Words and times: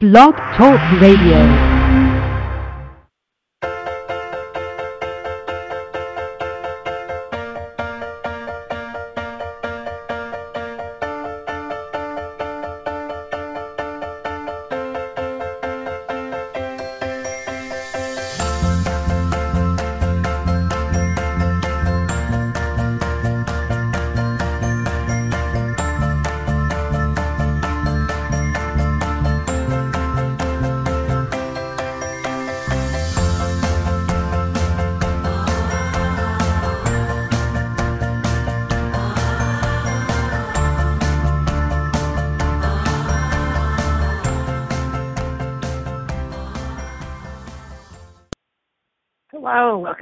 Blog 0.00 0.36
Talk 0.56 0.78
Radio. 1.00 1.67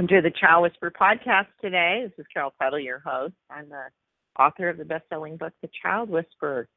Welcome 0.07 0.23
to 0.23 0.31
the 0.31 0.39
Child 0.39 0.63
Whisperer 0.63 0.93
podcast 0.93 1.49
today. 1.61 2.05
This 2.05 2.13
is 2.17 2.27
Carol 2.33 2.55
Tuttle, 2.63 2.79
your 2.79 3.01
host. 3.01 3.35
I'm 3.51 3.69
the 3.69 3.87
author 4.41 4.69
of 4.69 4.77
the 4.77 4.85
best-selling 4.85 5.37
book, 5.37 5.53
The 5.63 5.71
Child 5.83 6.11
Whisperer. 6.11 6.69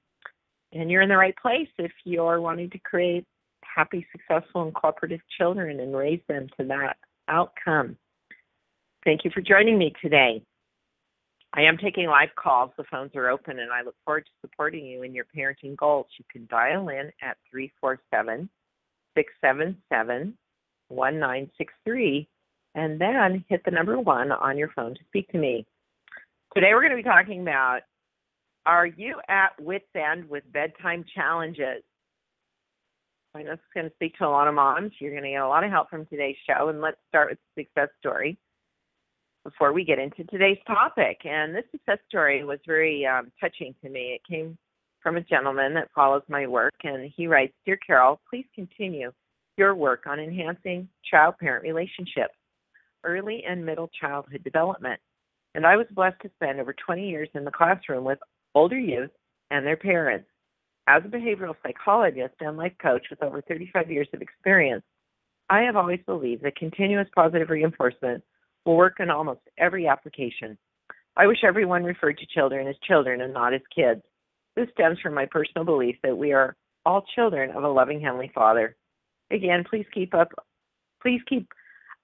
And 0.73 0.89
you're 0.89 1.03
in 1.03 1.09
the 1.09 1.17
right 1.17 1.36
place 1.39 1.67
if 1.77 1.91
you're 2.05 2.41
wanting 2.41 2.71
to 2.71 2.80
create 2.80 3.25
happy, 3.63 4.08
successful, 4.11 4.63
and 4.63 4.73
cooperative 4.73 5.19
children 5.38 5.80
and 5.80 5.95
raise 5.95 6.21
them 6.27 6.47
to 6.59 6.66
that 6.69 6.97
outcome. 7.27 7.97
Thank 9.05 9.23
you 9.23 9.30
for 9.31 9.41
joining 9.41 9.77
me 9.77 9.93
today. 10.02 10.41
I 11.53 11.61
am 11.61 11.77
taking 11.77 12.08
live 12.08 12.33
calls. 12.36 12.71
The 12.77 12.86
phones 12.89 13.11
are 13.16 13.30
open, 13.30 13.59
and 13.59 13.71
I 13.71 13.83
look 13.83 13.95
forward 14.05 14.25
to 14.25 14.31
supporting 14.41 14.88
you 14.88 15.03
in 15.03 15.14
your 15.14 15.25
parenting 15.38 15.77
goals. 15.77 16.08
You 16.17 16.25
can 16.31 16.47
dial 16.49 16.89
in 16.89 17.11
at 17.21 17.38
347 17.52 18.49
677 19.16 20.36
1963 20.88 22.27
and 22.75 22.99
then 22.99 23.43
hit 23.47 23.61
the 23.65 23.71
number 23.71 23.99
one 23.99 24.31
on 24.31 24.57
your 24.57 24.69
phone 24.75 24.93
to 24.93 24.99
speak 25.07 25.29
to 25.29 25.37
me. 25.37 25.65
Today 26.53 26.69
we're 26.73 26.81
going 26.81 26.91
to 26.91 26.97
be 26.97 27.03
talking 27.03 27.41
about 27.41 27.81
are 28.65 28.85
you 28.85 29.15
at 29.27 29.59
wit's 29.59 29.85
end 29.95 30.29
with 30.29 30.43
bedtime 30.51 31.05
challenges? 31.15 31.83
I 33.35 33.43
know 33.43 33.53
is 33.53 33.59
going 33.73 33.87
to 33.87 33.95
speak 33.95 34.17
to 34.17 34.25
a 34.25 34.29
lot 34.29 34.47
of 34.47 34.55
moms. 34.55 34.91
You're 34.99 35.11
going 35.11 35.23
to 35.23 35.29
get 35.29 35.41
a 35.41 35.47
lot 35.47 35.63
of 35.63 35.71
help 35.71 35.89
from 35.89 36.05
today's 36.07 36.35
show, 36.47 36.69
and 36.69 36.81
let's 36.81 36.97
start 37.07 37.29
with 37.29 37.39
the 37.55 37.63
success 37.63 37.89
story 37.99 38.37
before 39.43 39.71
we 39.71 39.85
get 39.85 39.99
into 39.99 40.23
today's 40.25 40.57
topic. 40.67 41.19
And 41.25 41.55
this 41.55 41.63
success 41.71 41.99
story 42.08 42.43
was 42.43 42.59
very 42.65 43.05
um, 43.05 43.31
touching 43.39 43.75
to 43.83 43.89
me. 43.89 44.19
It 44.19 44.21
came 44.29 44.58
from 45.02 45.15
a 45.15 45.21
gentleman 45.21 45.73
that 45.75 45.89
follows 45.95 46.23
my 46.27 46.47
work, 46.47 46.73
and 46.83 47.11
he 47.15 47.27
writes 47.27 47.53
Dear 47.65 47.77
Carol, 47.85 48.19
please 48.29 48.45
continue 48.53 49.11
your 49.58 49.75
work 49.75 50.03
on 50.08 50.19
enhancing 50.19 50.89
child 51.09 51.35
parent 51.39 51.63
relationships 51.63 52.33
early 53.04 53.43
and 53.48 53.65
middle 53.65 53.89
childhood 53.99 54.43
development. 54.43 54.99
And 55.55 55.65
I 55.65 55.77
was 55.77 55.87
blessed 55.92 56.21
to 56.21 56.32
spend 56.36 56.60
over 56.60 56.73
20 56.73 57.10
years 57.10 57.30
in 57.33 57.43
the 57.43 57.52
classroom 57.52 58.04
with 58.04 58.20
older 58.55 58.77
youth 58.77 59.11
and 59.52 59.65
their 59.65 59.77
parents. 59.77 60.27
As 60.87 61.04
a 61.05 61.08
behavioral 61.08 61.55
psychologist 61.64 62.36
and 62.39 62.58
life 62.58 62.73
coach 62.82 63.05
with 63.09 63.21
over 63.21 63.42
35 63.42 63.92
years 63.92 64.08
of 64.14 64.21
experience, 64.21 64.83
I 65.49 65.61
have 65.61 65.76
always 65.76 65.99
believed 66.05 66.43
that 66.43 66.55
continuous 66.55 67.08
positive 67.15 67.49
reinforcement 67.49 68.23
will 68.65 68.77
work 68.77 68.98
in 68.99 69.09
almost 69.09 69.42
every 69.58 69.88
application. 69.88 70.58
I 71.15 71.27
wish 71.27 71.43
everyone 71.43 71.83
referred 71.83 72.17
to 72.20 72.26
children 72.33 72.67
as 72.67 72.76
children 72.88 73.21
and 73.21 73.33
not 73.33 73.54
as 73.54 73.61
kids. 73.76 74.02
This 74.55 74.67
stems 74.73 74.99
from 75.02 75.14
my 75.14 75.26
personal 75.26 75.65
belief 75.65 75.95
that 76.04 76.17
we 76.17 76.33
are 76.33 76.55
all 76.86 77.04
children 77.15 77.52
of 77.52 77.64
a 77.64 77.70
loving 77.70 78.02
Heavenly 78.02 78.32
Father. 78.33 78.76
Again, 79.32 79.64
please 79.70 79.86
keep 79.93 80.14
up 80.14 80.30
please 81.02 81.21
keep 81.27 81.48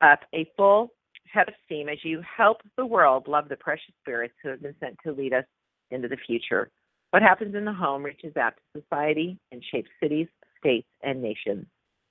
up 0.01 0.19
a 0.33 0.49
full 0.57 0.91
head 1.31 1.47
of 1.47 1.53
steam 1.65 1.89
as 1.89 1.97
you 2.03 2.21
help 2.37 2.57
the 2.77 2.85
world 2.85 3.27
love 3.27 3.49
the 3.49 3.55
precious 3.55 3.93
spirits 4.01 4.33
who 4.41 4.49
have 4.49 4.61
been 4.61 4.75
sent 4.79 4.97
to 5.05 5.11
lead 5.11 5.33
us 5.33 5.45
into 5.91 6.07
the 6.07 6.17
future. 6.27 6.69
What 7.11 7.21
happens 7.21 7.55
in 7.55 7.65
the 7.65 7.73
home 7.73 8.03
reaches 8.03 8.35
out 8.37 8.53
to 8.55 8.81
society 8.81 9.37
and 9.51 9.63
shapes 9.71 9.89
cities, 10.01 10.27
states, 10.59 10.87
and 11.03 11.21
nations. 11.21 11.65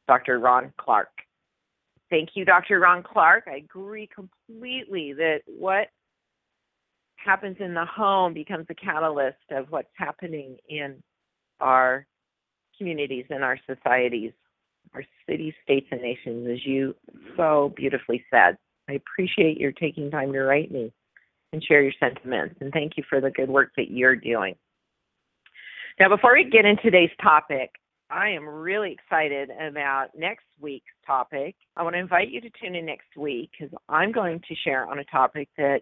Dr. 0.08 0.38
Ron 0.38 0.72
Clark. 0.78 1.08
Thank 2.10 2.30
you, 2.34 2.44
Dr. 2.44 2.80
Ron 2.80 3.02
Clark. 3.02 3.44
I 3.46 3.56
agree 3.56 4.08
completely 4.14 5.14
that 5.14 5.40
what 5.46 5.88
happens 7.16 7.56
in 7.60 7.74
the 7.74 7.86
home 7.86 8.34
becomes 8.34 8.66
a 8.68 8.74
catalyst 8.74 9.38
of 9.50 9.66
what's 9.70 9.88
happening 9.96 10.56
in 10.68 11.02
our 11.60 12.06
communities 12.76 13.24
and 13.30 13.42
our 13.42 13.58
societies 13.66 14.32
our 14.94 15.04
cities, 15.28 15.54
states, 15.62 15.86
and 15.90 16.00
nations, 16.00 16.48
as 16.50 16.64
you 16.64 16.94
so 17.36 17.72
beautifully 17.76 18.24
said. 18.30 18.56
I 18.88 18.94
appreciate 18.94 19.58
your 19.58 19.72
taking 19.72 20.10
time 20.10 20.32
to 20.32 20.40
write 20.40 20.70
me 20.70 20.92
and 21.52 21.62
share 21.64 21.82
your 21.82 21.92
sentiments, 22.00 22.56
and 22.60 22.72
thank 22.72 22.96
you 22.96 23.04
for 23.08 23.20
the 23.20 23.30
good 23.30 23.48
work 23.48 23.70
that 23.76 23.90
you're 23.90 24.16
doing. 24.16 24.54
Now, 25.98 26.08
before 26.08 26.34
we 26.34 26.44
get 26.50 26.64
into 26.64 26.82
today's 26.82 27.10
topic, 27.22 27.70
I 28.10 28.30
am 28.30 28.46
really 28.46 28.92
excited 28.92 29.50
about 29.50 30.08
next 30.16 30.44
week's 30.60 30.84
topic. 31.06 31.54
I 31.76 31.82
want 31.82 31.94
to 31.94 32.00
invite 32.00 32.30
you 32.30 32.40
to 32.40 32.50
tune 32.60 32.74
in 32.74 32.86
next 32.86 33.16
week 33.16 33.50
because 33.52 33.74
I'm 33.88 34.12
going 34.12 34.40
to 34.48 34.54
share 34.64 34.86
on 34.86 34.98
a 34.98 35.04
topic 35.04 35.48
that 35.56 35.80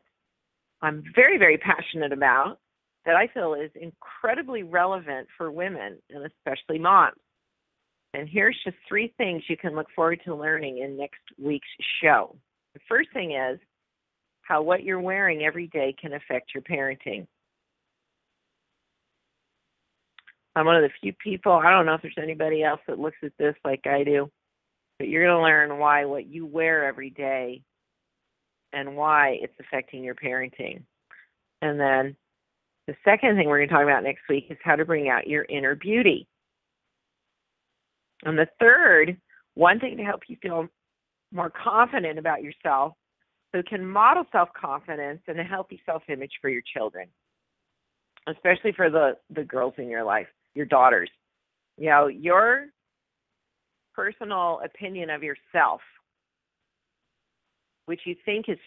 I'm 0.83 1.03
very, 1.15 1.39
very 1.39 1.59
passionate 1.59 2.13
about 2.13 2.59
that 3.05 3.17
I 3.17 3.27
feel 3.29 3.55
is 3.55 3.71
incredibly 3.75 4.63
relevant 4.63 5.29
for 5.37 5.51
women 5.51 5.99
and 6.11 6.25
especially 6.25 6.79
moms. 6.79 7.17
And 8.15 8.29
here's 8.29 8.59
just 8.65 8.77
three 8.87 9.13
things 9.17 9.43
you 9.49 9.57
can 9.57 9.75
look 9.75 9.89
forward 9.95 10.21
to 10.25 10.35
learning 10.35 10.79
in 10.79 10.97
next 10.97 11.21
week's 11.39 11.67
show. 12.03 12.37
The 12.75 12.81
first 12.89 13.09
thing 13.13 13.33
is 13.33 13.59
how 14.43 14.63
what 14.63 14.83
you're 14.83 15.01
wearing 15.01 15.43
every 15.43 15.69
day 15.69 15.95
can 16.01 16.13
affect 16.13 16.53
your 16.55 16.63
parenting. 16.63 17.27
I'm 20.55 20.67
one 20.67 20.77
of 20.77 20.83
the 20.83 20.91
few 21.01 21.15
people, 21.15 21.53
I 21.53 21.71
don't 21.71 21.87
know 21.87 21.95
if 21.95 22.03
there's 22.03 22.15
anybody 22.23 22.63
else 22.63 22.81
that 22.87 22.99
looks 22.99 23.17
at 23.23 23.33
this 23.39 23.55
like 23.65 23.87
I 23.87 24.05
do, 24.05 24.31
but 24.99 25.09
you're 25.09 25.25
going 25.25 25.39
to 25.39 25.43
learn 25.43 25.79
why 25.79 26.05
what 26.05 26.27
you 26.27 26.45
wear 26.45 26.85
every 26.85 27.09
day 27.09 27.63
and 28.75 28.97
why 28.97 29.39
it's 29.41 29.55
affecting 29.59 30.05
your 30.05 30.15
parenting. 30.15 30.83
And 31.63 31.81
then 31.81 32.17
the 32.87 32.95
second 33.05 33.37
thing 33.37 33.49
we're 33.49 33.59
going 33.59 33.69
to 33.69 33.75
talk 33.75 33.85
about 33.85 34.03
next 34.03 34.23
week 34.29 34.47
is 34.51 34.59
how 34.63 34.77
to 34.77 34.85
bring 34.85 35.09
out 35.09 35.27
your 35.27 35.47
inner 35.49 35.75
beauty. 35.75 36.27
And 38.25 38.39
the 38.39 38.49
third, 38.61 39.17
one 39.55 39.81
thing 39.81 39.97
to 39.97 40.05
help 40.05 40.23
you 40.29 40.37
feel 40.41 40.69
more 41.33 41.51
confident 41.51 42.19
about 42.19 42.43
yourself 42.43 42.95
so 43.51 43.59
you 43.59 43.65
can 43.65 43.85
model 43.85 44.25
self 44.33 44.49
confidence 44.59 45.21
and 45.29 45.39
a 45.39 45.45
healthy 45.45 45.81
self 45.85 46.03
image 46.09 46.33
for 46.41 46.49
your 46.49 46.63
children, 46.75 47.09
especially 48.27 48.73
for 48.73 48.91
the, 48.91 49.17
the 49.35 49.45
girls 49.45 49.75
in 49.79 49.89
your 49.89 50.05
life, 50.05 50.29
your 50.55 50.67
daughters. 50.67 51.11
You 51.77 51.91
know, 51.91 52.07
your 52.07 52.67
personal 53.95 54.61
opinion 54.65 55.11
of 55.11 55.23
yourself, 55.23 55.81
which 57.87 58.01
you 58.05 58.15
think 58.25 58.49
is, 58.49 58.59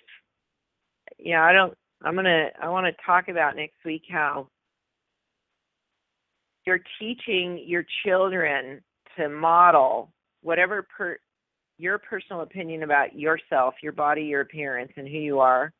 you 1.17 1.33
know, 1.33 1.41
I 1.41 1.53
don't, 1.53 1.73
I'm 2.03 2.13
going 2.13 2.25
to, 2.25 2.49
I 2.61 2.69
want 2.69 2.85
to 2.85 3.05
talk 3.05 3.27
about 3.27 3.55
next 3.55 3.77
week 3.85 4.03
how 4.09 4.47
you're 6.65 6.81
teaching 6.99 7.63
your 7.65 7.85
children 8.05 8.81
to 9.17 9.29
model 9.29 10.11
whatever 10.41 10.83
per, 10.83 11.17
your 11.77 11.97
personal 11.97 12.41
opinion 12.41 12.83
about 12.83 13.17
yourself, 13.17 13.75
your 13.81 13.91
body, 13.91 14.23
your 14.23 14.41
appearance, 14.41 14.91
and 14.95 15.07
who 15.07 15.17
you 15.17 15.39
are 15.39 15.73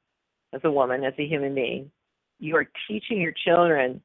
as 0.54 0.62
a 0.64 0.72
woman, 0.72 1.04
as 1.04 1.14
a 1.18 1.26
human 1.26 1.56
being. 1.56 1.92
You 2.40 2.56
are 2.58 2.68
teaching 2.88 3.22
your 3.22 3.34
children 3.46 4.02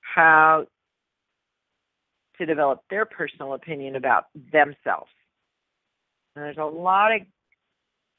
how 0.00 0.66
to 2.38 2.46
develop 2.46 2.82
their 2.90 3.04
personal 3.04 3.54
opinion 3.54 3.96
about 3.96 4.24
themselves. 4.52 5.10
And 6.34 6.44
there's 6.44 6.56
a 6.58 6.64
lot 6.64 7.14
of 7.14 7.22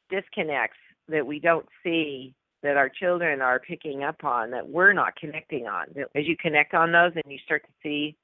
disconnects 0.09 0.77
that 1.09 1.25
we 1.25 1.39
don't 1.39 1.65
see 1.83 2.33
that 2.63 2.77
our 2.77 2.89
children 2.89 3.41
are 3.41 3.59
picking 3.59 4.03
up 4.03 4.23
on 4.23 4.51
that 4.51 4.69
we're 4.69 4.93
not 4.93 5.15
connecting 5.15 5.65
on. 5.65 5.87
As 6.15 6.27
you 6.27 6.37
connect 6.37 6.73
on 6.73 6.91
those 6.91 7.11
and 7.15 7.23
you 7.27 7.39
start 7.43 7.63
to 7.63 7.71
see 7.81 8.15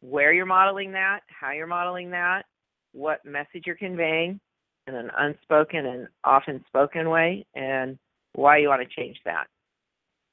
where 0.00 0.32
you're 0.32 0.46
modeling 0.46 0.92
that, 0.92 1.20
how 1.28 1.52
you're 1.52 1.66
modeling 1.66 2.10
that, 2.10 2.42
what 2.92 3.24
message 3.24 3.64
you're 3.66 3.76
conveying 3.76 4.40
in 4.86 4.94
an 4.94 5.10
unspoken 5.18 5.86
and 5.86 6.08
often 6.24 6.64
spoken 6.66 7.10
way, 7.10 7.46
and 7.54 7.98
why 8.34 8.58
you 8.58 8.68
want 8.68 8.82
to 8.82 9.00
change 9.00 9.18
that. 9.24 9.46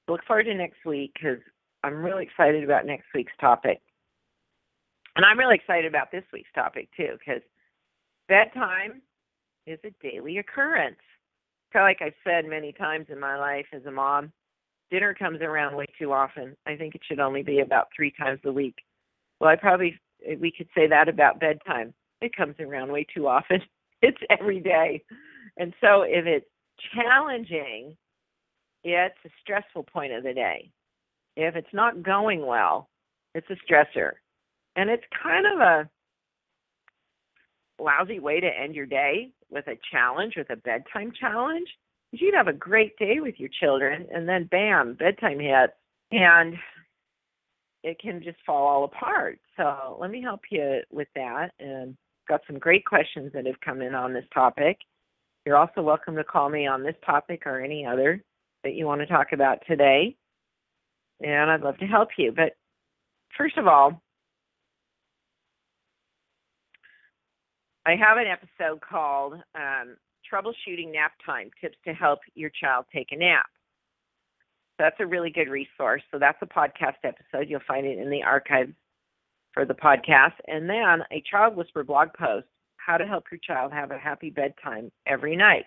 Look 0.07 0.21
forward 0.25 0.43
to 0.43 0.53
next 0.53 0.85
week 0.85 1.11
because 1.13 1.39
I'm 1.83 2.03
really 2.03 2.23
excited 2.23 2.63
about 2.63 2.85
next 2.85 3.07
week's 3.13 3.33
topic. 3.39 3.81
And 5.15 5.25
I'm 5.25 5.37
really 5.37 5.55
excited 5.55 5.85
about 5.85 6.11
this 6.11 6.23
week's 6.31 6.51
topic 6.53 6.89
too 6.95 7.17
because 7.19 7.41
bedtime 8.27 9.01
is 9.65 9.79
a 9.83 9.91
daily 10.01 10.37
occurrence. 10.37 10.99
So, 11.73 11.79
like 11.79 12.01
I've 12.01 12.13
said 12.23 12.45
many 12.45 12.71
times 12.71 13.07
in 13.09 13.19
my 13.19 13.37
life 13.37 13.65
as 13.73 13.85
a 13.85 13.91
mom, 13.91 14.31
dinner 14.89 15.13
comes 15.13 15.41
around 15.41 15.75
way 15.75 15.87
too 15.99 16.13
often. 16.13 16.55
I 16.65 16.75
think 16.75 16.95
it 16.95 17.01
should 17.05 17.19
only 17.19 17.43
be 17.43 17.59
about 17.59 17.87
three 17.95 18.13
times 18.17 18.39
a 18.45 18.51
week. 18.51 18.75
Well, 19.39 19.50
I 19.50 19.56
probably 19.56 20.00
eh, 20.25 20.36
we 20.39 20.51
could 20.51 20.68
say 20.75 20.88
that 20.88 21.10
about 21.10 21.39
bedtime. 21.39 21.94
It 22.22 22.36
comes 22.36 22.56
around 22.60 22.92
way 22.92 23.06
too 23.13 23.28
often. 23.28 23.62
It's 24.04 24.22
every 24.30 24.60
day. 24.60 25.04
And 25.57 25.74
so 25.81 26.04
if 26.04 26.28
it's 26.28 26.45
challenging, 26.94 27.98
it's 28.84 29.16
a 29.25 29.30
stressful 29.42 29.86
point 29.92 30.13
of 30.13 30.22
the 30.22 30.36
day. 30.36 30.69
If 31.36 31.56
it's 31.56 31.74
not 31.74 32.04
going 32.04 32.45
well, 32.45 32.89
it's 33.34 33.48
a 33.50 33.56
stressor. 33.56 34.12
And 34.75 34.92
it's 34.92 35.04
kind 35.24 35.48
of 35.48 35.60
a 35.60 35.89
lousy 37.81 38.19
way 38.19 38.39
to 38.39 38.48
end 38.48 38.75
your 38.75 38.86
day 38.86 39.31
with 39.50 39.68
a 39.68 39.80
challenge, 39.92 40.36
with 40.38 40.50
a 40.50 40.56
bedtime 40.56 41.12
challenge. 41.19 41.68
You'd 42.12 42.36
have 42.36 42.48
a 42.48 42.54
great 42.54 42.98
day 42.98 43.19
with 43.19 43.39
your 43.39 43.50
children, 43.60 44.07
and 44.13 44.28
then 44.28 44.45
bam, 44.45 44.94
bedtime 44.94 45.39
hits. 45.39 45.74
And 46.12 46.56
it 47.88 48.00
can 48.00 48.22
just 48.22 48.38
fall 48.45 48.68
all 48.68 48.84
apart. 48.84 49.39
So 49.56 49.98
let 50.00 50.12
me 50.12 50.22
help 50.22 50.42
you 50.51 50.81
with 50.92 51.07
that. 51.16 51.51
And 51.60 51.95
got 52.28 52.42
some 52.45 52.60
great 52.60 52.86
questions 52.86 53.31
that 53.34 53.45
have 53.45 53.62
come 53.63 53.81
in 53.81 53.95
on 53.95 54.13
this 54.13 54.25
topic. 54.34 54.78
You're 55.45 55.56
also 55.56 55.81
welcome 55.81 56.16
to 56.18 56.25
call 56.25 56.50
me 56.50 56.68
on 56.68 56.84
this 56.84 56.95
topic 57.06 57.44
or 57.45 57.62
any 57.62 57.86
other 57.86 58.22
that 58.66 58.74
you 58.74 58.86
want 58.86 59.00
to 59.00 59.07
talk 59.07 59.28
about 59.31 59.60
today. 59.66 60.18
And 61.22 61.50
I'd 61.50 61.62
love 61.62 61.78
to 61.78 61.86
help 61.86 62.10
you. 62.18 62.34
But 62.36 62.57
first 63.38 63.57
of 63.57 63.68
all, 63.68 64.01
I 67.86 67.92
have 67.92 68.18
an 68.18 68.28
episode 68.28 68.81
called 68.81 69.36
um, 69.56 69.95
Troubleshooting 70.30 70.92
Nap 70.92 71.13
Time 71.25 71.50
Tips 71.62 71.78
to 71.86 71.94
Help 71.94 72.19
Your 72.36 72.51
Child 72.62 72.86
Take 72.94 73.07
a 73.12 73.16
Nap 73.16 73.45
that's 74.77 74.95
a 75.00 75.06
really 75.06 75.29
good 75.29 75.50
resource. 75.50 76.03
So 76.12 76.19
that's 76.19 76.38
a 76.41 76.45
podcast 76.45 76.97
episode. 77.03 77.50
You'll 77.50 77.62
find 77.68 77.85
it 77.85 77.97
in 77.97 78.09
the 78.09 78.24
archives 78.24 78.74
for 79.53 79.65
the 79.65 79.74
podcast. 79.74 80.33
And 80.47 80.69
then 80.69 81.03
a 81.12 81.24
Child 81.29 81.56
Whisperer 81.56 81.83
blog 81.83 82.09
post 82.13 82.47
how 82.77 82.97
to 82.97 83.06
help 83.06 83.25
your 83.31 83.39
child 83.39 83.74
have 83.74 83.91
a 83.91 83.97
happy 83.97 84.29
bedtime 84.29 84.91
every 85.06 85.35
night. 85.35 85.65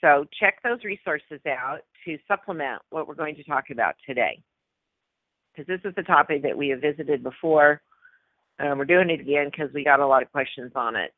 So 0.00 0.24
check 0.40 0.62
those 0.64 0.82
resources 0.82 1.40
out 1.46 1.80
to 2.06 2.18
supplement 2.26 2.82
what 2.90 3.06
we're 3.06 3.14
going 3.14 3.36
to 3.36 3.44
talk 3.44 3.70
about 3.70 3.94
today. 4.06 4.42
Because 5.52 5.66
this 5.66 5.80
is 5.84 5.94
a 5.98 6.02
topic 6.02 6.42
that 6.42 6.56
we 6.56 6.70
have 6.70 6.80
visited 6.80 7.22
before. 7.22 7.82
We're 8.58 8.84
doing 8.84 9.10
it 9.10 9.20
again 9.20 9.50
because 9.50 9.72
we 9.74 9.84
got 9.84 10.00
a 10.00 10.06
lot 10.06 10.22
of 10.22 10.32
questions 10.32 10.72
on 10.74 10.96
it. 10.96 11.12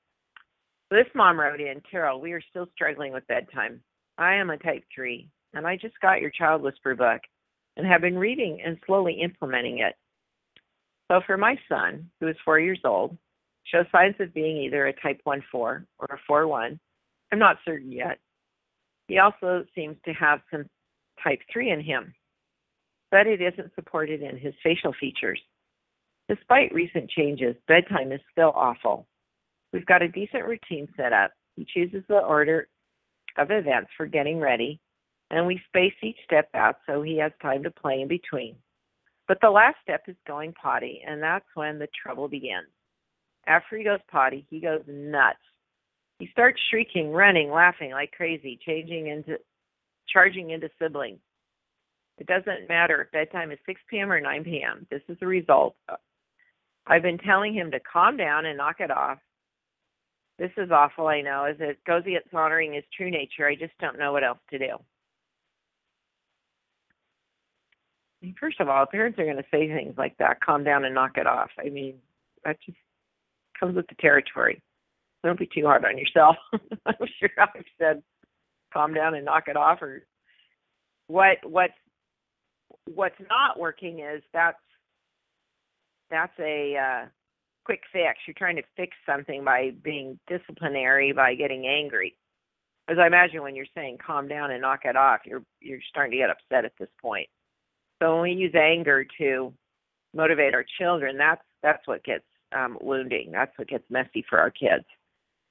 This 0.90 1.06
mom 1.14 1.40
wrote 1.40 1.60
in, 1.60 1.80
Carol, 1.88 2.20
we 2.20 2.32
are 2.32 2.42
still 2.50 2.66
struggling 2.74 3.12
with 3.12 3.26
bedtime. 3.26 3.80
I 4.18 4.34
am 4.34 4.50
a 4.50 4.58
type 4.58 4.84
3 4.94 5.28
and 5.54 5.66
I 5.66 5.76
just 5.76 6.00
got 6.00 6.20
your 6.20 6.30
Child 6.30 6.62
Whisperer 6.62 6.94
book 6.94 7.20
and 7.76 7.86
have 7.86 8.00
been 8.00 8.18
reading 8.18 8.60
and 8.64 8.78
slowly 8.86 9.20
implementing 9.22 9.78
it. 9.78 9.94
So 11.10 11.20
for 11.26 11.36
my 11.36 11.56
son, 11.68 12.10
who 12.20 12.28
is 12.28 12.36
four 12.44 12.58
years 12.58 12.80
old, 12.84 13.16
shows 13.64 13.86
signs 13.92 14.14
of 14.20 14.34
being 14.34 14.56
either 14.58 14.86
a 14.86 14.92
type 15.00 15.20
1 15.24 15.42
4 15.50 15.86
or 15.98 16.06
a 16.06 16.18
4 16.26 16.46
1. 16.46 16.80
I'm 17.32 17.38
not 17.38 17.58
certain 17.64 17.92
yet. 17.92 18.18
He 19.08 19.18
also 19.18 19.64
seems 19.74 19.96
to 20.04 20.12
have 20.12 20.40
some 20.50 20.64
type 21.22 21.40
3 21.52 21.70
in 21.70 21.80
him, 21.80 22.14
but 23.10 23.26
it 23.26 23.40
isn't 23.40 23.74
supported 23.74 24.22
in 24.22 24.38
his 24.38 24.54
facial 24.62 24.94
features. 24.98 25.40
Despite 26.28 26.72
recent 26.72 27.10
changes, 27.10 27.56
bedtime 27.68 28.12
is 28.12 28.20
still 28.30 28.52
awful. 28.54 29.06
We've 29.72 29.86
got 29.86 30.02
a 30.02 30.08
decent 30.08 30.44
routine 30.44 30.88
set 30.96 31.12
up. 31.12 31.32
He 31.56 31.66
chooses 31.74 32.04
the 32.08 32.18
order 32.18 32.68
of 33.36 33.50
events 33.50 33.90
for 33.96 34.06
getting 34.06 34.38
ready 34.38 34.80
and 35.32 35.46
we 35.46 35.60
space 35.66 35.94
each 36.02 36.18
step 36.24 36.48
out 36.54 36.76
so 36.86 37.02
he 37.02 37.16
has 37.18 37.32
time 37.40 37.62
to 37.64 37.70
play 37.70 38.02
in 38.02 38.08
between. 38.08 38.54
But 39.26 39.38
the 39.40 39.50
last 39.50 39.76
step 39.82 40.02
is 40.06 40.16
going 40.26 40.52
potty, 40.52 41.02
and 41.06 41.22
that's 41.22 41.46
when 41.54 41.78
the 41.78 41.88
trouble 42.00 42.28
begins. 42.28 42.68
After 43.46 43.78
he 43.78 43.82
goes 43.82 44.00
potty, 44.10 44.46
he 44.50 44.60
goes 44.60 44.82
nuts. 44.86 45.38
He 46.18 46.28
starts 46.32 46.60
shrieking, 46.70 47.10
running, 47.10 47.50
laughing 47.50 47.90
like 47.92 48.12
crazy, 48.12 48.58
changing 48.64 49.08
into 49.08 49.38
charging 50.08 50.50
into 50.50 50.68
siblings. 50.80 51.18
It 52.18 52.26
doesn't 52.26 52.68
matter 52.68 53.02
if 53.02 53.10
bedtime 53.10 53.50
is 53.50 53.58
6 53.64 53.80
p.m. 53.88 54.12
or 54.12 54.20
9 54.20 54.44
p.m. 54.44 54.86
This 54.90 55.00
is 55.08 55.16
the 55.18 55.26
result. 55.26 55.74
I've 56.86 57.02
been 57.02 57.18
telling 57.18 57.54
him 57.54 57.70
to 57.70 57.80
calm 57.80 58.16
down 58.16 58.44
and 58.44 58.58
knock 58.58 58.76
it 58.80 58.90
off. 58.90 59.18
This 60.38 60.50
is 60.58 60.70
awful, 60.70 61.06
I 61.06 61.22
know. 61.22 61.44
As 61.44 61.56
it 61.58 61.82
goes 61.86 62.02
against 62.06 62.34
honoring 62.34 62.74
his 62.74 62.84
true 62.94 63.10
nature, 63.10 63.46
I 63.46 63.54
just 63.54 63.72
don't 63.80 63.98
know 63.98 64.12
what 64.12 64.24
else 64.24 64.38
to 64.50 64.58
do. 64.58 64.76
First 68.38 68.60
of 68.60 68.68
all, 68.68 68.86
parents 68.86 69.18
are 69.18 69.24
going 69.24 69.36
to 69.36 69.44
say 69.50 69.68
things 69.68 69.94
like 69.98 70.16
that, 70.18 70.40
calm 70.40 70.64
down 70.64 70.84
and 70.84 70.94
knock 70.94 71.16
it 71.16 71.26
off. 71.26 71.50
I 71.58 71.68
mean, 71.68 71.96
that 72.44 72.58
just 72.64 72.78
comes 73.58 73.76
with 73.76 73.86
the 73.88 73.94
territory. 73.96 74.62
Don't 75.24 75.38
be 75.38 75.48
too 75.52 75.64
hard 75.64 75.84
on 75.84 75.98
yourself. 75.98 76.36
I'm 76.86 76.94
sure 77.18 77.30
I've 77.38 77.64
said 77.78 78.02
calm 78.72 78.94
down 78.94 79.14
and 79.14 79.24
knock 79.24 79.44
it 79.48 79.56
off 79.56 79.82
or 79.82 80.04
what 81.06 81.36
what's 81.44 81.74
what's 82.94 83.20
not 83.28 83.58
working 83.58 84.00
is 84.00 84.22
that's 84.32 84.56
that's 86.10 86.32
a 86.38 86.76
uh 86.76 87.06
quick 87.64 87.82
fix. 87.92 88.18
You're 88.26 88.34
trying 88.34 88.56
to 88.56 88.62
fix 88.76 88.96
something 89.06 89.44
by 89.44 89.70
being 89.82 90.18
disciplinary, 90.26 91.12
by 91.12 91.34
getting 91.34 91.66
angry. 91.66 92.16
As 92.88 92.98
I 92.98 93.06
imagine 93.06 93.42
when 93.42 93.54
you're 93.54 93.66
saying 93.74 93.98
calm 94.04 94.26
down 94.26 94.50
and 94.50 94.62
knock 94.62 94.80
it 94.84 94.96
off, 94.96 95.20
you're 95.24 95.44
you're 95.60 95.78
starting 95.88 96.12
to 96.12 96.18
get 96.18 96.30
upset 96.30 96.64
at 96.64 96.72
this 96.78 96.88
point. 97.00 97.28
So 98.02 98.14
when 98.14 98.22
we 98.22 98.32
use 98.32 98.54
anger 98.56 99.06
to 99.18 99.52
motivate 100.12 100.54
our 100.54 100.64
children, 100.80 101.16
that's 101.16 101.42
that's 101.62 101.86
what 101.86 102.02
gets 102.02 102.24
um, 102.52 102.76
wounding. 102.80 103.30
That's 103.30 103.56
what 103.56 103.68
gets 103.68 103.84
messy 103.88 104.24
for 104.28 104.38
our 104.40 104.50
kids. 104.50 104.84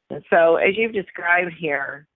And 0.10 0.22
so, 0.30 0.58
as 0.58 0.76
you've 0.76 0.92
described 0.92 1.54
here, 1.58 2.08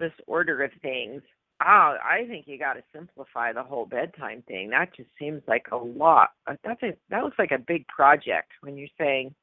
this 0.00 0.12
order 0.26 0.62
of 0.64 0.70
things, 0.80 1.20
oh, 1.62 1.96
I 2.02 2.24
think 2.26 2.46
you 2.48 2.58
got 2.58 2.74
to 2.74 2.82
simplify 2.94 3.52
the 3.52 3.62
whole 3.62 3.84
bedtime 3.84 4.42
thing. 4.48 4.70
That 4.70 4.96
just 4.96 5.10
seems 5.18 5.42
like 5.46 5.66
a 5.72 5.76
lot. 5.76 6.30
That's 6.46 6.82
a 6.82 6.96
that 7.10 7.22
looks 7.22 7.38
like 7.38 7.52
a 7.52 7.58
big 7.58 7.86
project 7.88 8.50
when 8.62 8.78
you're 8.78 8.88
saying 8.98 9.34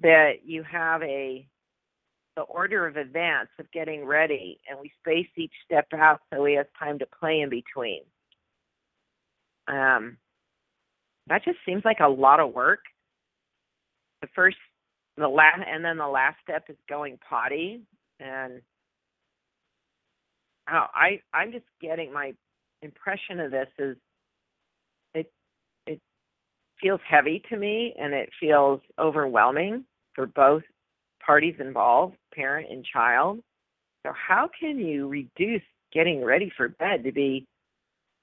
that 0.00 0.44
you 0.44 0.62
have 0.62 1.02
a 1.02 1.44
the 2.36 2.42
order 2.42 2.86
of 2.86 2.96
events 2.96 3.52
of 3.58 3.70
getting 3.72 4.06
ready 4.06 4.58
and 4.70 4.78
we 4.80 4.90
space 5.00 5.28
each 5.36 5.52
step 5.66 5.86
out 5.92 6.20
so 6.32 6.40
we 6.40 6.54
have 6.54 6.66
time 6.78 6.98
to 6.98 7.06
play 7.20 7.40
in 7.40 7.50
between. 7.50 8.02
Um, 9.68 10.16
that 11.28 11.44
just 11.44 11.58
seems 11.64 11.84
like 11.84 12.00
a 12.00 12.08
lot 12.08 12.40
of 12.40 12.52
work. 12.52 12.80
The 14.22 14.28
first, 14.34 14.56
the 15.16 15.28
last, 15.28 15.60
and 15.66 15.84
then 15.84 15.98
the 15.98 16.08
last 16.08 16.36
step 16.42 16.64
is 16.68 16.76
going 16.88 17.18
potty. 17.28 17.82
And 18.20 18.60
oh, 20.70 20.86
I, 20.94 21.20
I'm 21.32 21.52
just 21.52 21.64
getting 21.80 22.12
my 22.12 22.32
impression 22.82 23.40
of 23.40 23.50
this 23.50 23.68
is 23.78 23.96
it, 25.14 25.32
it 25.86 26.00
feels 26.80 27.00
heavy 27.08 27.42
to 27.48 27.56
me 27.56 27.94
and 27.98 28.12
it 28.12 28.30
feels 28.40 28.80
overwhelming 28.98 29.84
for 30.14 30.26
both 30.26 30.62
parties 31.24 31.54
involved, 31.60 32.16
parent 32.34 32.68
and 32.70 32.84
child. 32.84 33.40
So 34.04 34.12
how 34.12 34.48
can 34.58 34.78
you 34.78 35.08
reduce 35.08 35.62
getting 35.92 36.24
ready 36.24 36.52
for 36.56 36.68
bed 36.68 37.04
to 37.04 37.12
be 37.12 37.46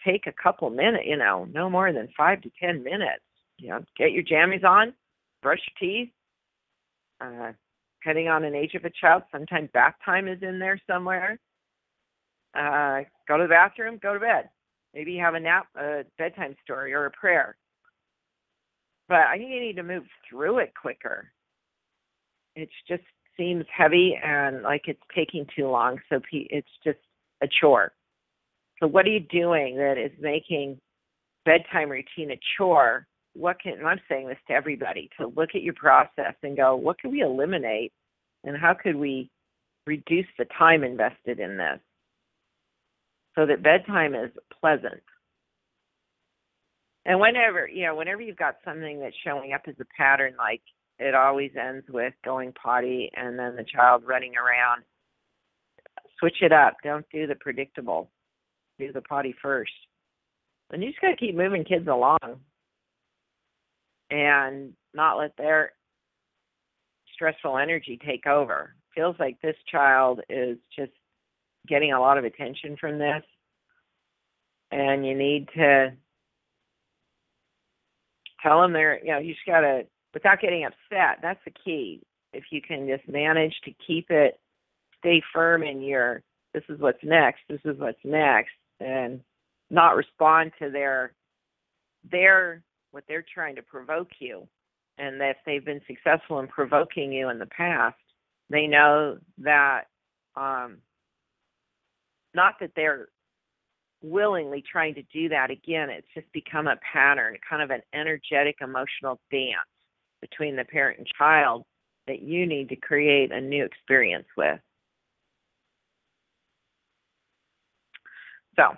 take 0.06 0.28
a 0.28 0.34
couple 0.44 0.70
minutes, 0.70 1.06
you 1.08 1.18
know, 1.18 1.46
no 1.52 1.70
more 1.70 1.92
than 1.94 2.10
five 2.16 2.42
to 2.42 2.52
ten 2.62 2.84
minutes. 2.84 3.24
You 3.58 3.70
know, 3.70 3.84
get 3.98 4.12
your 4.12 4.24
jammies 4.24 4.64
on, 4.64 4.94
brush 5.42 5.60
your 5.80 5.90
teeth. 5.90 6.12
Uh, 7.22 7.52
depending 8.02 8.30
on 8.30 8.46
an 8.46 8.56
age 8.56 8.76
of 8.76 8.86
a 8.86 8.90
child, 8.90 9.24
sometimes 9.32 9.70
bath 9.74 9.96
time 10.06 10.28
is 10.28 10.42
in 10.42 10.60
there 10.60 10.80
somewhere. 10.88 11.38
Uh, 12.56 13.02
go 13.28 13.38
to 13.38 13.44
the 13.44 13.50
bathroom, 13.50 14.00
go 14.02 14.14
to 14.14 14.20
bed. 14.20 14.50
Maybe 14.94 15.18
have 15.18 15.36
a 15.36 15.40
nap, 15.40 15.68
a 15.76 16.04
bedtime 16.18 16.56
story, 16.64 16.94
or 16.94 17.06
a 17.06 17.12
prayer. 17.12 17.58
but 19.10 19.20
I 19.28 19.38
think 19.38 19.52
you 19.52 19.60
need 19.60 19.76
to 19.76 19.84
move 19.84 20.04
through 20.30 20.60
it 20.60 20.74
quicker. 20.80 21.32
It 22.56 22.70
just 22.88 23.04
seems 23.38 23.66
heavy 23.76 24.18
and 24.24 24.64
like 24.64 24.84
it's 24.88 25.02
taking 25.16 25.46
too 25.56 25.68
long, 25.68 26.00
so 26.10 26.22
it's 26.32 26.68
just 26.84 27.00
a 27.42 27.48
chore. 27.48 27.92
So, 28.80 28.88
what 28.88 29.06
are 29.06 29.10
you 29.10 29.20
doing 29.20 29.78
that 29.78 29.98
is 29.98 30.12
making 30.20 30.80
bedtime 31.46 31.90
routine 31.90 32.32
a 32.32 32.40
chore? 32.58 33.06
What 33.34 33.62
can, 33.62 33.86
I'm 33.86 34.00
saying 34.10 34.28
this 34.28 34.38
to 34.48 34.54
everybody, 34.54 35.10
to 35.20 35.28
look 35.28 35.50
at 35.54 35.62
your 35.62 35.74
process 35.74 36.34
and 36.44 36.58
go, 36.58 36.76
what 36.76 37.00
can 37.00 37.12
we 37.12 37.22
eliminate 37.22 37.92
and 38.44 38.58
how 38.58 38.74
could 38.74 38.96
we 38.96 39.30
reduce 39.86 40.26
the 40.38 40.46
time 40.58 40.84
invested 40.84 41.40
in 41.40 41.58
this 41.58 41.80
so 43.36 43.46
that 43.46 43.64
bedtime 43.64 44.16
is 44.16 44.32
pleasant? 44.60 45.02
And 47.06 47.20
whenever, 47.20 47.68
you 47.68 47.86
know, 47.86 47.96
whenever 47.96 48.22
you've 48.22 48.38
got 48.38 48.58
something 48.66 49.00
that's 49.00 49.16
showing 49.24 49.54
up 49.54 49.62
as 49.68 49.76
a 49.80 49.86
pattern, 49.98 50.34
like 50.38 50.62
it 51.00 51.16
always 51.16 51.52
ends 51.60 51.86
with 51.90 52.14
going 52.24 52.54
potty 52.54 53.10
and 53.16 53.40
then 53.40 53.56
the 53.56 53.64
child 53.64 54.04
running 54.06 54.34
around, 54.36 54.84
switch 56.20 56.38
it 56.42 56.52
up. 56.52 56.78
Don't 56.84 57.06
do 57.12 57.26
the 57.26 57.36
predictable. 57.36 58.10
Do 58.80 58.92
the 58.94 59.02
potty 59.02 59.36
first. 59.42 59.74
And 60.72 60.82
you 60.82 60.90
just 60.90 61.02
got 61.02 61.10
to 61.10 61.18
keep 61.18 61.36
moving 61.36 61.66
kids 61.66 61.88
along 61.88 62.40
and 64.10 64.74
not 64.94 65.18
let 65.18 65.36
their 65.38 65.74
stressful 67.14 67.58
energy 67.58 68.00
take 68.04 68.26
over. 68.26 68.74
Feels 68.96 69.16
like 69.20 69.42
this 69.42 69.58
child 69.70 70.22
is 70.30 70.58
just 70.76 70.92
getting 71.68 71.92
a 71.92 72.00
lot 72.00 72.18
of 72.18 72.24
attention 72.24 72.78
from 72.80 72.98
this, 72.98 73.22
and 74.72 75.06
you 75.06 75.16
need 75.16 75.50
to 75.56 75.92
tell 78.42 78.62
them 78.62 78.74
they're, 78.74 79.04
you 79.04 79.12
know, 79.12 79.20
you 79.20 79.34
just 79.34 79.46
got 79.46 79.62
to, 79.62 79.82
without 80.14 80.40
getting 80.42 80.66
upset, 80.66 81.20
that's 81.22 81.40
the 81.46 81.52
key. 81.64 82.02
If 82.32 82.46
you 82.52 82.62
can 82.62 82.88
just 82.88 83.08
manage 83.10 83.54
to 83.66 83.74
keep 83.86 84.10
it, 84.10 84.40
stay 85.00 85.22
firm 85.34 85.64
in 85.64 85.82
your, 85.82 86.24
this 86.54 86.64
is 86.70 86.80
what's 86.80 87.04
next, 87.04 87.42
this 87.50 87.62
is 87.66 87.78
what's 87.78 88.00
next, 88.04 88.52
and 88.80 89.22
not 89.70 89.96
respond 89.96 90.52
to 90.60 90.70
their, 90.70 91.14
their, 92.10 92.64
what 92.92 93.04
they're 93.08 93.26
trying 93.34 93.56
to 93.56 93.62
provoke 93.62 94.10
you 94.20 94.48
and 95.00 95.22
if 95.22 95.38
they've 95.46 95.64
been 95.64 95.82
successful 95.88 96.40
in 96.40 96.48
provoking 96.48 97.14
you 97.14 97.30
in 97.30 97.40
the 97.40 97.46
past, 97.46 97.96
they 98.50 98.68
know 98.68 99.18
that 99.40 99.84
um, 100.36 100.80
not 102.34 102.56
that 102.60 102.72
they're 102.76 103.08
willingly 104.04 104.62
trying 104.70 104.96
to 104.96 105.04
do 105.14 105.30
that 105.30 105.52
again. 105.52 105.90
It's 105.90 106.08
just 106.14 106.32
become 106.34 106.68
a 106.68 106.76
pattern, 106.94 107.38
kind 107.50 107.62
of 107.62 107.72
an 107.72 107.82
energetic 107.94 108.58
emotional 108.62 109.20
dance 109.32 109.70
between 110.22 110.58
the 110.58 110.66
parent 110.66 110.98
and 110.98 111.08
child 111.18 111.64
that 112.08 112.22
you 112.22 112.46
need 112.46 112.68
to 112.70 112.76
create 112.76 113.32
a 113.32 113.40
new 113.40 113.64
experience 113.64 114.28
with. 114.36 114.60
So, 118.60 118.76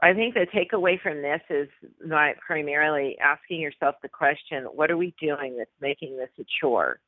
I 0.00 0.12
think 0.12 0.34
the 0.34 0.46
takeaway 0.54 1.00
from 1.00 1.22
this 1.22 1.40
is 1.48 1.68
not 2.04 2.36
primarily 2.46 3.16
asking 3.18 3.60
yourself 3.60 3.94
the 4.02 4.08
question, 4.08 4.64
what 4.64 4.90
are 4.90 4.98
we 4.98 5.14
doing 5.18 5.56
that's 5.56 5.70
making 5.80 6.16
this 6.16 6.28
a 6.38 6.44
chore? 6.60 7.00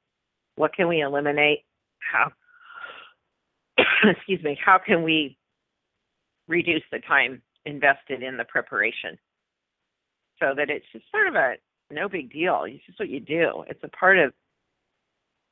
What 0.54 0.74
can 0.74 0.88
we 0.88 1.02
eliminate? 1.02 1.64
How 1.98 2.32
excuse 4.04 4.42
me, 4.42 4.58
how 4.64 4.78
can 4.78 5.02
we 5.02 5.36
reduce 6.48 6.82
the 6.90 7.00
time 7.00 7.42
invested 7.66 8.22
in 8.22 8.36
the 8.36 8.44
preparation 8.44 9.18
so 10.40 10.54
that 10.56 10.70
it's 10.70 10.86
just 10.92 11.04
sort 11.10 11.26
of 11.26 11.34
a 11.34 11.54
no 11.90 12.08
big 12.08 12.32
deal. 12.32 12.64
It's 12.66 12.84
just 12.86 12.98
what 12.98 13.08
you 13.08 13.20
do. 13.20 13.64
It's 13.68 13.82
a 13.82 13.88
part 13.88 14.18
of 14.18 14.32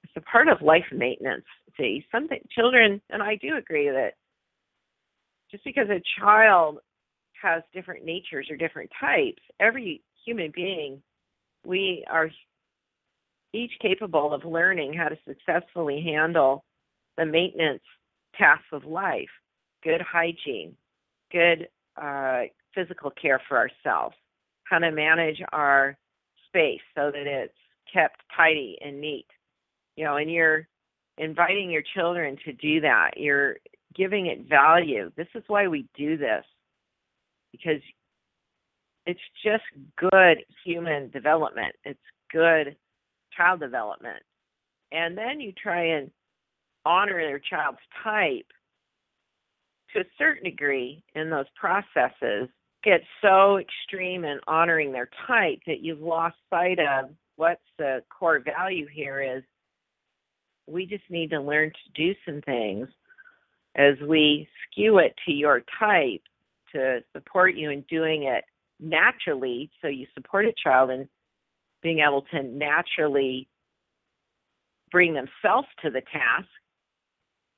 it's 0.02 0.12
a 0.16 0.20
part 0.20 0.48
of 0.48 0.62
life 0.62 0.84
maintenance. 0.92 1.44
See, 1.76 2.06
something 2.10 2.40
children 2.50 3.02
and 3.10 3.22
I 3.22 3.36
do 3.36 3.56
agree 3.56 3.90
that 3.90 4.14
just 5.54 5.64
because 5.64 5.88
a 5.88 6.02
child 6.20 6.78
has 7.40 7.62
different 7.72 8.04
natures 8.04 8.48
or 8.50 8.56
different 8.56 8.90
types. 9.00 9.40
Every 9.60 10.02
human 10.26 10.50
being, 10.52 11.00
we 11.64 12.04
are 12.10 12.28
each 13.52 13.70
capable 13.80 14.34
of 14.34 14.44
learning 14.44 14.94
how 14.94 15.08
to 15.08 15.16
successfully 15.24 16.02
handle 16.04 16.64
the 17.16 17.24
maintenance 17.24 17.84
tasks 18.36 18.66
of 18.72 18.84
life, 18.84 19.28
good 19.84 20.00
hygiene, 20.00 20.74
good 21.30 21.68
uh, 22.02 22.42
physical 22.74 23.12
care 23.12 23.40
for 23.48 23.56
ourselves, 23.56 24.16
how 24.64 24.80
to 24.80 24.90
manage 24.90 25.40
our 25.52 25.96
space 26.48 26.80
so 26.96 27.12
that 27.12 27.28
it's 27.28 27.54
kept 27.92 28.20
tidy 28.36 28.76
and 28.84 29.00
neat. 29.00 29.26
You 29.94 30.04
know, 30.04 30.16
and 30.16 30.28
you're 30.28 30.66
inviting 31.16 31.70
your 31.70 31.84
children 31.94 32.36
to 32.44 32.52
do 32.54 32.80
that. 32.80 33.12
You're 33.16 33.58
giving 33.96 34.26
it 34.26 34.48
value. 34.48 35.10
This 35.16 35.28
is 35.34 35.42
why 35.46 35.68
we 35.68 35.86
do 35.96 36.16
this 36.16 36.44
because 37.52 37.80
it's 39.06 39.20
just 39.44 39.64
good 39.96 40.38
human 40.64 41.10
development. 41.10 41.74
It's 41.84 42.00
good 42.32 42.76
child 43.36 43.60
development. 43.60 44.22
And 44.92 45.16
then 45.16 45.40
you 45.40 45.52
try 45.52 45.96
and 45.96 46.10
honor 46.84 47.20
their 47.20 47.38
child's 47.38 47.78
type 48.02 48.46
to 49.92 50.00
a 50.00 50.04
certain 50.18 50.44
degree 50.44 51.02
in 51.14 51.30
those 51.30 51.46
processes 51.56 52.48
get 52.82 53.00
so 53.22 53.58
extreme 53.58 54.24
in 54.24 54.38
honoring 54.46 54.92
their 54.92 55.08
type 55.26 55.58
that 55.66 55.80
you've 55.80 56.02
lost 56.02 56.36
sight 56.50 56.78
of 56.78 57.10
what's 57.36 57.62
the 57.78 58.02
core 58.10 58.40
value 58.40 58.86
here 58.92 59.22
is 59.22 59.42
we 60.66 60.86
just 60.86 61.04
need 61.08 61.30
to 61.30 61.40
learn 61.40 61.70
to 61.70 62.02
do 62.02 62.14
some 62.26 62.40
things 62.42 62.88
as 63.76 63.94
we 64.06 64.48
skew 64.64 64.98
it 64.98 65.14
to 65.26 65.32
your 65.32 65.62
type 65.78 66.22
to 66.72 67.00
support 67.14 67.54
you 67.54 67.70
in 67.70 67.82
doing 67.82 68.24
it 68.24 68.44
naturally. 68.80 69.70
So 69.80 69.88
you 69.88 70.06
support 70.14 70.46
a 70.46 70.52
child 70.62 70.90
in 70.90 71.08
being 71.82 72.00
able 72.00 72.22
to 72.32 72.42
naturally 72.42 73.48
bring 74.90 75.14
themselves 75.14 75.68
to 75.82 75.90
the 75.90 76.00
task. 76.00 76.48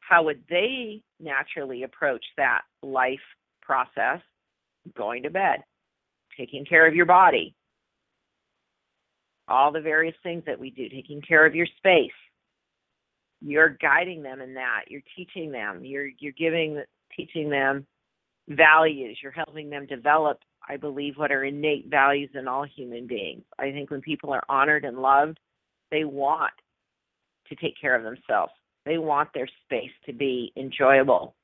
How 0.00 0.24
would 0.24 0.42
they 0.48 1.02
naturally 1.20 1.82
approach 1.82 2.24
that 2.36 2.62
life 2.82 3.18
process? 3.62 4.20
Going 4.96 5.24
to 5.24 5.30
bed 5.30 5.64
taking 6.36 6.64
care 6.64 6.86
of 6.86 6.94
your 6.94 7.06
body 7.06 7.56
all 9.48 9.72
the 9.72 9.80
various 9.80 10.14
things 10.22 10.42
that 10.46 10.58
we 10.58 10.70
do 10.70 10.88
taking 10.88 11.20
care 11.22 11.46
of 11.46 11.54
your 11.54 11.66
space 11.76 12.10
you're 13.40 13.76
guiding 13.80 14.22
them 14.22 14.40
in 14.40 14.54
that 14.54 14.82
you're 14.88 15.02
teaching 15.16 15.50
them 15.52 15.84
you're 15.84 16.08
you're 16.18 16.32
giving 16.32 16.82
teaching 17.16 17.50
them 17.50 17.86
values. 18.48 19.18
You're 19.22 19.32
helping 19.32 19.70
them 19.70 19.86
develop, 19.86 20.38
I 20.68 20.76
believe, 20.76 21.14
what 21.16 21.32
are 21.32 21.44
innate 21.44 21.86
values 21.88 22.30
in 22.34 22.48
all 22.48 22.64
human 22.64 23.06
beings. 23.06 23.42
I 23.58 23.70
think 23.72 23.90
when 23.90 24.00
people 24.00 24.32
are 24.32 24.42
honored 24.48 24.84
and 24.84 24.98
loved, 24.98 25.38
they 25.90 26.04
want 26.04 26.52
to 27.48 27.56
take 27.56 27.74
care 27.80 27.94
of 27.94 28.02
themselves. 28.02 28.52
They 28.84 28.98
want 28.98 29.30
their 29.34 29.48
space 29.64 29.90
to 30.06 30.12
be 30.12 30.52
enjoyable 30.56 31.34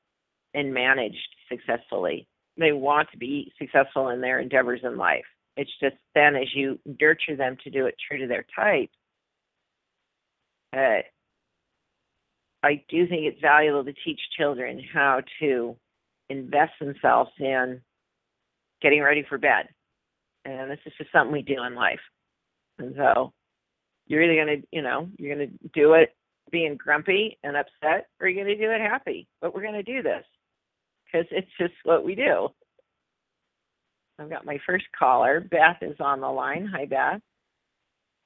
and 0.53 0.73
managed 0.73 1.17
successfully. 1.49 2.27
They 2.57 2.71
want 2.71 3.09
to 3.11 3.17
be 3.17 3.51
successful 3.57 4.09
in 4.09 4.21
their 4.21 4.39
endeavors 4.39 4.81
in 4.83 4.97
life. 4.97 5.25
It's 5.57 5.71
just 5.81 5.95
then 6.15 6.35
as 6.35 6.47
you 6.53 6.79
nurture 7.01 7.35
them 7.35 7.57
to 7.63 7.69
do 7.69 7.85
it 7.85 7.95
true 8.07 8.19
to 8.19 8.27
their 8.27 8.45
type, 8.55 8.89
uh, 10.75 11.03
I 12.63 12.81
do 12.89 13.07
think 13.07 13.25
it's 13.25 13.41
valuable 13.41 13.83
to 13.83 13.93
teach 14.05 14.19
children 14.37 14.81
how 14.93 15.21
to 15.41 15.75
invest 16.29 16.71
themselves 16.79 17.31
in 17.39 17.81
getting 18.81 19.01
ready 19.01 19.25
for 19.27 19.37
bed. 19.37 19.67
And 20.45 20.71
this 20.71 20.79
is 20.85 20.93
just 20.97 21.11
something 21.11 21.33
we 21.33 21.41
do 21.41 21.63
in 21.63 21.75
life. 21.75 21.99
And 22.79 22.95
so 22.97 23.33
you're 24.07 24.23
either 24.23 24.45
going 24.45 24.61
to, 24.61 24.67
you 24.71 24.81
know, 24.81 25.09
you're 25.17 25.35
going 25.35 25.49
to 25.49 25.69
do 25.73 25.93
it 25.93 26.15
being 26.51 26.75
grumpy 26.75 27.37
and 27.43 27.57
upset, 27.57 28.07
or 28.19 28.27
you're 28.27 28.43
going 28.43 28.57
to 28.57 28.65
do 28.65 28.71
it 28.71 28.81
happy. 28.81 29.27
But 29.41 29.53
we're 29.53 29.61
going 29.61 29.73
to 29.73 29.83
do 29.83 30.01
this 30.01 30.23
because 31.05 31.27
it's 31.31 31.51
just 31.59 31.73
what 31.83 32.05
we 32.05 32.15
do. 32.15 32.49
I've 34.19 34.29
got 34.29 34.45
my 34.45 34.59
first 34.65 34.85
caller. 34.97 35.39
Beth 35.39 35.77
is 35.81 35.95
on 35.99 36.21
the 36.21 36.29
line. 36.29 36.69
Hi, 36.73 36.85
Beth. 36.85 37.21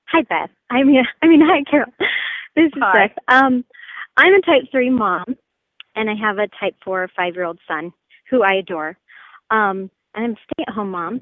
Hi, 0.10 0.22
Beth. 0.24 0.50
I 0.70 0.84
mean, 0.84 1.04
I 1.22 1.28
mean, 1.28 1.42
hi, 1.44 1.64
Carol. 1.70 1.92
This 2.56 2.66
is 2.66 2.74
hi. 2.76 3.08
Beth. 3.08 3.18
Um, 3.28 3.64
I'm 4.18 4.34
a 4.34 4.42
type 4.42 4.64
three 4.72 4.90
mom, 4.90 5.26
and 5.96 6.10
I 6.10 6.16
have 6.16 6.38
a 6.40 6.48
type 6.60 6.76
four 6.84 7.08
five 7.16 7.36
year 7.36 7.46
old 7.46 7.60
son 7.68 7.94
who 8.30 8.44
I 8.44 8.56
adore. 8.56 8.98
Um, 9.52 9.90
and 10.16 10.26
I'm 10.26 10.32
a 10.32 10.36
stay 10.36 10.64
at 10.68 10.74
home 10.74 10.92
mom. 10.92 11.22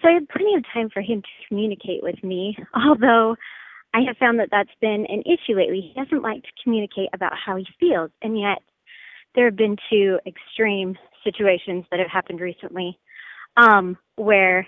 So 0.00 0.08
I 0.08 0.12
have 0.12 0.28
plenty 0.28 0.54
of 0.54 0.64
time 0.72 0.90
for 0.90 1.00
him 1.00 1.22
to 1.22 1.48
communicate 1.48 2.02
with 2.02 2.22
me, 2.22 2.56
although 2.74 3.36
I 3.94 4.00
have 4.06 4.16
found 4.18 4.38
that 4.40 4.48
that's 4.50 4.70
been 4.80 5.06
an 5.08 5.22
issue 5.22 5.56
lately. 5.56 5.80
He 5.80 6.00
doesn't 6.00 6.22
like 6.22 6.42
to 6.42 6.48
communicate 6.62 7.08
about 7.12 7.32
how 7.34 7.56
he 7.56 7.66
feels, 7.80 8.10
and 8.22 8.38
yet 8.38 8.58
there 9.34 9.46
have 9.46 9.56
been 9.56 9.76
two 9.90 10.18
extreme 10.26 10.96
situations 11.24 11.84
that 11.90 11.98
have 11.98 12.10
happened 12.10 12.40
recently 12.40 12.98
um, 13.56 13.96
where 14.16 14.66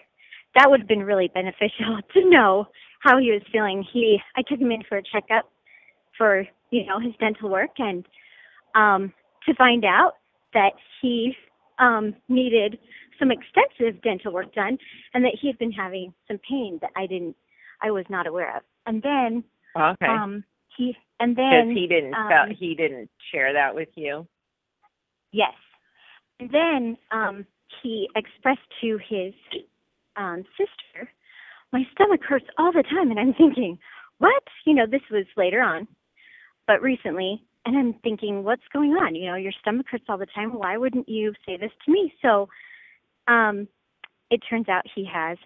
that 0.55 0.71
would 0.71 0.81
have 0.81 0.89
been 0.89 1.03
really 1.03 1.29
beneficial 1.33 1.99
to 2.15 2.31
know 2.31 2.67
how 3.01 3.19
he 3.19 3.31
was 3.31 3.43
feeling. 3.53 3.85
He 3.93 4.19
I 4.37 4.43
took 4.43 4.59
him 4.59 4.73
in 4.73 4.83
for 4.89 4.99
a 4.99 5.03
checkup 5.03 5.51
for, 6.17 6.47
you 6.71 6.85
know, 6.87 6.99
his 6.99 7.15
dental 7.19 7.49
work 7.49 7.71
and 7.79 8.07
um 8.75 9.13
to 9.47 9.55
find 9.55 9.85
out 9.85 10.15
that 10.55 10.73
he 11.01 11.35
um 11.79 12.15
needed 12.29 12.79
some 13.19 13.31
extensive 13.31 14.03
dental 14.03 14.33
work 14.33 14.55
done 14.55 14.77
and 15.15 15.25
that 15.25 15.37
he 15.41 15.47
had 15.47 15.59
been 15.59 15.73
having 15.73 16.13
some 16.29 16.39
pain 16.49 16.79
that 16.83 16.91
I 16.97 17.07
didn't 17.07 17.37
I 17.83 17.91
was 17.91 18.05
not 18.09 18.27
aware 18.27 18.57
of. 18.57 18.63
And 18.87 19.03
then 19.03 19.45
Okay. 19.77 20.07
um 20.07 20.45
he 20.77 20.97
and 21.21 21.35
Because 21.35 21.67
then 21.67 21.77
he 21.77 21.87
didn't 21.87 22.15
um, 22.15 22.29
tell, 22.29 22.47
he 22.59 22.75
didn't 22.75 23.11
share 23.33 23.53
that 23.53 23.75
with 23.75 23.89
you. 23.95 24.27
Yes. 25.33 25.55
And 26.41 26.51
then 26.51 26.97
um, 27.11 27.47
he 27.83 28.09
expressed 28.15 28.61
to 28.83 28.99
his 29.09 29.33
um, 30.17 30.45
sister, 30.57 31.11
My 31.73 31.83
stomach 31.93 32.21
hurts 32.27 32.47
all 32.59 32.73
the 32.73 32.83
time. 32.83 33.11
And 33.11 33.19
I'm 33.19 33.35
thinking, 33.35 33.79
What? 34.19 34.43
You 34.67 34.75
know, 34.75 34.87
this 34.91 35.03
was 35.11 35.25
later 35.37 35.63
on, 35.63 35.89
but 36.67 36.83
recently. 36.83 37.43
And 37.65 37.77
I'm 37.77 37.95
thinking, 38.03 38.45
What's 38.45 38.63
going 38.73 38.93
on? 38.93 39.15
You 39.15 39.31
know, 39.31 39.37
your 39.37 39.53
stomach 39.61 39.87
hurts 39.91 40.05
all 40.09 40.19
the 40.19 40.27
time. 40.27 40.51
Why 40.51 40.77
wouldn't 40.77 41.09
you 41.09 41.33
say 41.45 41.57
this 41.57 41.73
to 41.85 41.93
me? 41.93 42.13
So 42.23 42.49
um, 43.29 43.69
it 44.31 44.41
turns 44.49 44.69
out 44.69 44.85
he 44.95 45.09
has 45.13 45.39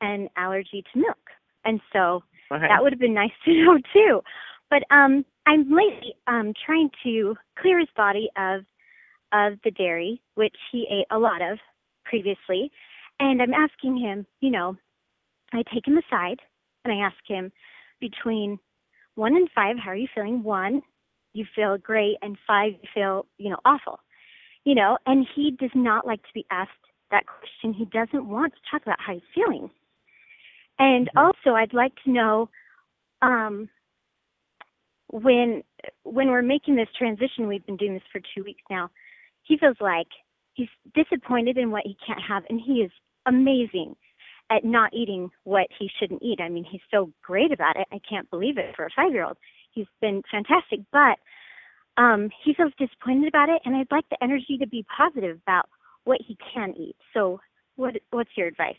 an 0.00 0.28
allergy 0.36 0.84
to 0.92 0.98
milk. 0.98 1.30
And 1.64 1.80
so 1.92 2.22
Okay. 2.50 2.66
that 2.66 2.82
would 2.82 2.92
have 2.92 3.00
been 3.00 3.14
nice 3.14 3.32
to 3.44 3.52
know 3.52 3.78
too. 3.92 4.22
But 4.70 4.82
um, 4.90 5.24
I'm 5.46 5.70
lately 5.70 6.14
um, 6.26 6.52
trying 6.64 6.90
to 7.04 7.36
clear 7.58 7.78
his 7.78 7.88
body 7.96 8.28
of 8.36 8.62
of 9.32 9.58
the 9.62 9.70
dairy, 9.70 10.22
which 10.36 10.56
he 10.72 10.86
ate 10.90 11.06
a 11.10 11.18
lot 11.18 11.42
of 11.42 11.58
previously, 12.04 12.72
and 13.20 13.42
I'm 13.42 13.52
asking 13.52 13.98
him. 13.98 14.26
You 14.40 14.50
know, 14.50 14.76
I 15.52 15.62
take 15.72 15.86
him 15.86 15.98
aside 15.98 16.40
and 16.84 16.92
I 16.92 17.04
ask 17.04 17.16
him 17.26 17.52
between 18.00 18.58
one 19.18 19.34
and 19.34 19.50
five, 19.52 19.76
how 19.78 19.90
are 19.90 19.96
you 19.96 20.06
feeling? 20.14 20.44
One, 20.44 20.80
you 21.34 21.44
feel 21.54 21.76
great, 21.76 22.16
and 22.22 22.38
five, 22.46 22.72
you 22.72 22.88
feel 22.94 23.26
you 23.36 23.50
know 23.50 23.58
awful. 23.64 23.98
You 24.64 24.74
know, 24.76 24.96
and 25.06 25.26
he 25.34 25.50
does 25.50 25.70
not 25.74 26.06
like 26.06 26.22
to 26.22 26.32
be 26.34 26.46
asked 26.50 26.70
that 27.10 27.24
question. 27.26 27.72
He 27.72 27.84
doesn't 27.86 28.28
want 28.28 28.54
to 28.54 28.60
talk 28.70 28.82
about 28.82 29.00
how 29.00 29.14
he's 29.14 29.22
feeling. 29.34 29.70
And 30.78 31.08
Mhm. 31.08 31.18
also, 31.18 31.56
I'd 31.56 31.74
like 31.74 31.94
to 32.04 32.10
know 32.10 32.48
um, 33.20 33.68
when 35.08 35.64
when 36.04 36.30
we're 36.30 36.42
making 36.42 36.76
this 36.76 36.92
transition. 36.92 37.48
We've 37.48 37.66
been 37.66 37.76
doing 37.76 37.94
this 37.94 38.06
for 38.12 38.20
two 38.20 38.44
weeks 38.44 38.62
now. 38.70 38.88
He 39.42 39.58
feels 39.58 39.80
like 39.80 40.08
he's 40.54 40.70
disappointed 40.94 41.58
in 41.58 41.72
what 41.72 41.84
he 41.84 41.94
can't 41.94 42.22
have, 42.22 42.44
and 42.48 42.60
he 42.60 42.82
is 42.82 42.92
amazing 43.26 43.96
at 44.50 44.64
not 44.64 44.92
eating 44.94 45.30
what 45.44 45.66
he 45.78 45.90
shouldn't 45.98 46.22
eat. 46.22 46.40
I 46.40 46.48
mean, 46.48 46.64
he's 46.64 46.80
so 46.90 47.12
great 47.22 47.52
about 47.52 47.76
it. 47.76 47.86
I 47.92 48.00
can't 48.08 48.30
believe 48.30 48.58
it 48.58 48.74
for 48.76 48.86
a 48.86 48.90
five-year-old. 48.94 49.36
He's 49.72 49.86
been 50.00 50.22
fantastic, 50.30 50.80
but 50.90 51.18
um, 52.02 52.30
he 52.44 52.54
feels 52.54 52.72
disappointed 52.78 53.28
about 53.28 53.48
it, 53.48 53.60
and 53.64 53.76
I'd 53.76 53.90
like 53.90 54.08
the 54.08 54.22
energy 54.22 54.56
to 54.58 54.66
be 54.66 54.86
positive 54.96 55.38
about 55.42 55.68
what 56.04 56.20
he 56.26 56.36
can 56.54 56.74
eat. 56.76 56.96
So, 57.12 57.40
what 57.76 57.94
what's 58.10 58.30
your 58.36 58.46
advice? 58.46 58.76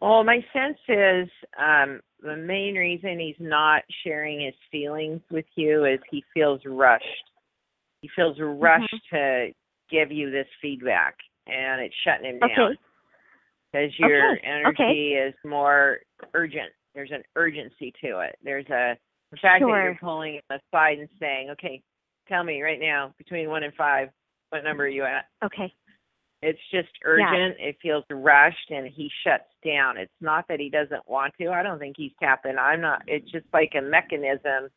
Well, 0.00 0.24
my 0.24 0.44
sense 0.52 0.78
is 0.88 1.28
um, 1.58 2.00
the 2.22 2.36
main 2.36 2.74
reason 2.74 3.18
he's 3.18 3.36
not 3.38 3.82
sharing 4.04 4.40
his 4.40 4.54
feelings 4.70 5.20
with 5.30 5.46
you 5.54 5.84
is 5.84 6.00
he 6.10 6.24
feels 6.34 6.60
rushed. 6.66 7.04
He 8.02 8.10
feels 8.14 8.36
rushed 8.38 8.94
to 9.12 9.48
give 9.90 10.12
you 10.12 10.30
this 10.30 10.46
feedback, 10.60 11.16
and 11.46 11.80
it's 11.80 11.94
shutting 12.04 12.26
him 12.26 12.38
down 12.40 12.50
Okay. 12.50 12.80
Because 13.76 13.98
your 13.98 14.32
Okay, 14.32 14.40
energy 14.44 15.14
is 15.14 15.34
more 15.44 15.98
urgent. 16.34 16.72
There's 16.94 17.10
an 17.10 17.22
urgency 17.34 17.92
to 18.02 18.20
it. 18.20 18.36
There's 18.42 18.66
a 18.66 18.96
the 19.32 19.36
fact 19.38 19.62
that 19.62 19.68
you're 19.68 19.98
pulling 20.00 20.40
aside 20.50 20.98
and 20.98 21.08
saying, 21.18 21.50
"Okay, 21.50 21.82
tell 22.28 22.44
me 22.44 22.62
right 22.62 22.80
now 22.80 23.12
between 23.18 23.48
one 23.48 23.64
and 23.64 23.74
five, 23.74 24.10
what 24.50 24.64
number 24.64 24.84
are 24.84 24.88
you 24.88 25.04
at?" 25.04 25.26
Okay. 25.44 25.72
It's 26.42 26.60
just 26.70 26.88
urgent. 27.04 27.56
It 27.58 27.76
feels 27.82 28.04
rushed 28.10 28.70
and 28.70 28.86
he 28.86 29.10
shuts 29.24 29.50
down. 29.64 29.96
It's 29.96 30.12
not 30.20 30.46
that 30.48 30.60
he 30.60 30.68
doesn't 30.70 31.08
want 31.08 31.34
to. 31.40 31.50
I 31.50 31.62
don't 31.62 31.78
think 31.78 31.96
he's 31.96 32.12
tapping. 32.20 32.58
I'm 32.58 32.80
not. 32.80 33.02
It's 33.06 33.30
just 33.30 33.46
like 33.52 33.72
a 33.76 33.80
mechanism 33.80 34.68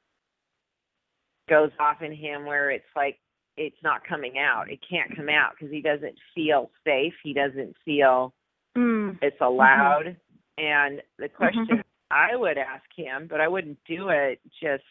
goes 1.48 1.72
off 1.80 2.02
in 2.02 2.14
him 2.14 2.46
where 2.46 2.72
it's 2.72 2.86
like 2.96 3.20
it's 3.58 3.82
not 3.84 4.08
coming 4.08 4.38
out. 4.40 4.72
It 4.72 4.80
can't 4.90 5.16
come 5.16 5.30
out 5.30 5.52
because 5.54 5.72
he 5.72 5.82
doesn't 5.82 6.18
feel 6.34 6.72
safe. 6.86 7.14
He 7.24 7.34
doesn't 7.34 7.76
feel 7.86 8.34
Mm. 8.78 9.18
it's 9.22 9.40
allowed. 9.42 10.16
And 10.58 11.02
the 11.18 11.30
question 11.30 11.66
Mhm. 11.78 11.84
I 12.12 12.36
would 12.36 12.58
ask 12.58 12.84
him, 12.96 13.28
but 13.28 13.40
I 13.42 13.48
wouldn't 13.48 13.84
do 13.86 14.10
it 14.10 14.40
just 14.62 14.84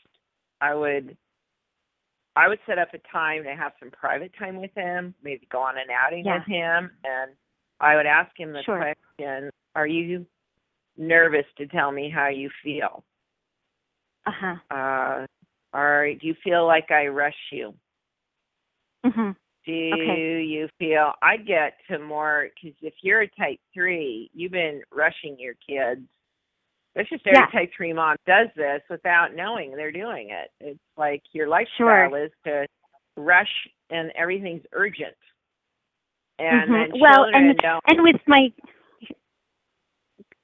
I 0.61 0.75
would 0.75 1.17
I 2.37 2.47
would 2.49 2.61
set 2.67 2.79
up 2.79 2.95
a 2.95 2.99
time 2.99 3.43
to 3.45 3.55
have 3.57 3.73
some 3.81 3.91
private 3.91 4.33
time 4.39 4.61
with 4.61 4.73
him, 4.75 5.15
maybe 5.23 5.47
go 5.47 5.61
on 5.61 5.77
an 5.77 5.91
outing 5.91 6.25
Yeah. 6.25 6.39
with 6.39 6.47
him 6.47 6.91
and 7.05 7.33
I 7.81 7.97
would 7.97 8.07
ask 8.07 8.37
him 8.39 8.53
the 8.53 8.63
Sure. 8.63 8.95
question, 9.17 9.51
Are 9.75 9.87
you 9.87 10.27
nervous 10.97 11.47
to 11.57 11.67
tell 11.67 11.93
me 11.93 12.09
how 12.11 12.29
you 12.29 12.51
feel? 12.63 13.05
Uh 14.27 14.31
huh. 14.33 14.57
Uh 14.75 15.27
or 15.73 16.15
do 16.21 16.27
you 16.27 16.35
feel 16.43 16.67
like 16.67 16.91
I 16.91 17.09
rush 17.09 17.39
you? 17.53 17.75
Mhm. 19.05 19.37
Do 19.69 19.75
Okay. 19.75 20.47
you 20.47 20.67
feel 20.79 21.13
I 21.21 21.37
get 21.37 21.75
to 21.91 21.99
more 21.99 22.49
because 22.55 22.75
if 22.81 22.95
you're 23.03 23.21
a 23.21 23.29
type 23.29 23.61
three, 23.75 24.31
you've 24.33 24.53
been 24.53 24.81
rushing 24.91 25.39
your 25.39 25.53
kids. 25.57 26.09
That's 26.95 27.09
just 27.11 27.27
every 27.27 27.39
Yeah. 27.39 27.61
type 27.61 27.71
three 27.77 27.93
mom 27.93 28.17
does 28.27 28.49
this 28.57 28.81
without 28.89 29.35
knowing 29.35 29.77
they're 29.77 29.93
doing 29.93 30.31
it. 30.31 30.51
It's 30.59 30.81
like 30.97 31.23
your 31.33 31.49
lifestyle 31.49 32.15
Sure. 32.15 32.25
is 32.25 32.33
to 32.47 32.67
rush 33.19 33.69
and 33.91 34.11
everything's 34.17 34.65
urgent. 34.73 35.15
And 36.39 36.71
Mhm. 36.71 36.91
then 36.91 37.01
well, 37.01 37.25
and 37.25 37.59
don't. 37.59 37.85
and 37.89 38.03
with 38.03 38.27
my 38.27 38.51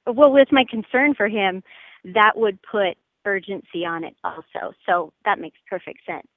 well, 0.05 0.31
with 0.31 0.51
my 0.51 0.65
concern 0.65 1.15
for 1.15 1.27
him, 1.27 1.63
that 2.03 2.37
would 2.37 2.61
put 2.61 2.95
urgency 3.25 3.87
on 3.87 4.03
it 4.03 4.15
also. 4.23 4.71
So 4.85 5.13
that 5.23 5.39
makes 5.39 5.57
perfect 5.67 6.05
sense. 6.05 6.27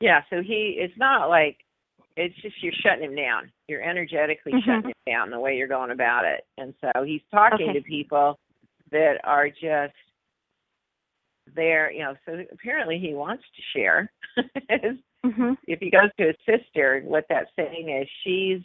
Yeah, 0.00 0.22
so 0.30 0.42
he 0.42 0.78
it's 0.78 0.96
not 0.96 1.28
like 1.28 1.65
it's 2.16 2.34
just 2.36 2.62
you're 2.62 2.72
shutting 2.82 3.04
him 3.04 3.14
down. 3.16 3.50
You're 3.68 3.82
energetically 3.82 4.52
Mhm. 4.52 4.64
shutting 4.64 4.90
him 4.90 4.94
down 5.06 5.30
the 5.30 5.38
way 5.40 5.56
you're 5.56 5.66
going 5.68 5.90
about 5.90 6.24
it. 6.24 6.46
And 6.56 6.74
so 6.80 7.02
he's 7.02 7.22
talking 7.30 7.70
Okay. 7.70 7.78
to 7.78 7.84
people 7.84 8.38
that 8.90 9.20
are 9.24 9.48
just 9.50 9.94
there, 11.54 11.90
you 11.92 12.00
know, 12.00 12.16
so 12.24 12.44
apparently 12.50 12.98
he 12.98 13.14
wants 13.14 13.44
to 13.54 13.62
share. 13.62 14.10
Mhm. 15.24 15.58
if 15.66 15.80
he 15.80 15.90
goes 15.90 16.10
to 16.18 16.26
his 16.28 16.36
sister, 16.44 17.00
what 17.02 17.26
that's 17.28 17.50
saying 17.56 17.88
is 17.88 18.08
she's 18.22 18.62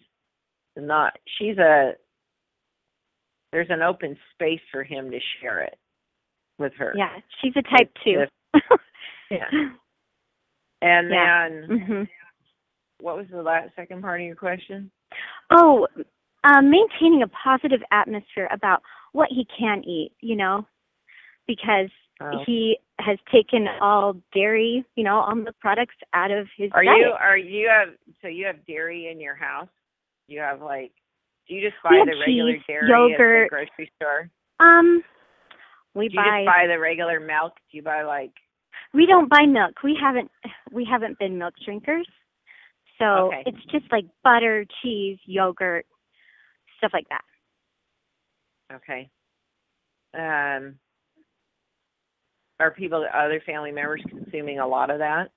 not 0.78 1.18
she's 1.26 1.58
a 1.58 1.98
there's 3.52 3.70
an 3.70 3.82
open 3.82 4.18
space 4.34 4.62
for 4.72 4.84
him 4.84 5.12
to 5.12 5.20
share 5.20 5.60
it 5.62 5.78
with 6.58 6.74
her. 6.76 6.94
Yeah, 6.96 7.20
she's 7.42 7.56
a 7.58 7.62
type 7.64 7.92
It's 7.96 8.04
two. 8.04 8.28
Yeah. 9.30 9.50
And 10.82 11.10
Yeah. 11.10 11.50
then 11.50 11.68
mhm. 11.68 12.10
What 13.02 13.18
was 13.18 13.26
the 13.32 13.42
last 13.42 13.70
second 13.76 14.02
part 14.02 14.22
of 14.22 14.26
your 14.28 14.36
question? 14.36 14.92
Oh, 15.50 15.88
um, 16.44 16.70
maintaining 16.72 17.24
a 17.24 17.28
positive 17.28 17.82
atmosphere 17.92 18.48
about 18.52 18.82
what 19.14 19.30
he 19.30 19.46
can 19.58 19.84
eat, 19.84 20.12
you 20.22 20.36
know, 20.36 20.66
because 21.48 21.90
Oh. 22.24 22.44
he 22.46 22.78
has 23.00 23.18
taken 23.32 23.68
all 23.82 24.16
dairy, 24.32 24.86
you 24.96 25.04
know, 25.04 25.22
all 25.22 25.36
the 25.36 25.54
products 25.60 25.96
out 26.14 26.30
of 26.30 26.48
his 26.56 26.70
Are 26.72 26.84
diet. 26.84 27.00
you 27.00 27.12
are 27.20 27.38
you 27.38 27.68
have 27.68 27.96
so 28.22 28.28
you 28.28 28.46
have 28.46 28.64
dairy 28.68 29.08
in 29.12 29.20
your 29.20 29.34
house? 29.34 29.70
You 30.28 30.40
have 30.42 30.62
like 30.62 30.92
do 31.48 31.56
you 31.56 31.68
just 31.68 31.82
buy 31.84 31.90
the 32.06 32.16
regular 32.20 32.58
dairy 32.68 32.88
yogurt. 32.88 33.46
at 33.46 33.50
the 33.50 33.50
grocery 33.50 33.92
store? 33.96 34.30
Um, 34.60 35.04
we 35.96 36.10
Do 36.10 36.14
you 36.14 36.20
buy. 36.20 36.44
just 36.46 36.56
buy 36.56 36.68
the 36.68 36.78
regular 36.80 37.20
milk? 37.20 37.54
Do 37.72 37.78
you 37.78 37.82
buy 37.84 38.04
like 38.04 38.34
We 38.94 39.08
don't 39.08 39.28
buy 39.30 39.48
milk. 39.48 39.82
We 39.84 39.96
haven't. 40.00 40.30
We 40.72 40.86
haven't 40.86 41.18
been 41.18 41.40
milk 41.40 41.56
drinkers, 41.66 42.08
so 43.02 43.28
Okay. 43.28 43.44
it's 43.46 43.66
just 43.72 43.92
like 43.92 44.06
butter, 44.24 44.66
cheese, 44.82 45.20
yogurt, 45.26 45.86
stuff 46.78 46.92
like 46.94 47.08
that. 47.10 47.24
okay. 48.76 49.10
Um 50.14 50.80
are 52.60 52.72
people 52.72 53.06
other 53.14 53.42
family 53.46 53.72
members 53.72 54.04
consuming 54.08 54.60
a 54.60 54.68
lot 54.68 54.92
of 54.92 55.00
that? 55.00 55.32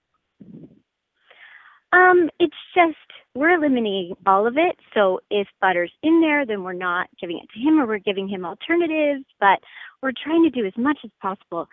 Um, 1.92 2.28
it's 2.40 2.56
just 2.74 2.96
we're 3.34 3.52
eliminating 3.56 4.14
all 4.26 4.46
of 4.46 4.56
it. 4.58 4.76
So 4.94 5.20
if 5.30 5.46
butter's 5.60 5.92
in 6.02 6.20
there, 6.20 6.44
then 6.44 6.62
we're 6.64 6.72
not 6.72 7.08
giving 7.20 7.38
it 7.38 7.48
to 7.54 7.60
him, 7.60 7.80
or 7.80 7.86
we're 7.86 7.98
giving 7.98 8.28
him 8.28 8.44
alternatives. 8.44 9.24
But 9.40 9.60
we're 10.02 10.12
trying 10.22 10.42
to 10.44 10.50
do 10.50 10.66
as 10.66 10.72
much 10.76 10.98
as 11.04 11.10
possible 11.22 11.66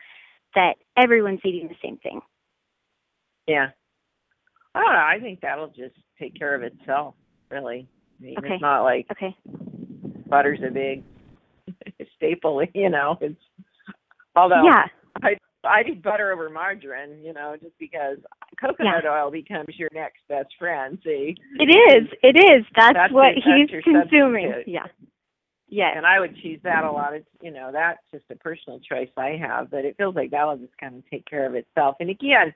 that 0.55 0.75
everyone's 0.97 1.41
eating 1.43 1.67
the 1.67 1.75
same 1.83 1.97
thing. 1.97 2.21
Yeah. 3.47 3.71
Know, 4.75 4.81
I 4.85 5.17
think 5.21 5.41
that'll 5.41 5.67
just 5.69 5.95
take 6.19 6.35
care 6.35 6.55
of 6.55 6.63
itself, 6.63 7.15
really. 7.49 7.87
I 8.19 8.23
mean, 8.23 8.35
Okay. 8.37 8.53
it's 8.53 8.61
not 8.61 8.83
like 8.83 9.07
Okay. 9.11 9.35
butter's 10.27 10.59
a 10.65 10.71
big 10.71 11.03
staple. 12.15 12.61
You 12.73 12.89
know, 12.89 13.17
it's 13.21 13.35
although 14.35 14.63
yeah. 14.63 14.85
I 15.23 15.37
I 15.63 15.83
eat 15.87 16.01
butter 16.03 16.31
over 16.31 16.49
margarine. 16.49 17.21
You 17.23 17.33
know, 17.33 17.55
just 17.61 17.77
because 17.79 18.17
coconut 18.59 19.05
oil 19.05 19.29
becomes 19.31 19.77
your 19.77 19.89
next 19.93 20.19
best 20.29 20.49
friend. 20.57 20.97
See, 21.03 21.35
It 21.59 21.63
is. 21.69 22.09
It 22.23 22.37
is. 22.37 22.65
That's, 22.75 22.93
That's 22.93 23.13
what 23.13 23.35
your- 23.45 23.57
he's 23.57 23.69
that's 23.71 23.83
consuming. 23.83 24.47
substitute. 24.51 24.71
Yeah. 24.73 24.85
Yes. 25.73 25.93
and 25.95 26.05
I 26.05 26.19
would 26.19 26.35
choose 26.41 26.59
that 26.63 26.83
a 26.83 26.91
lot. 26.91 27.13
It's 27.13 27.27
you 27.41 27.51
know 27.51 27.71
that's 27.71 27.99
just 28.11 28.25
a 28.29 28.35
personal 28.35 28.79
choice 28.79 29.09
I 29.17 29.37
have, 29.41 29.71
but 29.71 29.85
it 29.85 29.95
feels 29.97 30.15
like 30.15 30.31
that'll 30.31 30.57
just 30.57 30.77
kind 30.77 30.95
of 30.95 31.09
take 31.09 31.25
care 31.25 31.45
of 31.45 31.55
itself. 31.55 31.95
And 31.99 32.09
again, 32.09 32.53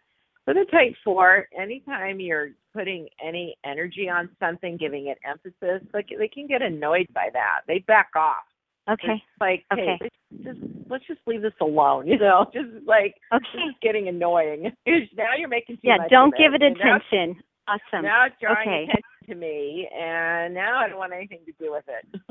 with 0.48 0.58
the 0.58 0.66
type 0.72 0.94
four, 1.04 1.48
anytime 1.60 2.20
you're 2.20 2.50
putting 2.74 3.08
any 3.26 3.56
energy 3.66 4.10
on 4.10 4.30
something, 4.40 4.78
giving 4.78 5.08
it 5.08 5.18
emphasis, 5.28 5.88
like 5.94 6.08
they 6.18 6.28
can 6.28 6.48
get 6.48 6.62
annoyed 6.62 7.08
by 7.14 7.30
that. 7.34 7.62
They 7.68 7.80
back 7.80 8.10
off. 8.16 8.44
Okay. 8.88 9.14
It's 9.14 9.24
like, 9.42 9.66
hey, 9.74 9.98
Okay. 10.00 10.10
let's 10.32 10.44
just 10.44 10.60
let's 10.90 11.08
just 11.08 11.22
leave 11.26 11.42
this 11.42 11.54
alone. 11.62 12.06
You 12.08 12.20
know, 12.20 12.46
just 12.54 12.70
like 12.86 13.16
Okay. 13.34 13.58
is 13.68 13.76
getting 13.82 14.08
annoying. 14.08 14.72
now 15.18 15.34
you're 15.38 15.48
making 15.50 15.78
too 15.78 15.82
Yeah. 15.86 15.98
much. 15.98 16.12
Don't 16.12 16.36
give 16.38 16.54
it 16.54 16.62
now- 16.62 16.98
attention. 16.98 17.42
Awesome. 17.68 18.04
Now 18.04 18.26
it's 18.28 18.36
drawing 18.40 18.58
Okay. 18.62 18.84
attention 18.84 19.02
to 19.30 19.36
me, 19.36 19.90
and 19.98 20.54
now 20.54 20.78
I 20.78 20.88
don't 20.88 21.00
want 21.00 21.14
anything 21.14 21.40
to 21.48 21.52
do 21.54 21.72
with 21.72 21.86
it. 21.88 22.22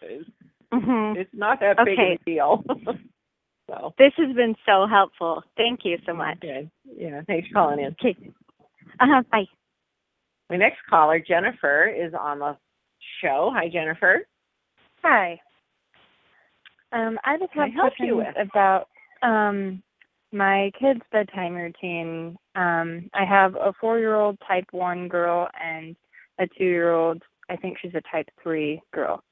it's, 0.00 0.28
hmm 0.72 1.12
it's 1.14 1.30
not 1.34 1.60
that 1.60 1.76
big 1.84 1.98
Okay. 1.98 2.14
of 2.14 2.20
a 2.20 2.24
deal. 2.24 2.64
So. 3.68 3.94
This 3.98 4.12
has 4.16 4.34
been 4.34 4.54
so 4.66 4.86
helpful. 4.88 5.42
Thank 5.56 5.80
you 5.84 5.98
so 6.06 6.14
much. 6.14 6.38
Okay. 6.38 6.68
Yeah. 6.96 7.22
Thanks 7.26 7.48
for 7.48 7.54
calling 7.54 7.80
in. 7.80 7.92
Okay. 7.92 8.16
Uh 9.00 9.06
huh. 9.08 9.22
Bye. 9.30 9.44
My 10.50 10.56
next 10.56 10.78
caller, 10.88 11.20
Jennifer, 11.20 11.86
is 11.86 12.14
on 12.18 12.38
the 12.38 12.56
show. 13.22 13.50
Hi, 13.54 13.68
Jennifer. 13.68 14.26
Hi. 15.02 15.40
Um, 16.92 17.18
I 17.24 17.36
just 17.36 17.52
have 17.52 17.70
help 17.74 17.92
you 17.98 18.14
questions 18.16 18.48
about 18.50 18.88
um 19.22 19.82
my 20.32 20.70
kids' 20.78 21.00
bedtime 21.12 21.54
routine. 21.54 22.36
Um, 22.54 23.08
I 23.14 23.24
have 23.24 23.54
a 23.54 23.72
four-year-old 23.80 24.38
type 24.46 24.66
one 24.72 25.08
girl 25.08 25.48
and 25.62 25.96
a 26.38 26.46
two-year-old. 26.46 27.22
I 27.48 27.56
think 27.56 27.78
she's 27.80 27.94
a 27.94 28.02
type 28.12 28.26
three 28.42 28.82
girl. 28.92 29.22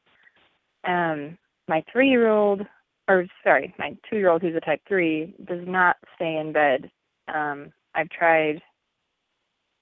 Um, 0.89 1.37
my 1.69 1.85
three-year-old, 1.93 2.63
or 3.09 3.27
sorry, 3.45 3.75
my 3.79 3.97
two-year-old 4.09 4.43
who's 4.43 4.57
a 4.57 4.61
type 4.61 4.81
three 4.87 5.35
does 5.47 5.67
not 5.67 5.97
stay 6.17 6.37
in 6.39 6.53
bed. 6.53 6.91
Um, 7.33 7.73
I've 7.95 8.11
tried 8.11 8.61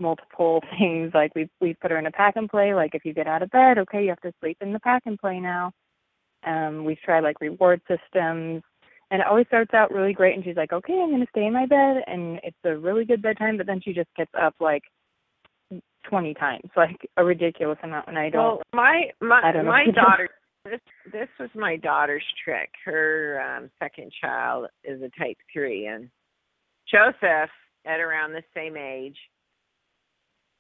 multiple 0.01 0.63
things 0.79 1.13
like 1.15 1.35
we've 1.35 1.51
we've 1.61 1.79
put 1.81 1.91
her 1.91 1.99
in 1.99 2.07
a 2.07 2.11
pack 2.11 2.37
and 2.37 2.49
play 2.49 2.75
like 2.75 2.95
if 2.95 3.05
you 3.05 3.15
get 3.15 3.27
out 3.27 3.43
of 3.43 3.51
bed 3.51 3.79
okay 3.79 4.03
you 4.03 4.09
have 4.09 4.21
to 4.21 4.33
sleep 4.41 4.57
in 4.61 4.73
the 4.73 4.81
pack 4.81 5.03
and 5.07 5.19
play 5.19 5.39
now 5.39 5.71
um 6.47 6.85
we've 6.85 7.01
tried 7.01 7.23
like 7.23 7.41
reward 7.41 7.81
systems 7.83 8.63
and 9.11 9.21
it 9.21 9.27
always 9.27 9.47
starts 9.47 9.73
out 9.73 9.93
really 9.93 10.13
great 10.13 10.35
and 10.35 10.45
she's 10.45 10.57
like 10.57 10.73
okay 10.73 10.95
i'm 10.95 11.11
going 11.11 11.21
to 11.21 11.31
stay 11.31 11.47
in 11.47 11.53
my 11.53 11.67
bed 11.67 12.03
and 12.07 12.41
it's 12.43 12.57
a 12.65 12.77
really 12.77 13.05
good 13.05 13.23
bedtime 13.23 13.57
but 13.57 13.67
then 13.67 13.81
she 13.81 13.93
just 13.93 14.09
gets 14.17 14.33
up 14.41 14.55
like 14.61 14.83
20 16.09 16.35
times 16.35 16.69
like 16.77 17.09
a 17.17 17.25
ridiculous 17.25 17.79
amount 17.83 18.09
and 18.09 18.19
i 18.19 18.29
don't 18.29 18.45
Well, 18.45 18.63
my 18.73 19.05
my 19.21 19.63
my 19.63 19.85
daughter. 19.95 20.29
This 20.65 20.81
this 21.13 21.29
was 21.39 21.51
my 21.55 21.77
daughter's 21.77 22.25
trick. 22.43 22.71
Her 22.85 23.41
um, 23.41 23.71
second 23.79 24.13
child 24.19 24.67
is 24.83 25.03
a 25.03 25.11
type 25.19 25.37
three, 25.53 25.87
and 25.87 26.09
Joseph 26.91 27.51
at 27.85 28.01
around 28.01 28.33
the 28.33 28.43
same 28.55 28.77
age. 28.77 29.17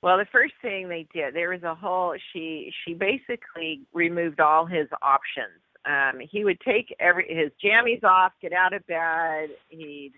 Well, 0.02 0.18
the 0.18 0.26
first 0.30 0.52
thing 0.60 0.88
they 0.88 1.06
did, 1.14 1.34
there 1.34 1.48
was 1.48 1.62
a 1.62 1.74
whole. 1.74 2.14
She 2.32 2.70
she 2.84 2.92
basically 2.92 3.80
removed 3.94 4.40
all 4.40 4.66
his 4.66 4.88
options. 5.00 5.62
Um, 5.86 6.20
he 6.20 6.44
would 6.44 6.60
take 6.60 6.94
every 7.00 7.26
his 7.28 7.50
jammies 7.64 8.04
off, 8.04 8.32
get 8.42 8.52
out 8.52 8.74
of 8.74 8.86
bed. 8.86 9.50
He'd 9.70 10.12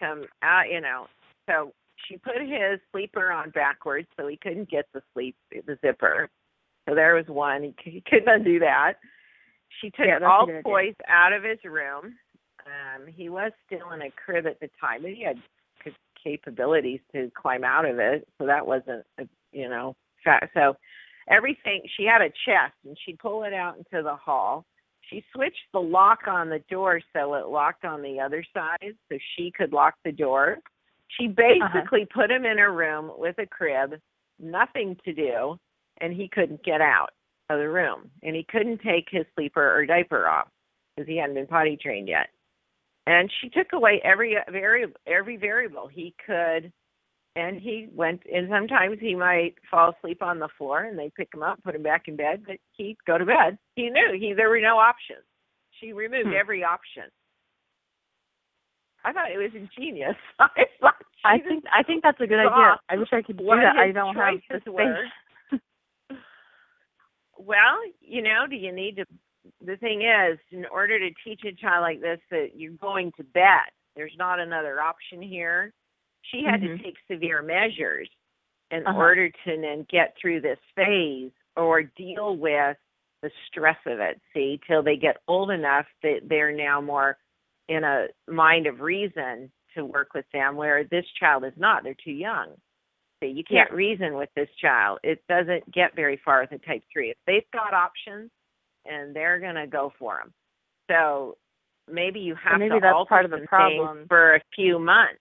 come 0.00 0.24
out, 0.42 0.68
you 0.68 0.80
know. 0.80 1.06
So 1.48 1.72
she 2.08 2.16
put 2.16 2.40
his 2.40 2.80
sleeper 2.90 3.30
on 3.30 3.50
backwards, 3.50 4.08
so 4.18 4.26
he 4.26 4.36
couldn't 4.36 4.68
get 4.68 4.86
the 4.92 5.02
sleep 5.14 5.36
the 5.52 5.78
zipper. 5.80 6.28
So 6.88 6.96
there 6.96 7.14
was 7.14 7.26
one. 7.26 7.62
He, 7.62 7.74
he 7.90 8.00
couldn't 8.00 8.28
undo 8.28 8.58
that. 8.58 8.94
She 9.80 9.90
took 9.90 10.06
Yeah, 10.06 10.18
all 10.26 10.46
toys 10.64 10.94
out 11.08 11.32
of 11.32 11.42
his 11.42 11.58
room. 11.64 12.14
Um, 12.66 13.06
he 13.06 13.28
was 13.28 13.52
still 13.66 13.90
in 13.92 14.02
a 14.02 14.10
crib 14.10 14.46
at 14.46 14.60
the 14.60 14.70
time, 14.80 15.02
but 15.02 15.10
he 15.10 15.24
had 15.24 15.36
c- 15.84 15.92
capabilities 16.22 17.00
to 17.12 17.30
climb 17.34 17.64
out 17.64 17.84
of 17.84 17.98
it, 17.98 18.26
so 18.38 18.46
that 18.46 18.66
wasn't, 18.66 19.04
a, 19.18 19.24
you 19.52 19.68
know, 19.68 19.96
fa- 20.22 20.48
so 20.54 20.76
everything. 21.28 21.82
She 21.96 22.04
had 22.04 22.20
a 22.20 22.28
chest, 22.28 22.74
and 22.84 22.96
she'd 23.04 23.18
pull 23.18 23.42
it 23.44 23.52
out 23.52 23.78
into 23.78 24.02
the 24.02 24.14
hall. 24.14 24.64
She 25.10 25.24
switched 25.34 25.66
the 25.72 25.80
lock 25.80 26.28
on 26.28 26.48
the 26.48 26.60
door 26.70 27.00
so 27.12 27.34
it 27.34 27.48
locked 27.48 27.84
on 27.84 28.02
the 28.02 28.20
other 28.20 28.44
side, 28.54 28.94
so 29.10 29.18
she 29.36 29.50
could 29.50 29.72
lock 29.72 29.94
the 30.04 30.12
door. 30.12 30.58
She 31.18 31.26
basically 31.26 32.06
put 32.06 32.30
him 32.30 32.44
in 32.44 32.58
a 32.58 32.70
room 32.70 33.10
with 33.18 33.38
a 33.38 33.46
crib, 33.46 34.00
nothing 34.38 34.96
to 35.04 35.12
do, 35.12 35.58
and 36.00 36.12
he 36.12 36.28
couldn't 36.28 36.64
get 36.64 36.80
out 36.80 37.10
of 37.52 37.58
the 37.60 37.68
room. 37.68 38.10
And 38.22 38.34
he 38.36 38.44
couldn't 38.50 38.80
take 38.80 39.06
his 39.10 39.24
sleeper 39.34 39.76
or 39.76 39.86
diaper 39.86 40.26
off 40.28 40.48
because 40.96 41.08
he 41.08 41.16
hadn't 41.16 41.34
been 41.34 41.46
potty 41.46 41.78
trained 41.80 42.08
yet. 42.08 42.28
And 43.06 43.30
she 43.40 43.48
took 43.48 43.72
away 43.72 44.00
every 44.04 44.36
very 44.50 44.84
every 45.06 45.36
variable 45.36 45.88
he 45.88 46.14
could 46.24 46.72
and 47.34 47.60
he 47.60 47.88
went 47.92 48.22
and 48.32 48.48
sometimes 48.50 48.98
he 49.00 49.14
might 49.14 49.54
fall 49.70 49.92
asleep 49.96 50.22
on 50.22 50.38
the 50.38 50.48
floor 50.58 50.84
and 50.84 50.98
they 50.98 51.10
pick 51.16 51.28
him 51.34 51.42
up, 51.42 51.62
put 51.64 51.74
him 51.74 51.82
back 51.82 52.06
in 52.06 52.16
bed, 52.16 52.42
but 52.46 52.56
he'd 52.72 52.96
go 53.06 53.18
to 53.18 53.24
bed. 53.26 53.58
He 53.74 53.90
knew 53.90 54.16
he 54.18 54.34
there 54.34 54.50
were 54.50 54.60
no 54.60 54.78
options. 54.78 55.24
She 55.80 55.92
removed 55.92 56.28
Hmm. 56.28 56.34
every 56.38 56.62
option. 56.62 57.04
I 59.04 59.12
thought 59.12 59.32
it 59.32 59.38
was 59.38 59.50
ingenious. 59.54 60.16
I 60.38 60.48
i 61.24 61.38
think 61.38 61.64
i 61.72 61.82
think 61.82 62.02
that's 62.02 62.20
a 62.20 62.26
good 62.26 62.38
idea 62.40 62.76
i 62.88 62.96
wish 62.96 63.08
i 63.12 63.22
could 63.22 63.38
do 63.38 63.44
that 63.46 63.76
i 63.76 63.92
don't 63.92 64.16
have 64.16 64.34
the 64.50 64.58
space 64.58 64.68
were. 64.72 65.04
Well, 67.44 67.78
you 68.00 68.22
know, 68.22 68.46
do 68.48 68.56
you 68.56 68.72
need 68.72 68.96
to? 68.96 69.04
The 69.64 69.76
thing 69.76 70.02
is, 70.02 70.38
in 70.50 70.66
order 70.66 70.98
to 70.98 71.10
teach 71.24 71.42
a 71.44 71.52
child 71.52 71.82
like 71.82 72.00
this 72.00 72.20
that 72.30 72.50
you're 72.56 72.72
going 72.72 73.12
to 73.16 73.24
bed, 73.24 73.70
there's 73.96 74.14
not 74.16 74.38
another 74.38 74.80
option 74.80 75.20
here. 75.20 75.72
She 76.22 76.44
had 76.44 76.60
Mhm. 76.60 76.76
to 76.78 76.82
take 76.82 76.96
severe 77.10 77.42
measures 77.42 78.08
in 78.70 78.86
Uh-huh. 78.86 78.96
order 78.98 79.28
to 79.30 79.60
then 79.60 79.82
get 79.84 80.16
through 80.16 80.40
this 80.40 80.60
phase 80.76 81.32
or 81.56 81.82
deal 81.82 82.36
with 82.36 82.78
the 83.22 83.30
stress 83.46 83.78
of 83.86 83.98
it. 84.00 84.20
See, 84.32 84.58
till 84.66 84.82
they 84.82 84.96
get 84.96 85.20
old 85.26 85.50
enough 85.50 85.86
that 86.02 86.28
they're 86.28 86.52
now 86.52 86.80
more 86.80 87.18
in 87.68 87.82
a 87.84 88.08
mind 88.28 88.66
of 88.66 88.80
reason 88.80 89.50
to 89.74 89.84
work 89.84 90.14
with 90.14 90.28
them, 90.30 90.56
where 90.56 90.84
this 90.84 91.08
child 91.12 91.44
is 91.44 91.56
not. 91.56 91.82
They're 91.82 91.94
too 91.94 92.12
young. 92.12 92.60
See, 93.22 93.28
you 93.28 93.44
can't 93.44 93.70
Yeah. 93.70 93.76
reason 93.76 94.14
with 94.14 94.30
this 94.34 94.52
child. 94.56 94.98
It 95.04 95.24
doesn't 95.28 95.70
get 95.70 95.94
very 95.94 96.16
far 96.16 96.40
with 96.40 96.52
a 96.52 96.58
type 96.58 96.82
three. 96.92 97.10
If 97.10 97.18
they've 97.24 97.48
got 97.52 97.72
options, 97.72 98.30
and 98.84 99.14
they're 99.14 99.38
going 99.38 99.54
to 99.54 99.68
go 99.68 99.90
for 99.96 100.18
them. 100.18 100.34
So 100.90 101.38
maybe 101.86 102.18
you 102.18 102.34
have 102.34 102.58
maybe 102.58 102.74
to 102.74 102.80
that's 102.80 102.94
alter 102.94 103.08
part 103.08 103.24
of 103.24 103.30
the 103.30 103.46
problem. 103.46 103.98
things 103.98 104.08
for 104.08 104.34
a 104.34 104.40
few 104.56 104.80
months. 104.80 105.20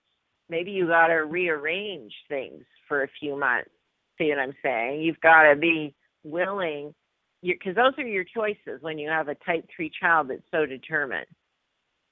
Maybe 0.50 0.72
you 0.72 0.88
got 0.88 1.08
to 1.08 1.26
rearrange 1.26 2.14
things 2.28 2.66
for 2.88 3.04
a 3.04 3.08
few 3.20 3.38
months. 3.38 3.70
See 4.18 4.30
what 4.30 4.40
I'm 4.40 4.56
saying? 4.64 5.02
You've 5.02 5.22
got 5.22 5.44
to 5.44 5.56
be 5.56 5.94
willing, 6.24 6.96
because 7.44 7.76
those 7.76 7.94
are 8.00 8.08
your 8.08 8.24
choices 8.24 8.82
when 8.82 8.98
you 8.98 9.10
have 9.10 9.28
a 9.28 9.36
type 9.36 9.70
three 9.76 9.92
child 10.00 10.30
that's 10.30 10.42
so 10.50 10.66
determined 10.66 11.28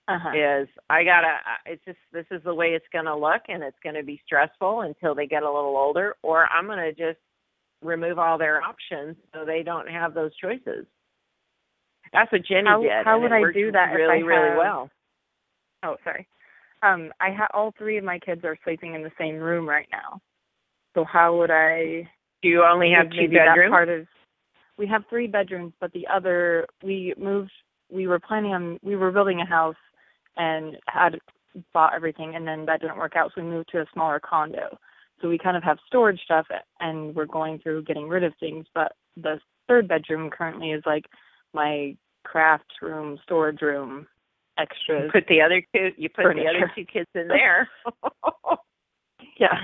uh-huh 0.09 0.31
is 0.35 0.67
I 0.89 1.03
gotta. 1.03 1.37
It's 1.65 1.83
just 1.85 1.99
this 2.11 2.25
is 2.31 2.41
the 2.43 2.53
way 2.53 2.69
it's 2.69 2.85
gonna 2.91 3.15
look, 3.15 3.43
and 3.47 3.63
it's 3.63 3.77
gonna 3.83 4.03
be 4.03 4.21
stressful 4.25 4.81
until 4.81 5.13
they 5.15 5.27
get 5.27 5.43
a 5.43 5.51
little 5.51 5.77
older, 5.77 6.15
or 6.23 6.47
I'm 6.51 6.67
gonna 6.67 6.91
just 6.91 7.19
remove 7.81 8.19
all 8.19 8.37
their 8.37 8.61
options 8.61 9.15
so 9.33 9.45
they 9.45 9.63
don't 9.63 9.87
have 9.87 10.13
those 10.13 10.35
choices. 10.35 10.85
That's 12.11 12.31
what 12.31 12.43
Jenny 12.43 12.67
How- 12.67 12.81
did. 12.81 13.05
how 13.05 13.19
would 13.19 13.31
I 13.31 13.51
do 13.51 13.71
that 13.71 13.91
if 13.91 13.97
really, 13.97 14.17
I 14.17 14.25
really 14.25 14.57
well? 14.57 14.89
Oh, 15.83 15.95
sorry. 16.03 16.27
Um, 16.81 17.13
I 17.19 17.31
ha 17.31 17.47
all 17.53 17.71
three 17.77 17.97
of 17.97 18.03
my 18.03 18.19
kids 18.19 18.43
are 18.43 18.57
sleeping 18.63 18.95
in 18.95 19.03
the 19.03 19.11
same 19.17 19.37
room 19.37 19.67
right 19.67 19.87
now. 19.91 20.19
So 20.95 21.03
how 21.03 21.37
would 21.37 21.51
I? 21.51 22.09
Do 22.41 22.49
you 22.49 22.63
only 22.63 22.91
have 22.91 23.11
two 23.11 23.27
bedrooms? 23.27 23.71
part 23.71 23.89
of. 23.89 24.07
We 24.77 24.87
have 24.87 25.03
three 25.09 25.27
bedrooms, 25.27 25.73
but 25.79 25.91
the 25.93 26.07
other 26.07 26.65
we 26.83 27.13
moved. 27.17 27.51
We 27.91 28.07
were 28.07 28.19
planning 28.19 28.53
on 28.53 28.79
we 28.81 28.95
were 28.95 29.11
building 29.11 29.41
a 29.41 29.45
house 29.45 29.75
and 30.39 30.75
had 30.87 31.19
bought 31.73 31.93
everything, 31.93 32.35
and 32.35 32.47
then 32.47 32.65
that 32.65 32.81
didn't 32.81 32.97
work 32.97 33.15
out, 33.15 33.31
so 33.35 33.41
we 33.43 33.47
moved 33.49 33.69
to 33.71 33.81
a 33.81 33.85
smaller 33.93 34.19
condo. 34.19 34.77
So 35.21 35.27
we 35.29 35.37
kind 35.37 35.55
of 35.57 35.63
have 35.63 35.77
storage 35.85 36.21
stuff, 36.23 36.47
and 36.79 37.13
we're 37.13 37.25
going 37.25 37.59
through 37.59 37.83
getting 37.83 38.07
rid 38.07 38.23
of 38.23 38.33
things. 38.39 38.65
But 38.73 38.93
the 39.17 39.39
third 39.67 39.87
bedroom 39.87 40.29
currently 40.31 40.71
is 40.71 40.81
like 40.85 41.05
my 41.53 41.95
craft 42.23 42.71
room, 42.81 43.19
storage 43.23 43.61
room, 43.61 44.07
extras. 44.57 45.03
You 45.05 45.11
put 45.11 45.27
the 45.27 45.41
other 45.41 45.61
two. 45.75 45.89
You 45.97 46.09
put 46.09 46.23
the 46.35 46.47
other 46.47 46.71
two 46.75 46.85
kids 46.85 47.09
in 47.13 47.27
there. 47.27 47.69
Yeah. 49.39 49.55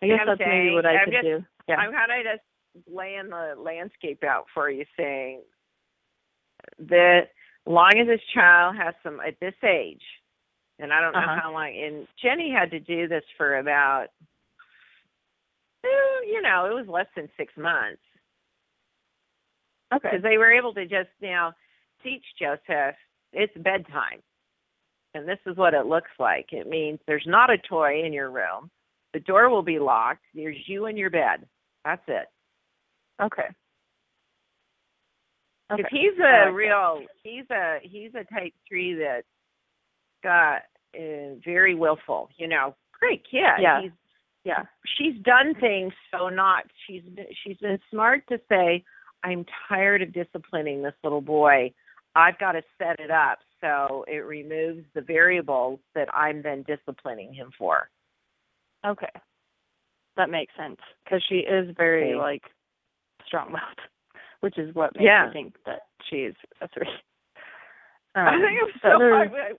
I 0.00 0.06
guess 0.06 0.18
I'm 0.20 0.26
that's 0.28 0.38
maybe 0.40 0.74
what 0.74 0.86
I 0.86 0.90
I'm 0.96 1.04
could 1.06 1.12
just- 1.14 1.24
do. 1.24 1.44
Yeah. 1.68 1.76
I'm 1.76 1.92
kind 1.92 2.12
of 2.12 2.24
just 2.24 2.88
laying 2.88 3.30
the 3.30 3.54
landscape 3.58 4.22
out 4.22 4.44
for 4.54 4.70
you, 4.70 4.84
saying 4.96 5.42
the 6.78 7.22
long 7.68 7.92
as 8.00 8.06
this 8.06 8.20
child 8.34 8.76
has 8.76 8.94
some 9.02 9.20
at 9.20 9.38
this 9.40 9.54
age, 9.62 10.02
and 10.78 10.92
I 10.92 11.00
don't 11.00 11.12
know 11.12 11.18
Uh-huh. 11.20 11.40
how 11.42 11.52
long. 11.52 11.76
And 11.76 12.08
Jenny 12.20 12.50
had 12.50 12.70
to 12.70 12.80
do 12.80 13.06
this 13.08 13.24
for 13.36 13.58
about, 13.58 14.08
you 15.84 16.40
know, 16.42 16.66
it 16.66 16.74
was 16.74 16.86
less 16.88 17.06
than 17.14 17.28
six 17.36 17.56
months 17.56 18.02
Okay. 19.92 20.08
because 20.10 20.22
they 20.22 20.38
were 20.38 20.52
able 20.52 20.72
to 20.74 20.86
just 20.86 21.10
now 21.20 21.54
teach 22.02 22.24
Joseph 22.38 22.96
it's 23.32 23.56
bedtime, 23.58 24.22
and 25.14 25.28
this 25.28 25.38
is 25.46 25.56
what 25.56 25.74
it 25.74 25.84
looks 25.86 26.10
like. 26.18 26.52
It 26.52 26.66
means 26.66 26.98
there's 27.06 27.26
not 27.26 27.50
a 27.50 27.58
toy 27.58 28.02
in 28.04 28.12
your 28.12 28.30
room. 28.30 28.70
The 29.12 29.20
door 29.20 29.50
will 29.50 29.62
be 29.62 29.78
locked. 29.78 30.24
There's 30.34 30.56
you 30.66 30.86
in 30.86 30.96
your 30.96 31.10
bed. 31.10 31.46
That's 31.84 32.02
it. 32.08 32.26
Okay. 33.20 33.48
Okay. 35.70 35.82
He's 35.90 36.18
a 36.18 36.46
like 36.46 36.54
real 36.54 37.02
he's 37.22 37.44
a 37.50 37.78
he's 37.82 38.10
a 38.14 38.24
type 38.32 38.54
three 38.66 38.94
that 38.94 39.22
got 40.22 40.62
uh, 40.98 41.34
very 41.44 41.74
willful. 41.74 42.30
You 42.38 42.48
know, 42.48 42.74
great 42.98 43.22
kid. 43.30 43.42
Yeah. 43.60 43.82
He's, 43.82 43.90
Yeah. 44.44 44.64
she's 44.96 45.20
done 45.22 45.54
things 45.60 45.92
so 46.10 46.28
not 46.28 46.64
she's 46.86 47.02
been- 47.02 47.26
she's 47.44 47.58
been 47.58 47.78
smart 47.90 48.26
to 48.28 48.40
say 48.48 48.82
I'm 49.22 49.44
tired 49.68 50.00
of 50.02 50.12
disciplining 50.12 50.82
this 50.82 50.94
little 51.04 51.20
boy. 51.20 51.72
I've 52.14 52.38
got 52.38 52.52
to 52.52 52.62
set 52.78 52.98
it 53.00 53.10
up 53.10 53.38
so 53.60 54.04
it 54.08 54.24
removes 54.24 54.84
the 54.94 55.02
variables 55.02 55.80
that 55.94 56.08
I'm 56.14 56.40
then 56.42 56.62
disciplining 56.66 57.32
him 57.34 57.50
for. 57.58 57.90
Okay. 58.86 59.10
That 60.16 60.30
makes 60.30 60.52
sense 60.56 60.78
because 61.04 61.22
she 61.28 61.36
is 61.40 61.74
very 61.76 62.12
Okay. 62.12 62.20
like 62.20 62.42
strong-willed, 63.26 63.80
which 64.40 64.58
is 64.58 64.74
what 64.74 64.94
makes 64.94 65.04
Yeah. 65.04 65.26
me 65.26 65.32
think 65.32 65.54
that 65.66 65.80
she's 66.08 66.32
a 66.60 66.68
three. 66.68 66.88
I 68.14 68.34
Um, 68.34 68.40
think 68.42 68.58
I'm 68.62 68.80
so. 68.82 69.02
I, 69.14 69.52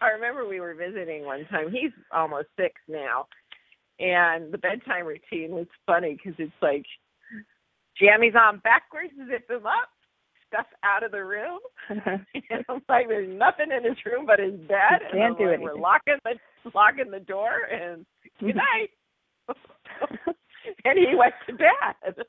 I 0.00 0.10
remember 0.10 0.46
we 0.46 0.60
were 0.60 0.74
visiting 0.74 1.24
one 1.24 1.44
time. 1.46 1.70
He's 1.72 1.90
almost 2.12 2.48
six 2.58 2.74
now, 2.88 3.26
and 3.98 4.52
the 4.52 4.58
bedtime 4.58 5.06
routine 5.06 5.50
was 5.52 5.66
funny 5.86 6.14
because 6.14 6.38
it's 6.38 6.52
like 6.62 6.84
jammies 8.00 8.36
on 8.36 8.58
backwards, 8.58 9.12
zip 9.28 9.50
him 9.50 9.66
up, 9.66 9.88
stuff 10.48 10.66
out 10.84 11.02
of 11.02 11.10
the 11.12 11.24
room. 11.24 11.58
and 11.88 12.64
I'm 12.68 12.82
like, 12.88 13.08
there's 13.08 13.28
nothing 13.36 13.72
in 13.76 13.84
his 13.84 13.96
room 14.04 14.26
but 14.26 14.38
his 14.38 14.54
bed. 14.68 15.00
And 15.10 15.12
can't 15.12 15.38
do 15.38 15.44
I'm 15.44 15.50
like, 15.52 15.60
We're 15.60 15.74
locking 15.80 16.18
the 16.24 16.34
locking 16.74 17.10
the 17.10 17.20
door 17.20 17.62
and 17.72 18.04
good 18.40 18.56
night. 18.56 18.90
and 20.84 20.98
he 20.98 21.14
went 21.16 21.34
to 21.48 21.54
bed. 21.54 22.24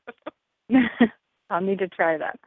I'll 1.50 1.60
need 1.60 1.78
to 1.80 1.88
try 1.88 2.18
that. 2.18 2.38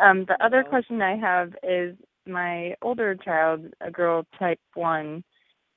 Um, 0.00 0.24
the 0.26 0.42
other 0.44 0.62
question 0.62 1.02
I 1.02 1.16
have 1.16 1.54
is 1.62 1.96
my 2.26 2.74
older 2.82 3.14
child, 3.16 3.66
a 3.80 3.90
girl 3.90 4.26
type 4.38 4.60
one, 4.74 5.24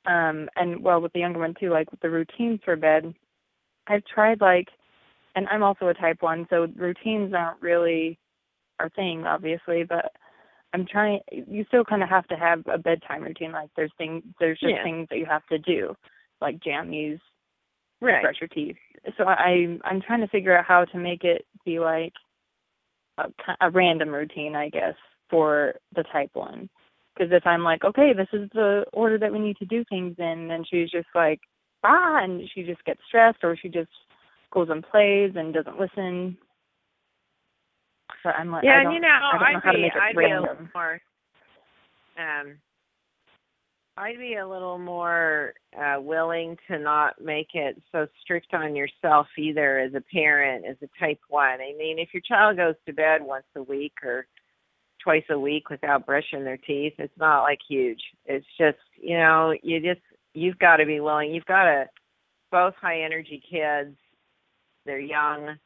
um, 0.05 0.49
and 0.55 0.83
well 0.83 1.01
with 1.01 1.13
the 1.13 1.19
younger 1.19 1.39
one 1.39 1.55
too, 1.59 1.69
like 1.69 1.89
with 1.91 1.99
the 2.01 2.09
routines 2.09 2.59
for 2.63 2.75
bed. 2.75 3.13
I've 3.87 4.05
tried 4.05 4.41
like, 4.41 4.67
and 5.35 5.47
I'm 5.49 5.63
also 5.63 5.87
a 5.87 5.93
type 5.93 6.21
one, 6.21 6.45
so 6.49 6.67
routines 6.75 7.33
aren't 7.33 7.61
really 7.61 8.19
our 8.79 8.89
thing, 8.89 9.25
obviously, 9.25 9.83
but 9.83 10.11
I'm 10.73 10.85
trying. 10.85 11.19
You 11.31 11.65
still 11.67 11.83
kind 11.83 12.03
of 12.03 12.09
have 12.09 12.27
to 12.27 12.35
have 12.35 12.63
a 12.67 12.77
bedtime 12.77 13.23
routine. 13.23 13.51
Like 13.51 13.69
there's 13.75 13.91
things, 13.97 14.23
there's 14.39 14.59
just 14.59 14.73
Yeah. 14.73 14.83
things 14.83 15.07
that 15.09 15.17
you 15.17 15.25
have 15.25 15.45
to 15.47 15.57
do, 15.57 15.95
like 16.41 16.59
jammies, 16.59 17.19
Right. 18.01 18.21
brush 18.23 18.39
your 18.41 18.47
teeth. 18.49 18.77
So 19.17 19.25
I 19.27 19.77
I'm 19.83 20.01
trying 20.01 20.21
to 20.21 20.27
figure 20.27 20.57
out 20.57 20.65
how 20.65 20.85
to 20.85 20.97
make 20.97 21.23
it 21.23 21.45
be 21.65 21.79
like 21.79 22.13
a, 23.25 23.67
a 23.67 23.69
random 23.71 24.09
routine, 24.09 24.55
I 24.55 24.69
guess, 24.69 24.95
for 25.29 25.75
the 25.95 26.03
type 26.11 26.31
one. 26.33 26.69
Because 27.13 27.31
if 27.33 27.45
I'm 27.45 27.63
like, 27.63 27.83
okay, 27.83 28.13
this 28.13 28.29
is 28.33 28.49
the 28.53 28.85
order 28.93 29.17
that 29.17 29.31
we 29.31 29.39
need 29.39 29.57
to 29.57 29.65
do 29.65 29.83
things 29.89 30.15
in, 30.17 30.47
then 30.47 30.63
she's 30.69 30.89
just 30.89 31.07
like, 31.13 31.39
ah, 31.83 32.23
and 32.23 32.41
she 32.53 32.63
just 32.63 32.83
gets 32.85 33.01
stressed, 33.07 33.43
or 33.43 33.57
she 33.57 33.69
just 33.69 33.89
goes 34.51 34.69
and 34.69 34.83
plays 34.83 35.31
and 35.35 35.53
doesn't 35.53 35.79
listen. 35.79 36.37
So 38.23 38.29
I'm 38.29 38.51
like, 38.51 38.63
yeah, 38.63 38.71
I 38.71 38.75
and 38.75 38.83
don't, 38.85 38.93
you 38.93 38.99
know, 39.01 39.07
I 39.07 39.19
don't 39.31 39.53
know 39.53 39.59
I'd 39.59 39.63
how 39.63 39.71
to 39.71 39.77
make 39.77 39.95
it 39.95 40.01
I'd 40.01 40.15
be 40.15 40.25
a 40.25 40.27
little 40.29 40.45
random. 40.47 40.69
more, 40.75 41.01
um, 42.17 42.57
I'd 44.01 44.17
be 44.17 44.33
a 44.33 44.47
little 44.47 44.79
more 44.79 45.53
uh, 45.79 46.01
willing 46.01 46.57
to 46.67 46.79
not 46.79 47.21
make 47.21 47.49
it 47.53 47.79
so 47.91 48.07
strict 48.19 48.51
on 48.51 48.75
yourself 48.75 49.27
either 49.37 49.77
as 49.77 49.93
a 49.93 50.01
parent, 50.01 50.65
as 50.67 50.75
a 50.81 50.89
type 50.99 51.19
one. 51.29 51.61
I 51.61 51.75
mean, 51.77 51.99
if 51.99 52.09
your 52.11 52.23
child 52.27 52.57
goes 52.57 52.73
to 52.87 52.93
bed 52.93 53.21
once 53.21 53.45
a 53.55 53.61
week 53.61 53.93
or 54.03 54.25
twice 55.03 55.25
a 55.29 55.37
week 55.37 55.69
without 55.69 56.07
brushing 56.07 56.43
their 56.43 56.57
teeth, 56.57 56.93
it's 56.97 57.13
not 57.19 57.43
like 57.43 57.59
huge. 57.69 58.01
It's 58.25 58.45
just, 58.57 58.79
you 58.99 59.19
know, 59.19 59.53
you 59.61 59.79
just 59.79 60.01
you've 60.33 60.57
got 60.57 60.77
to 60.77 60.85
be 60.87 60.99
willing. 60.99 61.31
You've 61.31 61.45
got 61.45 61.65
to 61.65 61.85
both 62.51 62.73
high 62.81 63.03
energy 63.03 63.39
kids. 63.51 63.95
They're 64.83 64.99
young. 64.99 65.59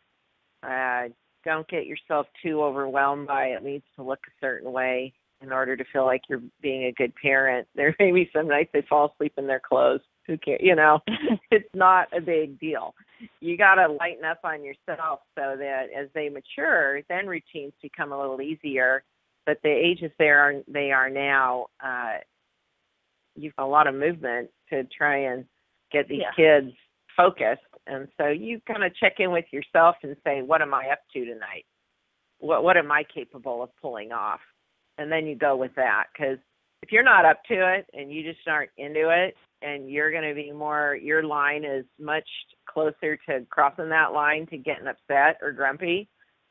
Uh, 0.62 1.04
don't 1.46 1.70
get 1.70 1.86
yourself 1.86 2.28
too 2.44 2.62
overwhelmed 2.62 3.28
by 3.28 3.46
it 3.46 3.64
needs 3.64 3.86
to 3.96 4.04
look 4.04 4.20
a 4.28 4.46
certain 4.46 4.74
way 4.74 5.14
in 5.46 5.54
order 5.54 5.76
to 5.78 5.84
feel 5.94 6.06
like 6.06 6.22
you're 6.30 6.42
being 6.62 6.86
a 6.86 6.92
good 6.92 7.14
parent. 7.22 7.68
There 7.76 7.96
may 8.00 8.12
be 8.12 8.30
some 8.34 8.48
nights 8.48 8.72
they 8.74 8.84
fall 8.90 9.12
asleep 9.14 9.34
in 9.38 9.48
their 9.48 9.62
clothes. 9.62 10.02
Who 10.28 10.38
cares? 10.38 10.60
You 10.64 10.76
know, 10.76 11.00
it's 11.52 11.70
not 11.74 12.08
a 12.16 12.22
big 12.22 12.60
deal. 12.60 12.96
You 13.42 13.58
got 13.58 13.76
to 13.76 13.88
lighten 13.94 14.26
up 14.26 14.40
on 14.44 14.64
yourself 14.64 15.20
so 15.36 15.56
that 15.58 15.86
as 15.96 16.08
they 16.14 16.30
mature, 16.30 17.02
then 17.10 17.28
routines 17.28 17.74
become 17.82 18.12
a 18.12 18.20
little 18.20 18.42
easier. 18.42 19.04
But 19.46 19.60
the 19.64 19.70
ages 19.70 20.12
they 20.18 20.30
are 20.30 20.56
they 20.68 20.92
are 20.92 21.10
now, 21.10 21.68
uh, 21.84 22.18
you've 23.36 23.56
got 23.56 23.66
a 23.66 23.68
lot 23.68 23.86
of 23.88 23.94
movement 23.94 24.50
to 24.72 24.84
try 24.86 25.18
and 25.32 25.46
get 25.92 26.08
these 26.08 26.22
Yeah. 26.22 26.32
kids 26.36 26.76
focused. 27.16 27.62
And 27.88 28.08
so 28.18 28.28
you 28.28 28.60
kind 28.68 28.84
of 28.84 28.96
check 28.96 29.20
in 29.20 29.32
with 29.32 29.46
yourself 29.52 29.98
and 30.02 30.18
say, 30.24 30.42
what 30.42 30.64
am 30.64 30.74
I 30.74 30.90
up 30.90 31.00
to 31.14 31.26
tonight? 31.26 31.66
What 32.40 32.64
what 32.64 32.78
am 32.78 32.92
I 32.92 33.04
capable 33.04 33.62
of 33.62 33.70
pulling 33.82 34.12
off? 34.12 34.42
And 34.98 35.12
then 35.12 35.26
you 35.28 35.36
go 35.36 35.56
with 35.56 35.76
that 35.76 36.06
because 36.14 36.38
if 36.84 36.92
you're 36.92 37.04
not 37.04 37.26
up 37.26 37.44
to 37.50 37.76
it 37.78 37.86
and 37.94 38.12
you 38.12 38.24
just 38.24 38.48
aren't 38.48 38.72
into 38.78 39.10
it 39.10 39.36
and 39.62 39.90
you're 39.90 40.12
going 40.12 40.28
to 40.28 40.36
be 40.36 40.52
more 40.52 40.96
your 40.96 41.24
line 41.24 41.64
is 41.66 41.86
much 42.00 42.28
closer 42.70 43.18
to 43.28 43.46
crossing 43.50 43.90
that 43.90 44.14
line 44.14 44.46
to 44.48 44.58
getting 44.58 44.88
upset 44.88 45.38
or 45.42 45.52
grumpy 45.52 46.08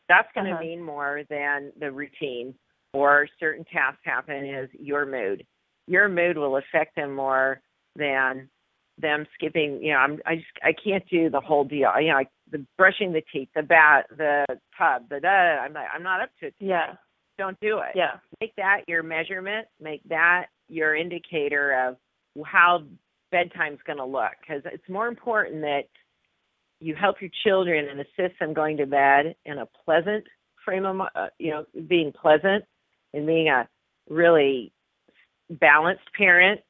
that's 0.09 0.29
going 0.35 0.47
to 0.47 0.53
Uh-huh. 0.53 0.61
mean 0.61 0.83
more 0.83 1.23
than 1.31 1.73
the 1.81 1.91
routine 1.91 2.55
or 2.93 3.27
certain 3.41 3.65
tasks 3.65 4.01
happen 4.05 4.45
is 4.45 4.69
your 4.79 5.07
mood. 5.07 5.45
Your 5.87 6.09
mood 6.09 6.37
will 6.37 6.57
affect 6.59 6.95
them 6.97 7.15
more 7.15 7.61
than 7.97 8.49
them 8.99 9.27
skipping 9.35 9.83
you 9.83 9.91
know 9.93 9.99
i'm 9.99 10.21
i 10.25 10.37
just 10.37 10.47
i 10.63 10.73
can't 10.73 11.03
do 11.11 11.29
the 11.29 11.41
whole 11.41 11.65
deal. 11.65 11.91
You 12.01 12.09
know 12.11 12.15
like 12.15 12.29
the 12.53 12.65
brushing 12.79 13.13
the 13.13 13.23
teeth 13.33 13.49
the 13.57 13.63
bat 13.63 14.07
the 14.17 14.45
tub 14.79 15.09
the 15.09 15.19
da 15.19 15.29
i'm 15.65 15.73
like 15.73 15.89
i'm 15.93 16.03
not 16.05 16.21
up 16.21 16.31
to 16.41 16.47
it 16.47 16.55
Yeah, 16.61 16.95
don't 17.39 17.59
do 17.61 17.79
it 17.79 17.93
yeah, 17.95 18.17
make 18.41 18.55
that 18.57 18.81
your 18.87 19.03
measurement 19.03 19.67
make 19.81 20.03
that 20.09 20.47
your 20.69 20.95
indicator 20.95 21.89
of 21.89 21.97
how 22.47 22.83
bedtime's 23.33 23.79
going 23.87 23.99
to 23.99 24.05
look 24.05 24.33
because 24.41 24.63
it's 24.73 24.89
more 24.89 25.09
important 25.09 25.61
that 25.61 25.83
you 26.81 26.95
help 26.95 27.21
your 27.21 27.31
children 27.45 27.89
and 27.89 28.01
assist 28.01 28.39
them 28.39 28.53
going 28.53 28.77
to 28.77 28.87
bed 28.87 29.35
in 29.45 29.59
a 29.59 29.67
pleasant 29.85 30.25
frame 30.65 30.85
of 30.85 31.01
uh, 31.01 31.29
you 31.39 31.51
know 31.51 31.65
being 31.89 32.13
pleasant 32.13 32.65
and 33.13 33.27
being 33.27 33.49
a 33.49 33.69
really 34.09 34.73
balanced 35.51 36.05
parent 36.17 36.61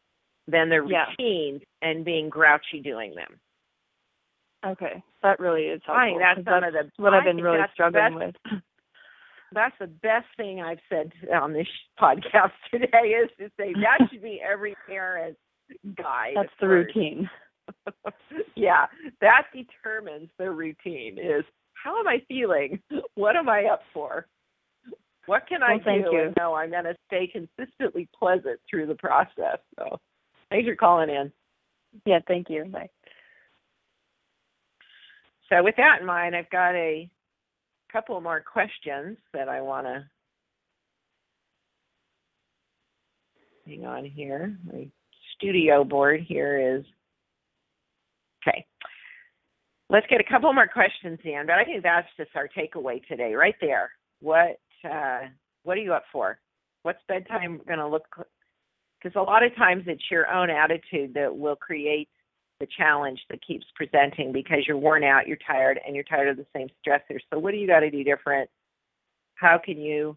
than 0.46 0.68
the 0.68 0.85
Yeah. 0.87 1.07
routines 1.09 1.62
and 1.83 2.05
being 2.05 2.29
grouchy 2.29 2.81
doing 2.83 3.14
them 3.14 3.40
okay. 4.66 5.03
That 5.22 5.40
really 5.40 5.62
is 5.62 5.81
helpful. 5.87 6.03
I 6.03 6.07
think 6.09 6.20
that's 6.20 6.40
that's 6.44 6.66
of 6.66 6.72
the 6.96 7.03
what 7.03 7.14
I've 7.14 7.24
been 7.24 7.42
really 7.42 7.59
struggling 7.72 8.14
with. 8.14 8.35
That's 9.55 9.77
the 9.81 9.87
best 9.87 10.27
thing 10.37 10.61
I've 10.61 10.79
said 10.88 11.12
on 11.33 11.53
this 11.53 11.67
podcast 12.01 12.53
today 12.71 13.09
is 13.09 13.31
to 13.38 13.51
say 13.59 13.73
that 13.75 14.09
should 14.12 14.23
be 14.23 14.40
every 14.40 14.75
parent's 14.87 15.38
guide. 15.97 16.35
That's 16.37 16.49
the 16.61 16.67
first. 16.67 16.95
routine. 16.95 17.31
yeah, 18.57 18.87
that 19.21 19.45
determines 19.55 20.29
the 20.38 20.51
routine 20.51 21.19
is 21.19 21.45
how 21.73 21.99
am 21.99 22.09
I 22.09 22.23
feeling? 22.29 22.81
What 23.14 23.37
am 23.37 23.49
I 23.49 23.64
up 23.64 23.81
for? 23.93 24.27
What 25.27 25.47
can 25.49 25.62
I 25.62 25.75
Well, 25.75 25.81
thank 25.85 26.05
do? 26.05 26.12
you. 26.12 26.23
And 26.25 26.37
know 26.37 26.55
I'm 26.55 26.71
going 26.71 26.85
to 26.85 26.97
stay 27.07 27.27
consistently 27.27 28.09
pleasant 28.19 28.61
through 28.69 28.87
the 28.87 28.95
process. 28.95 29.59
So, 29.79 29.99
thanks 30.51 30.69
for 30.69 30.77
calling 30.77 31.09
in. 31.11 31.33
Yeah, 32.05 32.19
thank 32.27 32.51
you. 32.51 32.64
Bye. 32.67 32.90
So, 35.49 35.62
with 35.62 35.77
that 35.77 36.01
in 36.01 36.07
mind, 36.07 36.35
I've 36.37 36.51
got 36.51 36.75
a 36.75 37.09
couple 37.94 38.20
more 38.20 38.40
questions 38.40 39.16
that 39.33 39.48
I 39.48 39.61
want 39.61 39.87
to 39.87 40.04
hang 43.66 43.87
on 43.87 44.04
here. 44.04 44.59
My 44.66 44.88
studio 45.37 45.85
board 45.85 46.20
here 46.26 46.76
is 46.76 46.85
okay. 48.42 48.66
Let's 49.88 50.07
get 50.11 50.20
a 50.20 50.24
couple 50.28 50.52
more 50.52 50.66
questions 50.66 51.20
in, 51.22 51.44
but 51.46 51.54
I 51.54 51.64
think 51.64 51.85
that's 51.85 52.09
just 52.16 52.30
our 52.35 52.48
takeaway 52.48 53.07
today, 53.07 53.35
right 53.35 53.54
there. 53.61 53.92
What 54.20 54.59
uh, 54.85 55.20
what 55.62 55.78
are 55.78 55.83
you 55.83 55.94
up 55.94 56.04
for? 56.12 56.38
What's 56.83 56.98
bedtime 57.07 57.61
going 57.64 57.78
to 57.78 57.87
look? 57.87 58.04
Because 59.00 59.14
a 59.16 59.22
lot 59.22 59.44
of 59.44 59.54
times 59.54 59.85
it's 59.87 60.11
your 60.11 60.28
own 60.33 60.50
attitude 60.50 61.14
that 61.14 61.35
will 61.37 61.57
create 61.57 62.09
the 62.61 62.67
challenge 62.79 63.21
that 63.31 63.45
keeps 63.47 63.67
presenting 63.75 64.33
because 64.33 64.59
you're 64.67 64.79
worn 64.79 65.05
out, 65.05 65.27
you're 65.27 65.38
tired, 65.47 65.81
and 65.85 65.95
you're 65.95 66.05
tired 66.05 66.29
of 66.29 66.37
the 66.37 66.47
same 66.55 66.69
stressors. 66.87 67.21
So 67.33 67.38
what 67.38 67.51
do 67.51 67.57
you 67.57 67.67
got 67.67 67.81
to 67.81 67.90
do 67.90 68.05
different? 68.05 68.49
How 69.35 69.61
can 69.62 69.79
you, 69.79 70.17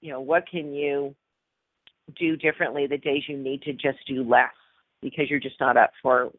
you 0.00 0.12
know, 0.12 0.20
what 0.20 0.44
can 0.48 0.74
you 0.74 1.14
do 2.18 2.36
differently 2.36 2.86
the 2.86 2.98
days 2.98 3.22
you 3.28 3.36
need 3.36 3.62
to 3.62 3.72
just 3.72 3.98
do 4.06 4.22
less 4.22 4.50
because 5.00 5.30
you're 5.30 5.40
just 5.40 5.58
not 5.60 5.76
up 5.76 5.92
for 6.02 6.30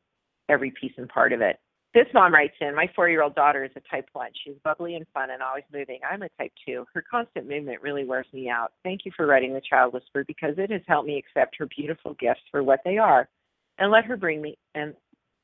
every 0.50 0.72
piece 0.80 0.94
and 0.98 1.10
part 1.10 1.34
of 1.34 1.42
it? 1.42 1.60
This 1.94 2.06
mom 2.14 2.34
writes 2.34 2.54
in, 2.62 2.74
my 2.74 2.90
four 2.96 3.10
year 3.10 3.22
old 3.22 3.36
daughter 3.36 3.66
is 3.66 3.72
a 3.76 3.82
type 3.94 4.08
one. 4.14 4.30
She's 4.46 4.56
bubbly 4.64 4.96
and 4.96 5.06
fun 5.14 5.32
and 5.32 5.42
always 5.42 5.66
moving. 5.74 6.00
I'm 6.10 6.22
a 6.22 6.30
type 6.38 6.54
two. 6.66 6.86
Her 6.94 7.04
constant 7.10 7.50
movement 7.50 7.82
really 7.82 8.06
wears 8.06 8.28
me 8.32 8.50
out. 8.50 8.72
Thank 8.84 9.02
you 9.04 9.12
for 9.18 9.26
writing 9.26 9.54
The 9.54 9.62
Child 9.68 9.94
Whisperer 9.94 10.24
because 10.26 10.54
it 10.58 10.72
has 10.72 10.82
helped 10.88 11.08
me 11.08 11.18
accept 11.18 11.58
her 11.58 11.68
beautiful 11.76 12.14
gifts 12.14 12.42
for 12.50 12.64
what 12.64 12.80
they 12.86 12.98
are 12.98 13.28
and 13.78 13.92
let 13.92 14.06
her 14.06 14.18
bring 14.18 14.42
me 14.42 14.58
and 14.76 14.94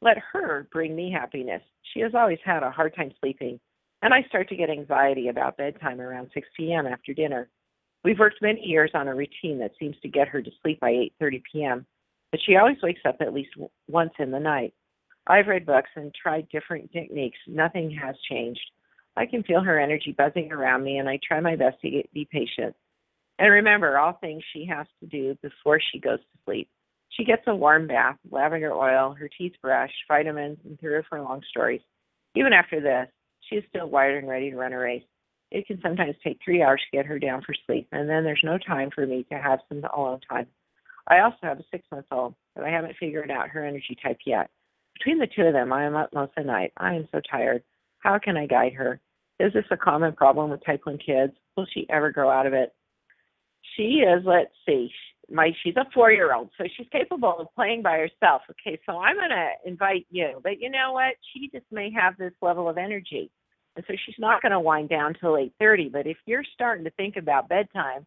let 0.02 0.18
her 0.34 0.68
bring 0.72 0.96
me 0.96 1.12
happiness. 1.12 1.62
She 1.94 2.02
has 2.02 2.14
always 2.14 2.40
had 2.44 2.64
a 2.64 2.72
hard 2.72 2.96
time 2.96 3.12
sleeping, 3.20 3.60
and 4.02 4.14
I 4.14 4.24
start 4.30 4.50
to 4.50 4.56
get 4.56 4.70
anxiety 4.70 5.30
about 5.30 5.58
bedtime 5.58 6.00
around 6.00 6.30
6 6.34 6.48
p.m. 6.56 6.86
after 6.86 7.14
dinner. 7.14 7.50
We've 8.04 8.20
worked 8.20 8.42
many 8.42 8.62
years 8.66 8.92
on 8.94 9.08
a 9.08 9.16
routine 9.16 9.60
that 9.60 9.72
seems 9.80 9.96
to 10.02 10.08
get 10.08 10.28
her 10.28 10.42
to 10.42 10.52
sleep 10.62 10.80
by 10.80 10.92
8:30 11.22 11.42
p.m., 11.52 11.86
but 12.32 12.40
she 12.46 12.56
always 12.56 12.78
wakes 12.84 13.02
up 13.06 13.18
at 13.22 13.34
least 13.34 13.50
once 13.88 14.14
in 14.20 14.32
the 14.32 14.40
night. 14.40 14.74
I've 15.28 15.48
read 15.48 15.66
books 15.66 15.90
and 15.96 16.14
tried 16.14 16.48
different 16.50 16.92
techniques. 16.92 17.38
Nothing 17.48 17.92
has 17.92 18.16
changed. 18.30 18.62
I 19.18 19.26
can 19.26 19.44
feel 19.44 19.62
her 19.62 19.80
energy 19.80 20.14
buzzing 20.18 20.52
around 20.52 20.84
me, 20.84 21.00
and 21.00 21.10
I 21.10 21.20
try 21.28 21.40
my 21.40 21.56
best 21.56 21.82
to 21.82 21.90
get, 21.90 22.14
be 22.14 22.28
patient. 22.32 22.76
And 23.40 23.52
remember 23.52 23.98
all 23.98 24.14
things 24.14 24.44
she 24.54 24.66
has 24.66 24.88
to 25.00 25.08
do 25.08 25.38
before 25.42 25.80
she 25.92 26.00
goes 26.00 26.20
to 26.20 26.40
sleep. 26.46 26.70
She 27.10 27.24
gets 27.24 27.44
a 27.48 27.56
warm 27.56 27.88
bath, 27.88 28.18
lavender 28.30 28.74
oil, 28.74 29.14
her 29.14 29.30
teeth 29.38 29.54
brushed, 29.62 29.96
vitamins, 30.08 30.58
and 30.66 30.80
three 30.80 30.94
or 30.94 31.04
four 31.04 31.22
long 31.22 31.42
stories. 31.50 31.82
Even 32.36 32.54
after 32.54 32.80
this, 32.80 33.08
she 33.42 33.56
is 33.56 33.64
still 33.70 33.90
wired 33.90 34.20
and 34.20 34.30
ready 34.30 34.52
to 34.52 34.58
run 34.58 34.74
a 34.74 34.78
race. 34.78 35.04
It 35.50 35.66
can 35.66 35.80
sometimes 35.82 36.16
take 36.24 36.40
three 36.44 36.62
hours 36.62 36.82
to 36.82 36.98
get 36.98 37.06
her 37.06 37.20
down 37.20 37.42
for 37.42 37.56
sleep, 37.66 37.88
and 37.92 38.10
then 38.10 38.24
there's 38.24 38.42
no 38.44 38.58
time 38.58 38.90
for 38.94 39.06
me 39.06 39.26
to 39.32 39.38
have 39.38 39.60
some 39.70 39.82
alone 39.96 40.20
time. 40.30 40.48
I 41.08 41.20
also 41.20 41.38
have 41.44 41.60
a 41.60 41.64
six 41.72 41.86
month 41.92 42.06
old, 42.12 42.36
but 42.54 42.66
I 42.66 42.70
haven't 42.70 42.98
figured 43.00 43.32
out 43.32 43.50
her 43.50 43.66
energy 43.66 43.98
type 44.04 44.20
yet. 44.26 44.50
Between 44.94 45.20
the 45.20 45.28
two 45.28 45.44
of 45.44 45.54
them, 45.54 45.72
I 45.72 45.86
am 45.86 45.96
up 45.96 46.14
most 46.14 46.34
of 46.36 46.44
the 46.44 46.52
night. 46.52 46.74
I 46.78 46.96
am 46.96 47.08
so 47.12 47.22
tired. 47.32 47.64
How 48.00 48.20
can 48.20 48.36
I 48.36 48.46
guide 48.46 48.74
her? 48.74 49.00
Is 49.40 49.54
this 49.54 49.66
a 49.72 49.78
common 49.78 50.14
problem 50.14 50.50
with 50.50 50.66
type 50.66 50.82
1 50.84 50.98
kids? 50.98 51.34
Will 51.56 51.68
she 51.72 51.88
ever 51.90 52.12
grow 52.12 52.30
out 52.30 52.46
of 52.48 52.54
it? 52.54 52.74
She 53.76 54.02
is, 54.02 54.24
let's 54.26 54.52
see, 54.66 54.92
my 55.30 55.52
she's 55.64 55.76
a 55.76 55.86
four 55.94 56.12
year 56.12 56.34
old, 56.34 56.50
so 56.58 56.66
she's 56.76 56.88
capable 56.92 57.38
of 57.40 57.48
playing 57.56 57.82
by 57.82 57.98
herself. 57.98 58.44
Okay, 58.52 58.80
so 58.86 58.98
I'm 58.98 59.16
gonna 59.16 59.50
invite 59.66 60.08
you. 60.10 60.40
But 60.44 60.60
you 60.60 60.70
know 60.70 60.94
what? 60.94 61.16
She 61.34 61.50
just 61.54 61.66
may 61.72 61.92
have 61.92 62.18
this 62.18 62.34
level 62.42 62.70
of 62.70 62.78
energy. 62.78 63.32
And 63.76 63.86
so 63.88 63.94
she's 64.06 64.16
not 64.18 64.42
gonna 64.42 64.60
wind 64.60 64.90
down 64.90 65.16
till 65.20 65.38
eight 65.38 65.54
thirty. 65.60 65.90
But 65.90 66.08
if 66.08 66.18
you're 66.26 66.44
starting 66.54 66.86
to 66.86 66.92
think 66.92 67.18
about 67.18 67.50
bedtime 67.50 68.06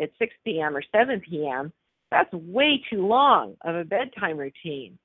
at 0.00 0.10
six 0.18 0.34
PM 0.44 0.76
or 0.76 0.82
seven 0.92 1.20
PM, 1.20 1.72
that's 2.10 2.32
way 2.32 2.82
too 2.90 3.06
long 3.06 3.56
of 3.64 3.74
a 3.74 3.84
bedtime 3.84 4.38
routine 4.38 4.98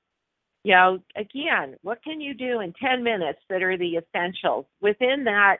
you 0.66 0.72
know, 0.72 0.98
again, 1.14 1.76
what 1.82 2.02
can 2.02 2.20
you 2.20 2.34
do 2.34 2.58
in 2.58 2.72
10 2.72 3.04
minutes 3.04 3.38
that 3.48 3.62
are 3.62 3.78
the 3.78 3.98
essentials 3.98 4.66
within 4.80 5.22
that 5.22 5.58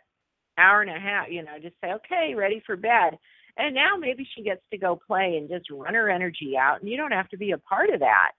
hour 0.58 0.82
and 0.82 0.90
a 0.90 0.98
half? 0.98 1.28
You 1.30 1.44
know, 1.44 1.60
just 1.62 1.76
say, 1.80 1.92
okay, 1.92 2.34
ready 2.34 2.60
for 2.66 2.74
bed. 2.74 3.16
And 3.56 3.74
now 3.74 3.96
maybe 3.98 4.26
she 4.34 4.42
gets 4.42 4.62
to 4.70 4.78
go 4.78 5.00
play 5.06 5.36
and 5.38 5.48
just 5.48 5.70
run 5.70 5.94
her 5.94 6.10
energy 6.10 6.54
out, 6.60 6.80
and 6.80 6.90
you 6.90 6.96
don't 6.96 7.12
have 7.12 7.28
to 7.30 7.38
be 7.38 7.52
a 7.52 7.58
part 7.58 7.90
of 7.90 8.00
that. 8.00 8.32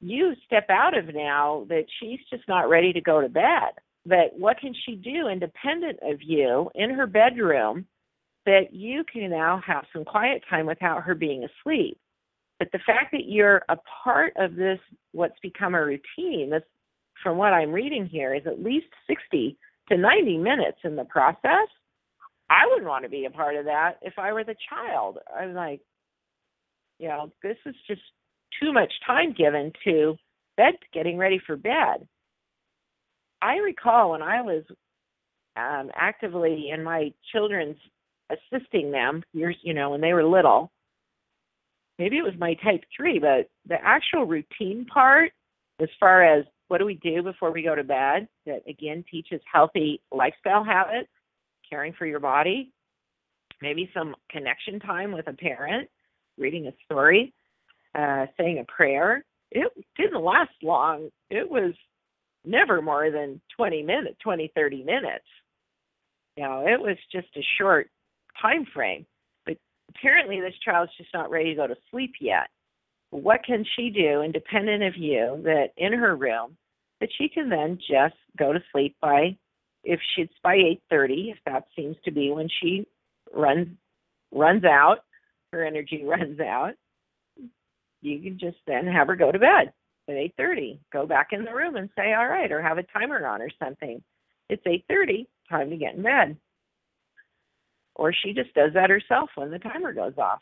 You 0.00 0.34
step 0.46 0.66
out 0.70 0.96
of 0.96 1.12
now 1.12 1.66
that 1.68 1.86
she's 1.98 2.20
just 2.30 2.46
not 2.46 2.68
ready 2.68 2.92
to 2.92 3.00
go 3.00 3.20
to 3.20 3.28
bed. 3.28 3.72
But 4.06 4.38
what 4.38 4.58
can 4.58 4.74
she 4.86 4.94
do 4.94 5.28
independent 5.28 5.98
of 6.02 6.22
you 6.22 6.70
in 6.74 6.90
her 6.90 7.06
bedroom 7.06 7.86
that 8.46 8.72
you 8.72 9.04
can 9.12 9.28
now 9.28 9.60
have 9.66 9.84
some 9.92 10.04
quiet 10.04 10.42
time 10.48 10.66
without 10.66 11.02
her 11.02 11.14
being 11.14 11.44
asleep? 11.44 11.98
But 12.58 12.70
the 12.72 12.78
fact 12.86 13.12
that 13.12 13.28
you're 13.28 13.62
a 13.68 13.76
part 14.04 14.32
of 14.36 14.54
this, 14.56 14.78
what's 15.12 15.38
become 15.42 15.74
a 15.74 15.84
routine, 15.84 16.50
this, 16.50 16.62
from 17.22 17.36
what 17.36 17.52
I'm 17.52 17.72
reading 17.72 18.06
here, 18.06 18.34
is 18.34 18.46
at 18.46 18.62
least 18.62 18.86
60 19.08 19.56
to 19.90 19.96
90 19.96 20.38
minutes 20.38 20.78
in 20.84 20.96
the 20.96 21.04
process. 21.04 21.68
I 22.50 22.66
wouldn't 22.66 22.88
want 22.88 23.04
to 23.04 23.10
be 23.10 23.26
a 23.26 23.30
part 23.30 23.56
of 23.56 23.66
that 23.66 23.98
if 24.02 24.14
I 24.18 24.32
were 24.32 24.44
the 24.44 24.56
child. 24.68 25.18
I'm 25.36 25.54
like, 25.54 25.80
you 26.98 27.08
know, 27.08 27.30
this 27.42 27.56
is 27.66 27.74
just 27.86 28.00
too 28.60 28.72
much 28.72 28.92
time 29.06 29.34
given 29.36 29.72
to 29.84 30.16
bed, 30.56 30.74
getting 30.92 31.18
ready 31.18 31.40
for 31.46 31.56
bed. 31.56 32.06
I 33.40 33.56
recall 33.56 34.12
when 34.12 34.22
I 34.22 34.42
was 34.42 34.64
um, 35.56 35.90
actively 35.94 36.70
in 36.72 36.82
my 36.82 37.12
children's 37.32 37.76
assisting 38.30 38.90
them 38.90 39.22
years, 39.32 39.56
you 39.62 39.74
know, 39.74 39.90
when 39.90 40.00
they 40.00 40.12
were 40.12 40.24
little, 40.24 40.70
maybe 41.98 42.16
it 42.16 42.24
was 42.24 42.34
my 42.38 42.54
type 42.54 42.82
three, 42.96 43.18
but 43.18 43.48
the 43.66 43.76
actual 43.82 44.24
routine 44.24 44.86
part, 44.86 45.32
as 45.80 45.88
far 46.00 46.22
as 46.24 46.44
what 46.68 46.78
do 46.78 46.84
we 46.84 46.94
do 46.94 47.22
before 47.22 47.52
we 47.52 47.62
go 47.62 47.74
to 47.74 47.84
bed, 47.84 48.28
that 48.46 48.62
again 48.68 49.04
teaches 49.10 49.40
healthy 49.50 50.00
lifestyle 50.12 50.64
habits, 50.64 51.08
caring 51.68 51.92
for 51.92 52.06
your 52.06 52.20
body, 52.20 52.72
maybe 53.60 53.90
some 53.94 54.14
connection 54.30 54.80
time 54.80 55.12
with 55.12 55.26
a 55.28 55.32
parent, 55.32 55.88
reading 56.36 56.66
a 56.66 56.72
story, 56.84 57.32
uh, 57.94 58.26
saying 58.38 58.58
a 58.58 58.64
prayer. 58.64 59.24
It 59.50 59.72
didn't 59.96 60.22
last 60.22 60.52
long. 60.62 61.10
It 61.30 61.50
was 61.50 61.72
never 62.44 62.80
more 62.82 63.10
than 63.10 63.40
20 63.56 63.82
minutes, 63.82 64.16
20, 64.22 64.52
30 64.54 64.84
minutes. 64.84 65.24
You 66.36 66.44
know, 66.44 66.64
it 66.66 66.80
was 66.80 66.96
just 67.12 67.28
a 67.36 67.42
short 67.58 67.90
time 68.40 68.64
frame 68.72 69.06
But 69.44 69.56
apparently 69.88 70.40
this 70.40 70.54
child's 70.64 70.92
just 70.96 71.12
not 71.12 71.30
ready 71.30 71.50
to 71.50 71.56
go 71.56 71.66
to 71.66 71.76
sleep 71.90 72.14
yet. 72.20 72.48
What 73.10 73.44
can 73.44 73.64
she 73.74 73.90
do, 73.90 74.22
independent 74.22 74.82
of 74.82 74.96
you, 74.96 75.40
that 75.44 75.68
in 75.76 75.92
her 75.92 76.14
room, 76.14 76.56
that 77.00 77.08
she 77.16 77.28
can 77.28 77.48
then 77.48 77.78
just 77.78 78.14
go 78.38 78.52
to 78.52 78.62
sleep 78.70 78.96
by, 79.00 79.36
if 79.84 80.00
she's 80.14 80.28
by 80.42 80.56
8:30, 80.90 81.32
if 81.32 81.38
that 81.46 81.66
seems 81.76 81.96
to 82.04 82.10
be 82.10 82.30
when 82.30 82.48
she 82.48 82.86
runs 83.32 83.68
runs 84.32 84.64
out, 84.64 85.04
her 85.52 85.64
energy 85.64 86.04
runs 86.06 86.40
out. 86.40 86.74
You 88.00 88.20
can 88.20 88.38
just 88.38 88.58
then 88.66 88.86
have 88.86 89.08
her 89.08 89.16
go 89.16 89.32
to 89.32 89.38
bed 89.38 89.72
at 90.08 90.14
8:30. 90.14 90.78
Go 90.92 91.06
back 91.06 91.28
in 91.32 91.44
the 91.44 91.54
room 91.54 91.76
and 91.76 91.90
say, 91.96 92.12
"All 92.14 92.28
right," 92.28 92.50
or 92.52 92.62
have 92.62 92.78
a 92.78 92.82
timer 92.82 93.26
on 93.26 93.42
or 93.42 93.50
something. 93.58 94.02
It's 94.48 94.66
8:30, 94.66 95.26
time 95.50 95.70
to 95.70 95.76
get 95.76 95.94
in 95.94 96.02
bed 96.02 96.36
or 97.98 98.12
she 98.12 98.32
just 98.32 98.54
does 98.54 98.72
that 98.74 98.88
herself 98.88 99.28
when 99.34 99.50
the 99.50 99.58
timer 99.58 99.92
goes 99.92 100.14
off. 100.16 100.40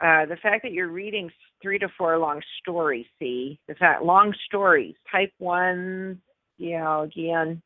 Uh, 0.00 0.24
the 0.24 0.36
fact 0.42 0.62
that 0.62 0.72
you're 0.72 0.88
reading 0.88 1.28
three 1.60 1.78
to 1.78 1.88
four 1.98 2.16
long 2.16 2.40
stories, 2.60 3.04
see, 3.18 3.58
the 3.68 3.74
fact 3.74 4.02
long 4.02 4.32
stories, 4.46 4.94
type 5.12 5.32
one, 5.38 6.18
you 6.56 6.78
know, 6.78 7.02
again, 7.02 7.60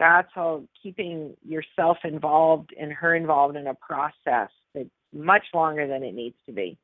that's 0.00 0.30
all 0.34 0.64
keeping 0.82 1.36
yourself 1.46 1.98
involved 2.02 2.74
and 2.80 2.92
her 2.92 3.14
involved 3.14 3.56
in 3.56 3.68
a 3.68 3.74
process 3.74 4.48
that's 4.74 4.88
much 5.12 5.44
longer 5.54 5.86
than 5.86 6.02
it 6.02 6.14
needs 6.14 6.36
to 6.46 6.52
be. 6.52 6.76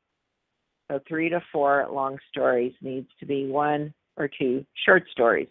So 0.89 0.99
three 1.07 1.27
to 1.29 1.41
four 1.51 1.85
long 1.91 2.17
stories 2.31 2.73
needs 2.81 3.09
to 3.19 3.25
be 3.25 3.47
one 3.47 3.93
or 4.15 4.29
two 4.29 4.65
short 4.85 5.03
stories. 5.11 5.49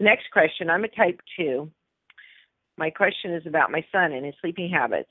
Next 0.00 0.24
question, 0.32 0.68
I'm 0.68 0.82
a 0.82 0.88
type 0.88 1.20
two. 1.36 1.70
My 2.76 2.90
question 2.90 3.34
is 3.34 3.46
about 3.46 3.70
my 3.70 3.84
son 3.92 4.12
and 4.12 4.24
his 4.24 4.34
sleeping 4.40 4.70
habits. 4.70 5.10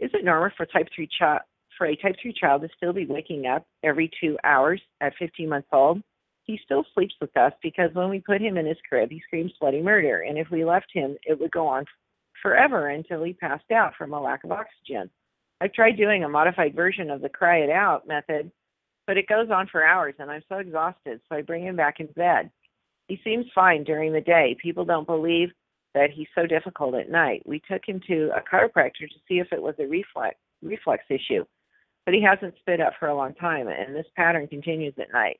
Is 0.00 0.10
it 0.12 0.24
normal 0.24 0.50
for 0.56 0.66
type 0.66 0.88
3 0.94 1.08
child 1.18 1.40
for 1.76 1.86
a 1.86 1.96
type 1.96 2.16
3 2.20 2.32
child 2.32 2.62
to 2.62 2.68
still 2.76 2.92
be 2.92 3.06
waking 3.06 3.46
up 3.46 3.66
every 3.82 4.10
2 4.20 4.36
hours 4.44 4.80
at 5.00 5.14
15 5.18 5.48
months 5.48 5.68
old? 5.72 6.02
He 6.48 6.58
still 6.64 6.82
sleeps 6.94 7.14
with 7.20 7.36
us 7.36 7.52
because 7.62 7.90
when 7.92 8.08
we 8.08 8.20
put 8.20 8.40
him 8.40 8.56
in 8.56 8.64
his 8.64 8.78
crib, 8.88 9.10
he 9.10 9.20
screams 9.26 9.52
bloody 9.60 9.82
murder, 9.82 10.22
and 10.22 10.38
if 10.38 10.48
we 10.50 10.64
left 10.64 10.86
him, 10.90 11.14
it 11.24 11.38
would 11.38 11.50
go 11.50 11.66
on 11.66 11.84
forever 12.42 12.88
until 12.88 13.22
he 13.22 13.34
passed 13.34 13.70
out 13.70 13.92
from 13.96 14.14
a 14.14 14.20
lack 14.20 14.44
of 14.44 14.52
oxygen. 14.52 15.10
I've 15.60 15.74
tried 15.74 15.98
doing 15.98 16.24
a 16.24 16.28
modified 16.28 16.74
version 16.74 17.10
of 17.10 17.20
the 17.20 17.28
cry 17.28 17.58
it 17.58 17.70
out 17.70 18.08
method, 18.08 18.50
but 19.06 19.18
it 19.18 19.28
goes 19.28 19.50
on 19.50 19.66
for 19.66 19.84
hours 19.84 20.14
and 20.18 20.30
I'm 20.30 20.42
so 20.48 20.56
exhausted, 20.56 21.20
so 21.28 21.36
I 21.36 21.42
bring 21.42 21.64
him 21.64 21.76
back 21.76 22.00
in 22.00 22.06
bed. 22.16 22.50
He 23.08 23.20
seems 23.22 23.44
fine 23.54 23.84
during 23.84 24.14
the 24.14 24.20
day. 24.22 24.56
People 24.62 24.86
don't 24.86 25.06
believe 25.06 25.50
that 25.94 26.10
he's 26.10 26.28
so 26.34 26.46
difficult 26.46 26.94
at 26.94 27.10
night. 27.10 27.42
We 27.44 27.60
took 27.70 27.82
him 27.86 28.00
to 28.06 28.30
a 28.34 28.40
chiropractor 28.40 29.06
to 29.06 29.20
see 29.28 29.38
if 29.38 29.48
it 29.52 29.60
was 29.60 29.74
a 29.78 29.86
reflex 29.86 30.36
reflex 30.62 31.04
issue, 31.10 31.44
but 32.06 32.14
he 32.14 32.22
hasn't 32.22 32.54
spit 32.60 32.80
up 32.80 32.94
for 32.98 33.08
a 33.08 33.14
long 33.14 33.34
time, 33.34 33.68
and 33.68 33.94
this 33.94 34.06
pattern 34.16 34.48
continues 34.48 34.94
at 34.98 35.12
night. 35.12 35.38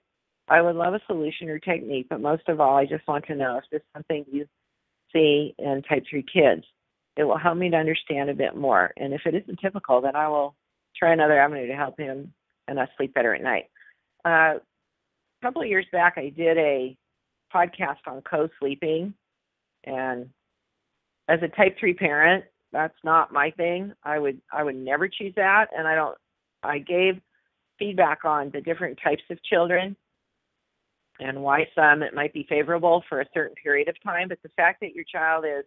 I 0.51 0.63
would 0.63 0.77
love 0.77 0.95
a 0.95 1.01
solution 1.07 1.49
or 1.49 1.59
technique, 1.59 2.07
but 2.09 2.21
most 2.21 2.49
of 2.49 2.61
all, 2.61 2.77
I 2.77 2.87
just 2.87 3.07
want 3.07 3.27
to 3.27 3.35
know 3.35 3.59
if 3.59 3.65
this 3.71 3.81
is 3.81 3.87
something 3.95 4.25
you 4.31 4.47
see 5.13 5.55
in 5.59 5.83
type 5.89 6.05
3 6.09 6.25
kids. 6.33 6.65
It 7.17 7.25
will 7.25 7.37
help 7.39 7.59
me 7.59 7.71
to 7.71 7.77
understand 7.77 8.31
a 8.31 8.35
bit 8.35 8.57
more, 8.57 8.93
and 8.97 9.13
if 9.13 9.23
it 9.27 9.35
isn't 9.35 9.59
typical, 9.61 10.01
then 10.01 10.17
I 10.17 10.29
will 10.29 10.55
try 10.97 11.13
another 11.13 11.39
avenue 11.39 11.67
to 11.67 11.75
help 11.75 11.99
him 11.99 12.33
and 12.69 12.79
us 12.79 12.89
sleep 12.97 13.13
better 13.13 13.35
at 13.35 13.43
night. 13.43 13.65
Uh, 14.25 14.59
a 14.59 15.43
couple 15.43 15.63
of 15.63 15.69
years 15.69 15.87
back, 15.93 16.15
I 16.17 16.31
did 16.31 16.57
a 16.59 16.97
podcast 17.55 18.07
on 18.07 18.23
co-sleeping, 18.23 19.15
and 19.85 20.31
as 21.29 21.41
a 21.43 21.49
type 21.49 21.77
three 21.79 21.95
parent, 21.95 22.45
that's 22.73 22.97
not 23.05 23.33
my 23.33 23.51
thing. 23.53 23.93
I 24.05 24.19
would 24.19 24.41
I 24.53 24.63
would 24.63 24.77
never 24.77 25.09
choose 25.09 25.33
that, 25.37 25.67
and 25.77 25.89
I 25.89 25.95
don't. 25.95 26.17
I 26.63 26.79
gave 26.79 27.21
feedback 27.79 28.25
on 28.25 28.51
the 28.53 28.61
different 28.61 28.99
types 29.03 29.23
of 29.31 29.43
children 29.43 29.97
and 31.21 31.43
why 31.43 31.67
some 31.75 32.03
it 32.03 32.15
might 32.15 32.33
be 32.33 32.47
favorable 32.49 33.03
for 33.09 33.21
a 33.21 33.29
certain 33.35 33.55
period 33.63 33.89
of 33.89 33.97
time, 34.03 34.29
but 34.29 34.39
the 34.43 34.51
fact 34.51 34.81
that 34.81 34.95
your 34.95 35.05
child 35.05 35.45
is 35.45 35.65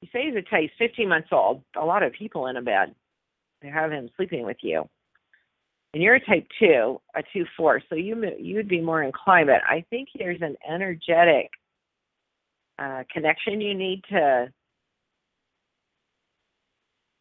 you 0.00 0.08
say 0.12 0.26
he's 0.26 0.36
a 0.36 0.42
type 0.42 0.70
15 0.78 1.08
months 1.08 1.28
old, 1.32 1.62
a 1.76 1.84
lot 1.84 2.02
of 2.02 2.12
people 2.12 2.48
in 2.48 2.56
a 2.56 2.62
bed. 2.62 2.94
They 3.62 3.68
have 3.68 3.90
him 3.90 4.10
sleeping 4.16 4.44
with 4.44 4.58
you. 4.60 4.84
And 5.94 6.02
you're 6.02 6.16
a 6.16 6.24
type 6.24 6.46
2, 6.58 7.00
a 7.14 7.22
2-4, 7.60 7.80
so 7.88 7.94
you 7.94 8.22
you 8.38 8.56
would 8.56 8.68
be 8.68 8.80
more 8.80 9.02
inclined, 9.02 9.46
but 9.46 9.62
I 9.68 9.84
think 9.90 10.08
there's 10.18 10.42
an 10.42 10.56
energetic 10.68 11.48
uh, 12.78 13.04
connection 13.12 13.60
you 13.60 13.74
need 13.74 14.02
to 14.10 14.48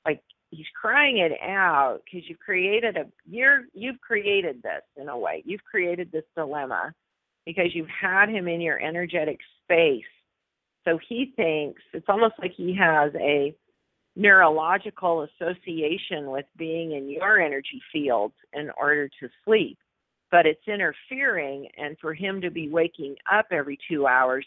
like 0.06 0.22
he's 0.56 0.66
crying 0.80 1.18
it 1.18 1.32
out 1.42 2.00
because 2.06 2.28
you've 2.28 2.40
created 2.40 2.98
a 2.98 3.06
you're 3.30 3.64
you've 3.74 4.00
created 4.02 4.62
this 4.64 4.84
in 4.98 5.10
a 5.10 5.18
way. 5.18 5.44
You've 5.46 5.64
created 5.64 6.12
this 6.12 6.24
dilemma 6.36 6.94
because 7.46 7.74
you've 7.74 7.88
had 7.90 8.30
him 8.30 8.48
in 8.48 8.62
your 8.62 8.80
energetic 8.80 9.40
space. 9.64 10.04
So 10.86 11.00
he 11.08 11.34
thinks 11.36 11.82
it's 11.94 12.10
almost 12.10 12.36
like 12.40 12.54
he 12.56 12.76
has 12.80 13.12
a 13.16 13.56
neurological 14.16 15.28
association 15.42 16.30
with 16.30 16.46
being 16.58 16.92
in 16.92 17.10
your 17.10 17.40
energy 17.42 17.82
field 17.92 18.32
in 18.54 18.70
order 18.78 19.08
to 19.08 19.30
sleep 19.44 19.78
but 20.34 20.48
it's 20.48 20.68
interfering 20.68 21.68
and 21.78 21.96
for 22.00 22.14
him 22.14 22.42
to 22.42 22.50
be 22.50 22.68
waking 22.68 23.16
up 23.32 23.46
every 23.52 23.78
2 23.90 24.06
hours 24.06 24.46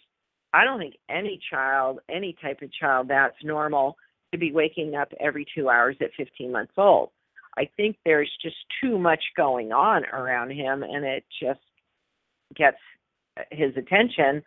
I 0.52 0.62
don't 0.62 0.78
think 0.78 0.94
any 1.11 1.40
child 1.50 1.98
any 2.09 2.36
type 2.40 2.62
of 2.62 2.72
child 2.72 3.09
that's 3.09 3.34
normal 3.42 3.96
to 4.37 4.47
be 4.47 4.53
waking 4.53 4.95
up 4.95 5.12
every 5.20 5.47
two 5.55 5.68
hours 5.68 5.97
at 6.01 6.11
15 6.16 6.53
months 6.53 6.72
old. 6.76 7.11
I 7.59 7.68
think 7.76 7.97
there's 8.05 8.30
just 8.43 8.57
too 8.82 8.99
much 8.99 9.22
going 9.37 9.72
on 9.72 10.05
around 10.07 10.51
him, 10.51 10.82
and 10.82 11.05
it 11.05 11.24
just 11.43 11.61
gets 12.55 12.76
his 13.51 13.76
attention 13.76 14.43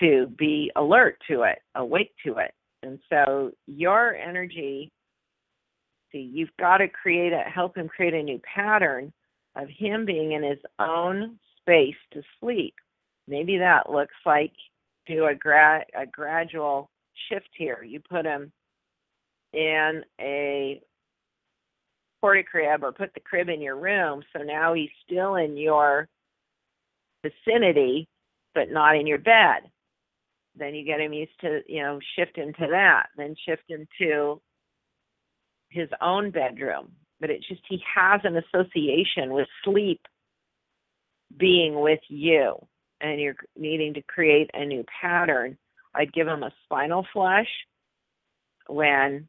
to 0.00 0.26
be 0.38 0.70
alert 0.76 1.18
to 1.28 1.42
it, 1.42 1.58
awake 1.74 2.12
to 2.24 2.36
it. 2.38 2.52
And 2.82 2.98
so 3.10 3.52
your 3.66 4.14
energy, 4.14 4.92
see, 6.12 6.30
you've 6.32 6.56
got 6.58 6.78
to 6.78 6.88
create 6.88 7.32
a 7.32 7.48
help 7.48 7.76
him 7.76 7.88
create 7.88 8.14
a 8.14 8.22
new 8.22 8.40
pattern 8.54 9.12
of 9.56 9.68
him 9.68 10.04
being 10.04 10.32
in 10.32 10.42
his 10.42 10.58
own 10.78 11.38
space 11.60 11.96
to 12.12 12.22
sleep. 12.38 12.74
Maybe 13.26 13.56
that 13.58 13.90
looks 13.90 14.14
like 14.24 14.52
do 15.06 15.26
a 15.26 15.34
gra- 15.34 15.84
a 15.98 16.06
gradual 16.06 16.90
shift 17.28 17.48
here. 17.56 17.82
You 17.82 18.00
put 18.00 18.24
him 18.24 18.52
in 19.56 20.04
a 20.20 20.80
porta 22.20 22.42
crib 22.44 22.84
or 22.84 22.92
put 22.92 23.12
the 23.14 23.20
crib 23.20 23.48
in 23.48 23.60
your 23.60 23.76
room. 23.76 24.22
So 24.34 24.42
now 24.42 24.74
he's 24.74 24.90
still 25.04 25.36
in 25.36 25.56
your 25.56 26.08
vicinity, 27.22 28.08
but 28.54 28.70
not 28.70 28.96
in 28.96 29.06
your 29.06 29.18
bed. 29.18 29.70
Then 30.54 30.74
you 30.74 30.84
get 30.84 31.00
him 31.00 31.12
used 31.12 31.38
to, 31.40 31.60
you 31.66 31.82
know, 31.82 31.98
shift 32.16 32.36
him 32.36 32.52
to 32.54 32.66
that. 32.70 33.06
Then 33.16 33.34
shift 33.46 33.64
him 33.68 33.86
to 34.00 34.40
his 35.70 35.88
own 36.00 36.30
bedroom. 36.30 36.92
But 37.20 37.30
it 37.30 37.44
just, 37.48 37.62
he 37.68 37.82
has 37.94 38.20
an 38.24 38.36
association 38.36 39.32
with 39.32 39.48
sleep 39.64 40.00
being 41.38 41.80
with 41.80 42.00
you 42.08 42.56
and 43.00 43.20
you're 43.20 43.36
needing 43.56 43.94
to 43.94 44.02
create 44.02 44.50
a 44.54 44.64
new 44.64 44.84
pattern. 45.00 45.56
I'd 45.94 46.12
give 46.12 46.26
him 46.26 46.42
a 46.42 46.52
spinal 46.64 47.06
flush 47.12 47.48
when 48.68 49.28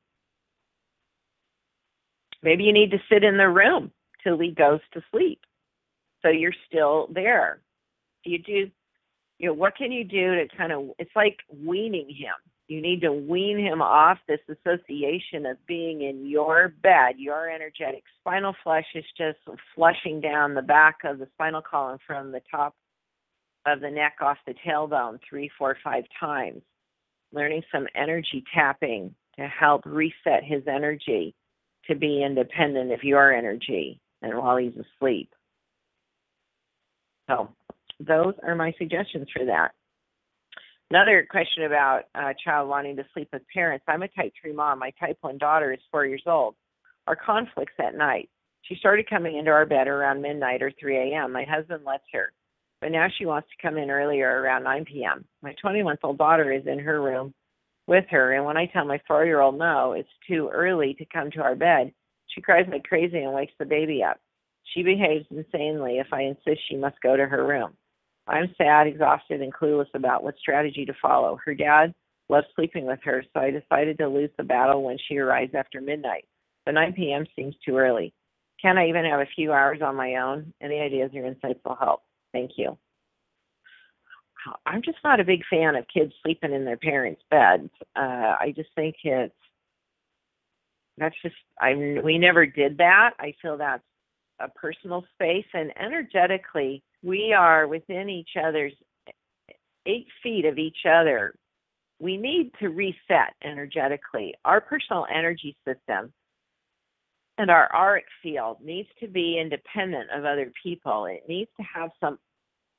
Maybe 2.43 2.63
you 2.63 2.73
need 2.73 2.91
to 2.91 3.01
sit 3.11 3.23
in 3.23 3.38
the 3.38 3.49
room 3.49 3.91
till 4.23 4.38
he 4.38 4.51
goes 4.51 4.79
to 4.93 5.01
sleep. 5.11 5.41
So 6.21 6.29
you're 6.29 6.53
still 6.67 7.07
there. 7.13 7.61
You 8.23 8.39
do, 8.39 8.69
you 9.39 9.47
know, 9.47 9.53
what 9.53 9.75
can 9.75 9.91
you 9.91 10.03
do 10.03 10.35
to 10.35 10.47
kind 10.57 10.71
of, 10.71 10.89
it's 10.99 11.15
like 11.15 11.38
weaning 11.63 12.09
him. 12.09 12.33
You 12.67 12.81
need 12.81 13.01
to 13.01 13.13
wean 13.13 13.57
him 13.57 13.81
off 13.81 14.17
this 14.27 14.41
association 14.49 15.45
of 15.45 15.57
being 15.67 16.01
in 16.01 16.27
your 16.27 16.73
bed, 16.83 17.15
your 17.17 17.49
energetic 17.49 18.03
spinal 18.19 18.53
flush 18.61 18.85
is 18.93 19.05
just 19.17 19.38
flushing 19.73 20.19
down 20.19 20.53
the 20.53 20.61
back 20.61 20.97
of 21.05 21.19
the 21.19 21.27
spinal 21.33 21.61
column 21.61 21.99
from 22.05 22.31
the 22.31 22.41
top 22.51 22.75
of 23.65 23.79
the 23.79 23.89
neck 23.89 24.15
off 24.21 24.38
the 24.45 24.53
tailbone 24.65 25.19
three, 25.29 25.49
four, 25.57 25.77
five 25.81 26.03
times. 26.19 26.61
Learning 27.31 27.61
some 27.71 27.88
energy 27.95 28.43
tapping 28.53 29.15
to 29.38 29.47
help 29.47 29.83
reset 29.85 30.43
his 30.43 30.63
energy 30.67 31.33
to 31.88 31.95
be 31.95 32.23
independent 32.23 32.91
of 32.91 33.03
your 33.03 33.33
energy 33.33 33.99
and 34.21 34.38
while 34.38 34.57
he's 34.57 34.73
asleep. 34.73 35.29
So, 37.29 37.49
those 37.99 38.33
are 38.43 38.55
my 38.55 38.73
suggestions 38.77 39.27
for 39.35 39.45
that. 39.45 39.71
Another 40.89 41.27
question 41.29 41.63
about 41.63 42.03
a 42.15 42.33
child 42.43 42.69
wanting 42.69 42.95
to 42.95 43.05
sleep 43.13 43.27
with 43.33 43.41
parents. 43.53 43.83
I'm 43.88 44.03
a 44.03 44.07
type 44.07 44.31
3 44.41 44.53
mom. 44.53 44.79
My 44.79 44.91
type 44.99 45.17
1 45.21 45.38
daughter 45.38 45.73
is 45.73 45.79
four 45.91 46.05
years 46.05 46.23
old. 46.25 46.55
Our 47.07 47.15
conflicts 47.15 47.73
at 47.79 47.95
night. 47.95 48.29
She 48.61 48.75
started 48.75 49.09
coming 49.09 49.38
into 49.38 49.51
our 49.51 49.65
bed 49.65 49.88
around 49.88 50.21
midnight 50.21 50.61
or 50.61 50.71
3 50.79 51.13
a.m. 51.13 51.33
My 51.33 51.43
husband 51.43 51.83
lets 51.85 52.03
her, 52.13 52.31
but 52.81 52.91
now 52.91 53.07
she 53.17 53.25
wants 53.25 53.49
to 53.49 53.61
come 53.67 53.77
in 53.77 53.89
earlier 53.89 54.41
around 54.41 54.63
9 54.63 54.85
p.m. 54.85 55.25
My 55.41 55.53
20 55.61 55.83
month 55.83 55.99
old 56.03 56.17
daughter 56.17 56.51
is 56.51 56.65
in 56.67 56.79
her 56.79 57.01
room 57.01 57.33
with 57.88 58.05
her. 58.09 58.33
And 58.33 58.45
when 58.45 58.57
I 58.57 58.67
tell 58.67 58.85
my 58.85 58.99
four 59.07 59.25
year 59.25 59.41
old 59.41 59.57
no, 59.57 59.93
it's 59.93 60.09
too 60.27 60.49
early 60.53 60.93
to 60.95 61.05
come 61.05 61.31
to 61.31 61.41
our 61.41 61.55
bed, 61.55 61.93
she 62.27 62.41
cries 62.41 62.67
like 62.71 62.83
crazy 62.83 63.19
and 63.19 63.33
wakes 63.33 63.53
the 63.57 63.65
baby 63.65 64.03
up. 64.03 64.19
She 64.73 64.83
behaves 64.83 65.25
insanely 65.31 65.97
if 65.97 66.07
I 66.11 66.23
insist 66.23 66.61
she 66.67 66.75
must 66.75 67.01
go 67.01 67.15
to 67.15 67.25
her 67.25 67.47
room. 67.47 67.73
I'm 68.27 68.53
sad, 68.57 68.88
exhausted, 68.88 69.41
and 69.41 69.53
clueless 69.53 69.88
about 69.93 70.23
what 70.23 70.38
strategy 70.38 70.85
to 70.85 70.93
follow. 71.01 71.39
Her 71.43 71.55
dad 71.55 71.93
loves 72.29 72.47
sleeping 72.55 72.85
with 72.85 72.99
her, 73.03 73.23
so 73.33 73.39
I 73.39 73.51
decided 73.51 73.97
to 73.97 74.09
lose 74.09 74.29
the 74.38 74.43
battle 74.43 74.83
when 74.83 74.97
she 75.07 75.17
arrives 75.17 75.55
after 75.55 75.79
midnight. 75.79 76.25
But 76.65 76.73
9 76.73 76.93
p.m. 76.93 77.25
seems 77.35 77.55
too 77.65 77.77
early. 77.77 78.13
Can 78.61 78.77
I 78.77 78.89
even 78.89 79.05
have 79.05 79.21
a 79.21 79.29
few 79.35 79.53
hours 79.53 79.79
on 79.81 79.95
my 79.95 80.15
own? 80.15 80.53
Any 80.61 80.79
ideas 80.79 81.11
or 81.15 81.25
insights 81.25 81.61
will 81.63 81.77
help. 81.79 82.01
Thank 82.33 82.51
you. 82.57 82.77
I'm 84.65 84.81
just 84.81 84.97
not 85.03 85.19
a 85.19 85.25
big 85.25 85.43
fan 85.49 85.75
of 85.75 85.85
kids 85.93 86.13
sleeping 86.23 86.53
in 86.53 86.65
their 86.65 86.77
parents' 86.77 87.21
beds. 87.29 87.69
Uh, 87.95 88.35
I 88.39 88.53
just 88.55 88.69
think 88.75 88.95
it's 89.03 89.33
that's 90.97 91.15
just 91.21 91.35
I 91.59 92.01
we 92.03 92.17
never 92.17 92.45
did 92.45 92.77
that. 92.77 93.11
I 93.19 93.33
feel 93.41 93.57
that's 93.57 93.83
a 94.39 94.49
personal 94.49 95.03
space 95.15 95.45
and 95.53 95.71
energetically 95.79 96.83
we 97.03 97.33
are 97.33 97.67
within 97.67 98.09
each 98.09 98.31
other's 98.41 98.73
eight 99.85 100.07
feet 100.21 100.45
of 100.45 100.57
each 100.57 100.85
other. 100.85 101.33
We 101.99 102.17
need 102.17 102.51
to 102.59 102.69
reset 102.69 103.33
energetically. 103.43 104.35
Our 104.45 104.61
personal 104.61 105.07
energy 105.13 105.55
system 105.65 106.13
and 107.37 107.49
our 107.49 107.73
auric 107.73 108.05
field 108.21 108.57
needs 108.63 108.89
to 108.99 109.07
be 109.07 109.39
independent 109.39 110.09
of 110.11 110.25
other 110.25 110.51
people. 110.61 111.05
It 111.05 111.23
needs 111.27 111.49
to 111.57 111.63
have 111.63 111.91
some 111.99 112.19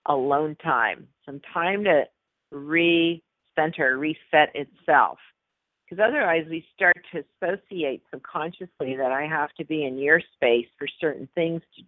alone 0.08 0.56
time, 0.62 1.06
some 1.24 1.40
time 1.52 1.84
to 1.84 2.04
recenter, 2.52 3.98
reset 3.98 4.54
itself. 4.54 5.18
Because 5.84 6.04
otherwise, 6.06 6.46
we 6.50 6.66
start 6.74 6.96
to 7.12 7.24
associate 7.42 8.02
subconsciously 8.12 8.96
that 8.96 9.12
I 9.12 9.26
have 9.26 9.52
to 9.54 9.64
be 9.64 9.84
in 9.84 9.98
your 9.98 10.20
space 10.34 10.66
for 10.78 10.86
certain 11.00 11.28
things 11.34 11.62
to 11.76 11.82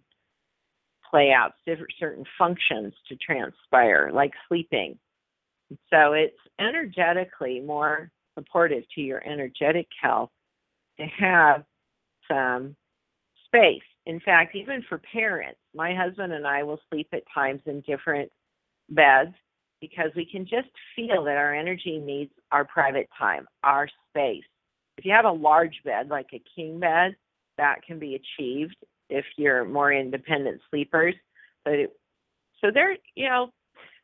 play 1.09 1.31
out, 1.31 1.53
certain 1.99 2.25
functions 2.37 2.93
to 3.09 3.15
transpire, 3.15 4.11
like 4.13 4.31
sleeping. 4.47 4.97
So 5.91 6.13
it's 6.13 6.37
energetically 6.59 7.59
more 7.59 8.09
supportive 8.37 8.83
to 8.95 9.01
your 9.01 9.23
energetic 9.27 9.87
health 10.01 10.31
to 10.97 11.05
have 11.05 11.63
some 12.27 12.75
space 13.45 13.83
in 14.05 14.19
fact, 14.19 14.55
even 14.55 14.83
for 14.87 14.97
parents, 14.97 15.59
my 15.75 15.93
husband 15.95 16.33
and 16.33 16.45
I 16.45 16.63
will 16.63 16.79
sleep 16.89 17.07
at 17.13 17.23
times 17.33 17.61
in 17.65 17.81
different 17.81 18.31
beds 18.89 19.33
because 19.79 20.11
we 20.15 20.25
can 20.25 20.43
just 20.43 20.69
feel 20.95 21.23
that 21.23 21.37
our 21.37 21.53
energy 21.53 21.97
needs 21.97 22.31
our 22.51 22.65
private 22.65 23.09
time, 23.17 23.47
our 23.63 23.87
space. 24.09 24.43
If 24.97 25.05
you 25.05 25.13
have 25.13 25.25
a 25.25 25.31
large 25.31 25.75
bed, 25.83 26.09
like 26.09 26.27
a 26.33 26.43
king 26.55 26.79
bed, 26.79 27.15
that 27.57 27.83
can 27.85 27.99
be 27.99 28.15
achieved 28.15 28.75
if 29.09 29.25
you're 29.37 29.65
more 29.65 29.91
independent 29.91 30.61
sleepers. 30.69 31.15
But 31.65 31.73
it, 31.73 31.97
so 32.59 32.67
there, 32.73 32.95
you 33.15 33.27
know, 33.27 33.49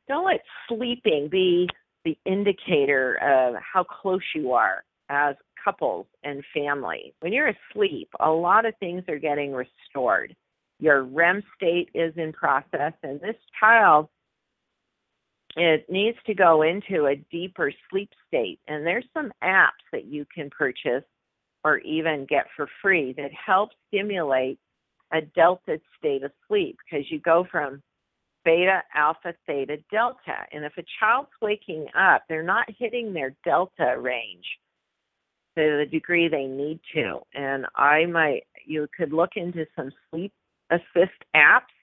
don't 0.07 0.25
let 0.25 0.41
sleeping 0.67 1.27
be 1.29 1.69
the 2.05 2.17
indicator 2.25 3.15
of 3.21 3.55
how 3.61 3.83
close 3.83 4.21
you 4.33 4.53
are 4.53 4.83
as 5.09 5.35
couples 5.63 6.07
and 6.23 6.43
family. 6.53 7.13
When 7.19 7.33
you're 7.33 7.53
asleep, 7.71 8.09
a 8.19 8.29
lot 8.29 8.65
of 8.65 8.73
things 8.79 9.03
are 9.07 9.19
getting 9.19 9.53
restored. 9.53 10.35
Your 10.79 11.03
REM 11.03 11.43
state 11.55 11.89
is 11.93 12.13
in 12.17 12.33
process, 12.33 12.93
and 13.03 13.19
this 13.19 13.35
child 13.59 14.09
it 15.57 15.89
needs 15.89 16.17
to 16.27 16.35
go 16.35 16.61
into 16.61 17.07
a 17.07 17.15
deeper 17.31 17.71
sleep 17.89 18.11
state. 18.27 18.59
And 18.67 18.85
there's 18.85 19.07
some 19.11 19.31
apps 19.43 19.85
that 19.91 20.05
you 20.05 20.25
can 20.33 20.51
purchase 20.51 21.03
or 21.63 21.79
even 21.79 22.27
get 22.29 22.45
for 22.55 22.67
free 22.81 23.13
that 23.13 23.31
help 23.33 23.71
stimulate 23.87 24.59
a 25.11 25.21
delta 25.21 25.79
state 25.97 26.23
of 26.23 26.31
sleep 26.47 26.77
because 26.85 27.09
you 27.09 27.19
go 27.19 27.47
from 27.51 27.81
beta, 28.45 28.83
alpha, 28.93 29.33
theta, 29.47 29.77
delta. 29.91 30.45
And 30.51 30.63
if 30.63 30.73
a 30.77 30.83
child's 30.99 31.31
waking 31.41 31.87
up, 31.97 32.23
they're 32.29 32.43
not 32.43 32.67
hitting 32.77 33.11
their 33.11 33.35
delta 33.43 33.95
range 33.99 34.45
to 35.57 35.77
the 35.79 35.85
degree 35.89 36.27
they 36.27 36.45
need 36.45 36.79
to. 36.93 37.19
And 37.33 37.65
I 37.75 38.05
might, 38.05 38.43
you 38.65 38.87
could 38.95 39.11
look 39.11 39.31
into 39.35 39.65
some 39.75 39.91
sleep 40.11 40.31
assist 40.69 41.17
apps 41.35 41.73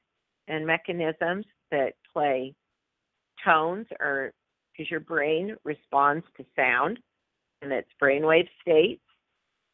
and 0.48 0.66
mechanisms 0.66 1.46
that 1.70 1.94
play 2.12 2.54
tones 3.44 3.86
or 4.00 4.32
because 4.72 4.90
your 4.90 5.00
brain 5.00 5.56
responds 5.64 6.24
to 6.36 6.44
sound 6.56 6.98
and 7.62 7.72
its 7.72 7.88
brainwave 8.02 8.48
states. 8.60 9.00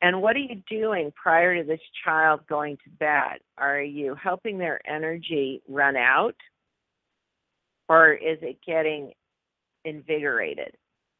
And 0.02 0.22
what 0.22 0.36
are 0.36 0.40
you 0.40 0.62
doing 0.68 1.12
prior 1.14 1.58
to 1.58 1.66
this 1.66 1.80
child 2.04 2.40
going 2.48 2.78
to 2.84 2.90
bed? 2.98 3.38
Are 3.58 3.82
you 3.82 4.14
helping 4.14 4.58
their 4.58 4.80
energy 4.88 5.62
run 5.68 5.96
out? 5.96 6.36
Or 7.88 8.12
is 8.12 8.38
it 8.40 8.58
getting 8.66 9.12
invigorated? 9.84 10.74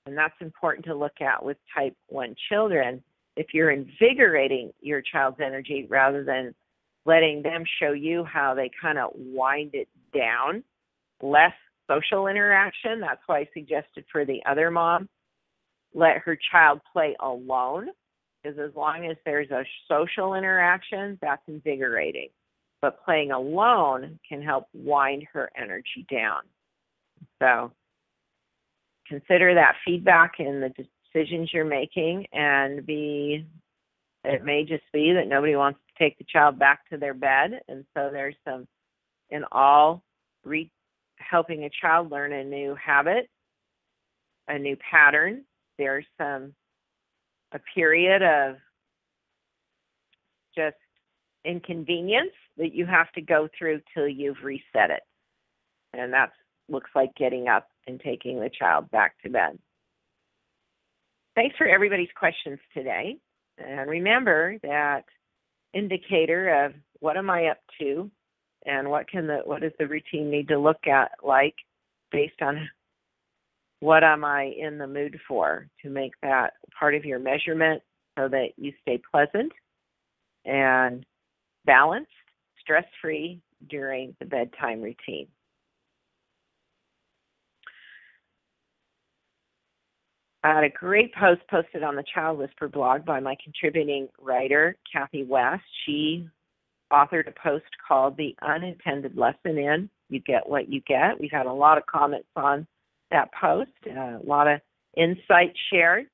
And 0.07 0.17
that's 0.17 0.35
important 0.41 0.87
to 0.87 0.95
look 0.95 1.21
at 1.21 1.45
with 1.45 1.59
type 1.77 1.95
1 2.09 2.35
children. 2.49 3.03
If 3.37 3.49
you're 3.53 3.71
invigorating 3.71 4.73
your 4.81 5.03
child's 5.03 5.41
energy 5.41 5.87
rather 5.89 6.25
than 6.25 6.55
letting 7.07 7.43
them 7.43 7.65
show 7.81 7.93
you 7.93 8.25
how 8.25 8.55
they 8.55 8.71
kind 8.81 8.99
of 8.99 9.11
wind 9.15 9.71
it 9.75 9.89
down, 10.15 10.63
less 11.23 11.53
social 11.91 12.27
interaction. 12.27 13.01
That's 13.01 13.23
why 13.27 13.41
I 13.41 13.49
suggested 13.55 14.05
for 14.11 14.25
the 14.25 14.41
other 14.49 14.71
mom, 14.71 15.09
let 15.95 16.19
her 16.19 16.39
child 16.51 16.81
play 16.93 17.17
alone, 17.21 17.89
because 18.43 18.59
as 18.59 18.75
long 18.75 19.07
as 19.07 19.17
there's 19.25 19.51
a 19.51 19.65
social 19.89 20.35
interaction, 20.35 21.19
that's 21.21 21.43
invigorating. 21.49 22.29
But 22.81 23.05
playing 23.05 23.33
alone 23.33 24.19
can 24.27 24.43
help 24.43 24.67
wind 24.73 25.27
her 25.33 25.51
energy 25.57 26.07
down. 26.11 26.43
So 27.43 27.73
consider 29.07 29.55
that 29.55 29.75
feedback 29.85 30.35
in 30.39 30.61
the 30.61 30.71
decisions 30.71 31.51
you're 31.53 31.65
making 31.65 32.27
and 32.33 32.87
be 32.87 33.45
it 34.23 34.45
may 34.45 34.65
just 34.65 34.85
be 34.93 35.13
that 35.15 35.27
nobody 35.27 35.57
wants 35.57 35.81
take 36.01 36.17
the 36.19 36.25
child 36.25 36.59
back 36.59 36.89
to 36.89 36.97
their 36.97 37.15
bed 37.15 37.61
and 37.69 37.85
so 37.95 38.09
there's 38.13 38.35
some 38.45 38.67
in 39.31 39.45
all 39.53 40.03
re 40.45 40.71
helping 41.17 41.65
a 41.65 41.71
child 41.81 42.11
learn 42.11 42.33
a 42.33 42.43
new 42.43 42.75
habit, 42.75 43.29
a 44.49 44.59
new 44.59 44.77
pattern. 44.91 45.45
There's 45.79 46.07
some 46.19 46.55
a 47.53 47.61
period 47.75 48.23
of 48.23 48.57
just 50.57 50.77
inconvenience 51.45 52.33
that 52.57 52.75
you 52.75 52.87
have 52.87 53.11
to 53.13 53.21
go 53.21 53.49
through 53.59 53.81
till 53.95 54.09
you've 54.09 54.43
reset 54.43 54.91
it. 54.91 55.03
And 55.93 56.13
that 56.13 56.31
looks 56.69 56.91
like 56.95 57.11
getting 57.17 57.49
up 57.49 57.69
and 57.87 58.01
taking 58.01 58.39
the 58.39 58.51
child 58.51 58.91
back 58.91 59.15
to 59.23 59.31
bed. 59.31 59.59
Thanks 61.35 61.57
for 61.57 61.67
everybody's 61.67 62.09
questions 62.17 62.59
today. 62.75 63.17
And 63.59 63.89
remember 63.89 64.59
that 64.63 65.05
indicator 65.75 66.65
of 66.65 66.75
what 67.01 67.17
am 67.17 67.31
I 67.31 67.47
up 67.47 67.59
to 67.81 68.11
and 68.67 68.91
what 68.91 69.09
can 69.09 69.27
the 69.27 69.41
what 69.45 69.63
does 69.63 69.73
the 69.79 69.87
routine 69.87 70.31
need 70.31 70.49
to 70.49 70.59
look 70.59 70.87
at 70.87 71.13
like 71.23 71.55
based 72.13 72.43
on 72.43 72.69
what 73.81 74.05
am 74.05 74.25
I 74.25 74.53
in 74.59 74.79
the 74.79 74.87
mood 74.87 75.19
for 75.27 75.67
to 75.83 75.91
make 75.91 76.13
that 76.23 76.53
part 76.79 76.95
of 76.95 77.05
your 77.05 77.19
measurement 77.19 77.83
so 78.19 78.29
that 78.29 78.49
you 78.57 78.73
stay 78.83 79.01
pleasant 79.11 79.53
and 80.45 81.05
balanced, 81.65 82.11
stress 82.61 82.85
free 83.01 83.41
during 83.69 84.15
the 84.21 84.27
bedtime 84.27 84.83
routine. 84.83 85.29
I 90.43 90.55
had 90.55 90.65
a 90.65 90.71
great 90.71 91.15
post 91.15 91.43
posted 91.51 91.83
on 91.83 91.97
the 91.97 92.05
Child 92.15 92.39
Whisperer 92.39 92.69
blog 92.69 93.05
by 93.05 93.21
my 93.21 93.37
contributing 93.43 94.09
writer, 94.21 94.77
Kathy 94.91 95.23
West. 95.23 95.63
She 95.85 96.27
authored 96.91 97.29
a 97.29 97.33
post 97.43 97.67
called 97.87 98.17
The 98.17 98.35
Unintended 98.41 99.17
Lesson 99.17 99.59
in 99.59 99.91
You 100.09 100.21
Get 100.21 100.49
What 100.49 100.71
You 100.71 100.81
Get. 100.87 101.21
We've 101.21 101.31
had 101.31 101.47
a 101.47 101.53
lot 101.53 101.77
of 101.77 101.85
comments 101.87 102.29
on 102.37 102.67
that 103.11 103.29
post, 103.39 103.71
uh, 103.87 104.19
a 104.19 104.25
lot 104.25 104.49
of 104.49 104.61
insight 104.97 105.53
shared. 105.71 106.07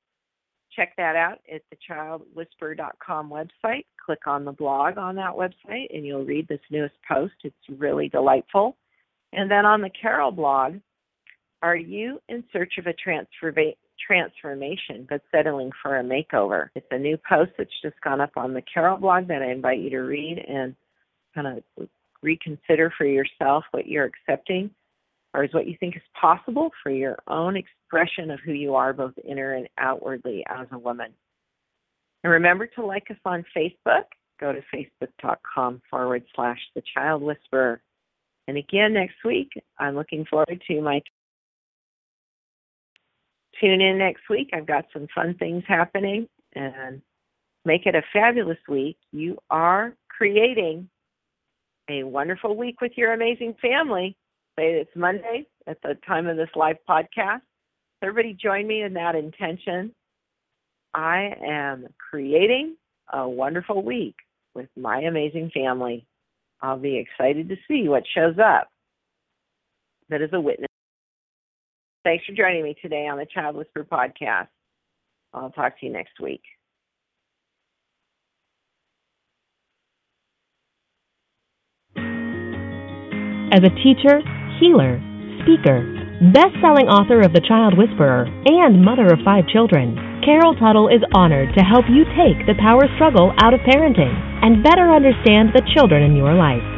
Check 0.75 0.95
that 0.97 1.15
out 1.15 1.39
at 1.53 1.63
the 1.71 1.77
childwhisperer.com 1.89 3.31
website. 3.31 3.85
Click 4.05 4.27
on 4.27 4.45
the 4.45 4.53
blog 4.53 4.99
on 4.99 5.15
that 5.17 5.33
website 5.33 5.95
and 5.95 6.05
you'll 6.05 6.25
read 6.25 6.49
this 6.49 6.61
newest 6.71 6.97
post. 7.09 7.35
It's 7.45 7.57
really 7.79 8.09
delightful. 8.09 8.77
And 9.33 9.51
then 9.51 9.65
on 9.65 9.81
the 9.81 9.91
Carol 9.91 10.33
blog, 10.33 10.75
are 11.63 11.77
you 11.77 12.21
in 12.29 12.45
search 12.53 12.75
of 12.79 12.87
a 12.87 12.93
transformation? 12.93 13.77
Transformation, 14.05 15.07
but 15.09 15.23
settling 15.31 15.71
for 15.83 15.99
a 15.99 16.03
makeover. 16.03 16.69
It's 16.75 16.87
a 16.91 16.99
new 16.99 17.19
post 17.29 17.53
that's 17.59 17.71
just 17.83 18.01
gone 18.03 18.21
up 18.21 18.33
on 18.37 18.55
the 18.55 18.63
Carol 18.63 18.99
blog 18.99 19.29
that 19.29 19.43
I 19.43 19.51
invite 19.51 19.81
you 19.81 19.91
to 19.91 20.01
read 20.01 20.39
and 20.47 20.75
kind 21.35 21.63
of 21.79 21.89
reconsider 22.23 22.93
for 22.97 23.07
yourself 23.07 23.65
what 23.71 23.87
you're 23.87 24.05
accepting 24.07 24.71
or 25.35 25.45
is 25.45 25.53
what 25.53 25.67
you 25.67 25.77
think 25.79 25.97
is 25.97 26.03
possible 26.19 26.71
for 26.83 26.91
your 26.91 27.19
own 27.29 27.57
expression 27.57 28.31
of 28.31 28.41
who 28.41 28.53
you 28.53 28.75
are, 28.75 28.93
both 28.95 29.13
inner 29.23 29.53
and 29.53 29.69
outwardly 29.79 30.45
as 30.49 30.67
a 30.73 30.79
woman. 30.79 31.13
And 32.25 32.33
remember 32.33 32.67
to 32.67 32.85
like 32.85 33.11
us 33.11 33.19
on 33.25 33.45
Facebook. 33.55 34.05
Go 34.41 34.53
to 34.53 34.61
facebook.com 34.75 35.83
forward 35.91 36.25
slash 36.35 36.59
the 36.75 36.83
child 36.95 37.23
whisperer. 37.23 37.81
And 38.49 38.57
again, 38.57 38.95
next 38.95 39.17
week, 39.25 39.51
I'm 39.79 39.95
looking 39.95 40.25
forward 40.25 40.63
to 40.69 40.81
my 40.81 41.03
tune 43.61 43.81
in 43.81 43.99
next 43.99 44.23
week. 44.29 44.51
I've 44.53 44.67
got 44.67 44.87
some 44.93 45.07
fun 45.15 45.35
things 45.39 45.65
happening 45.67 46.29
and 46.55 47.03
make 47.65 47.87
it 47.87 47.95
a 47.95 48.03
fabulous 48.13 48.59
week. 48.69 48.97
You 49.13 49.39
are 49.51 49.95
creating 50.09 50.89
a 51.89 52.03
wonderful 52.03 52.57
week 52.57 52.81
with 52.81 52.93
your 52.97 53.13
amazing 53.13 53.55
family. 53.61 54.17
It's 54.59 54.91
Monday 54.97 55.47
at 55.67 55.81
the 55.83 55.97
time 56.07 56.27
of 56.27 56.37
this 56.37 56.49
live 56.55 56.77
podcast. 56.89 57.43
Everybody 58.03 58.35
join 58.35 58.67
me 58.67 58.83
in 58.83 58.95
that 58.95 59.15
intention. 59.15 59.95
I 60.95 61.35
am 61.47 61.89
creating 62.11 62.77
a 63.13 63.29
wonderful 63.29 63.83
week 63.83 64.17
with 64.55 64.69
my 64.77 65.01
amazing 65.01 65.51
family. 65.53 66.07
I'll 66.63 66.79
be 66.79 66.97
excited 66.97 67.51
to 67.51 67.57
see 67.69 67.89
what 67.89 68.05
shows 68.15 68.37
up 68.39 68.69
that 70.09 70.23
is 70.23 70.31
a 70.33 70.41
witness. 70.41 70.66
Thanks 72.07 72.25
for 72.25 72.37
joining 72.37 72.63
me 72.63 72.77
today 72.81 73.09
on 73.11 73.19
the 73.19 73.27
Child 73.27 73.57
Whisperer 73.57 73.83
podcast. 73.83 74.47
I'll 75.35 75.51
talk 75.51 75.81
to 75.81 75.87
you 75.87 75.93
next 75.93 76.21
week. 76.23 76.41
As 83.51 83.59
a 83.59 83.75
teacher, 83.83 84.23
healer, 84.61 85.03
speaker, 85.43 85.83
best 86.31 86.55
selling 86.63 86.87
author 86.87 87.23
of 87.27 87.33
The 87.33 87.43
Child 87.43 87.77
Whisperer, 87.77 88.31
and 88.47 88.85
mother 88.85 89.07
of 89.07 89.19
five 89.25 89.49
children, 89.49 90.23
Carol 90.25 90.55
Tuttle 90.55 90.87
is 90.87 91.03
honored 91.13 91.59
to 91.59 91.65
help 91.65 91.87
you 91.91 92.05
take 92.15 92.47
the 92.47 92.55
power 92.63 92.87
struggle 92.95 93.35
out 93.43 93.53
of 93.53 93.59
parenting 93.67 94.15
and 94.47 94.63
better 94.63 94.95
understand 94.95 95.51
the 95.51 95.69
children 95.75 96.05
in 96.05 96.15
your 96.15 96.35
life. 96.35 96.76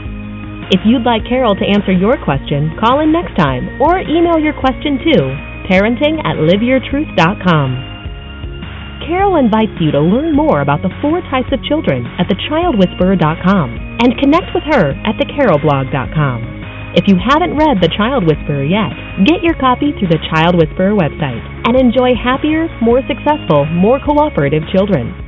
If 0.68 0.84
you'd 0.84 1.08
like 1.08 1.24
Carol 1.24 1.56
to 1.56 1.64
answer 1.64 1.92
your 1.92 2.20
question, 2.20 2.76
call 2.76 3.00
in 3.00 3.08
next 3.08 3.32
time 3.40 3.80
or 3.80 4.04
email 4.04 4.36
your 4.36 4.52
question 4.52 5.00
to 5.00 5.16
parenting 5.64 6.20
at 6.28 6.36
liveyourtruth.com. 6.36 9.00
Carol 9.00 9.40
invites 9.40 9.72
you 9.80 9.90
to 9.92 10.00
learn 10.00 10.36
more 10.36 10.60
about 10.60 10.84
the 10.84 10.92
four 11.00 11.22
types 11.32 11.48
of 11.56 11.64
children 11.64 12.04
at 12.20 12.28
thechildwhisperer.com 12.28 13.96
and 14.04 14.20
connect 14.20 14.52
with 14.52 14.64
her 14.68 14.92
at 15.08 15.16
thecarolblog.com. 15.16 16.38
If 16.92 17.08
you 17.08 17.16
haven't 17.16 17.56
read 17.56 17.80
The 17.80 17.88
Child 17.96 18.28
Whisperer 18.28 18.64
yet, 18.64 18.92
get 19.24 19.40
your 19.40 19.56
copy 19.56 19.96
through 19.96 20.08
the 20.08 20.20
Child 20.32 20.56
Whisperer 20.56 20.92
website 20.92 21.40
and 21.64 21.80
enjoy 21.80 22.12
happier, 22.12 22.68
more 22.84 23.00
successful, 23.08 23.64
more 23.64 24.00
cooperative 24.04 24.68
children. 24.68 25.27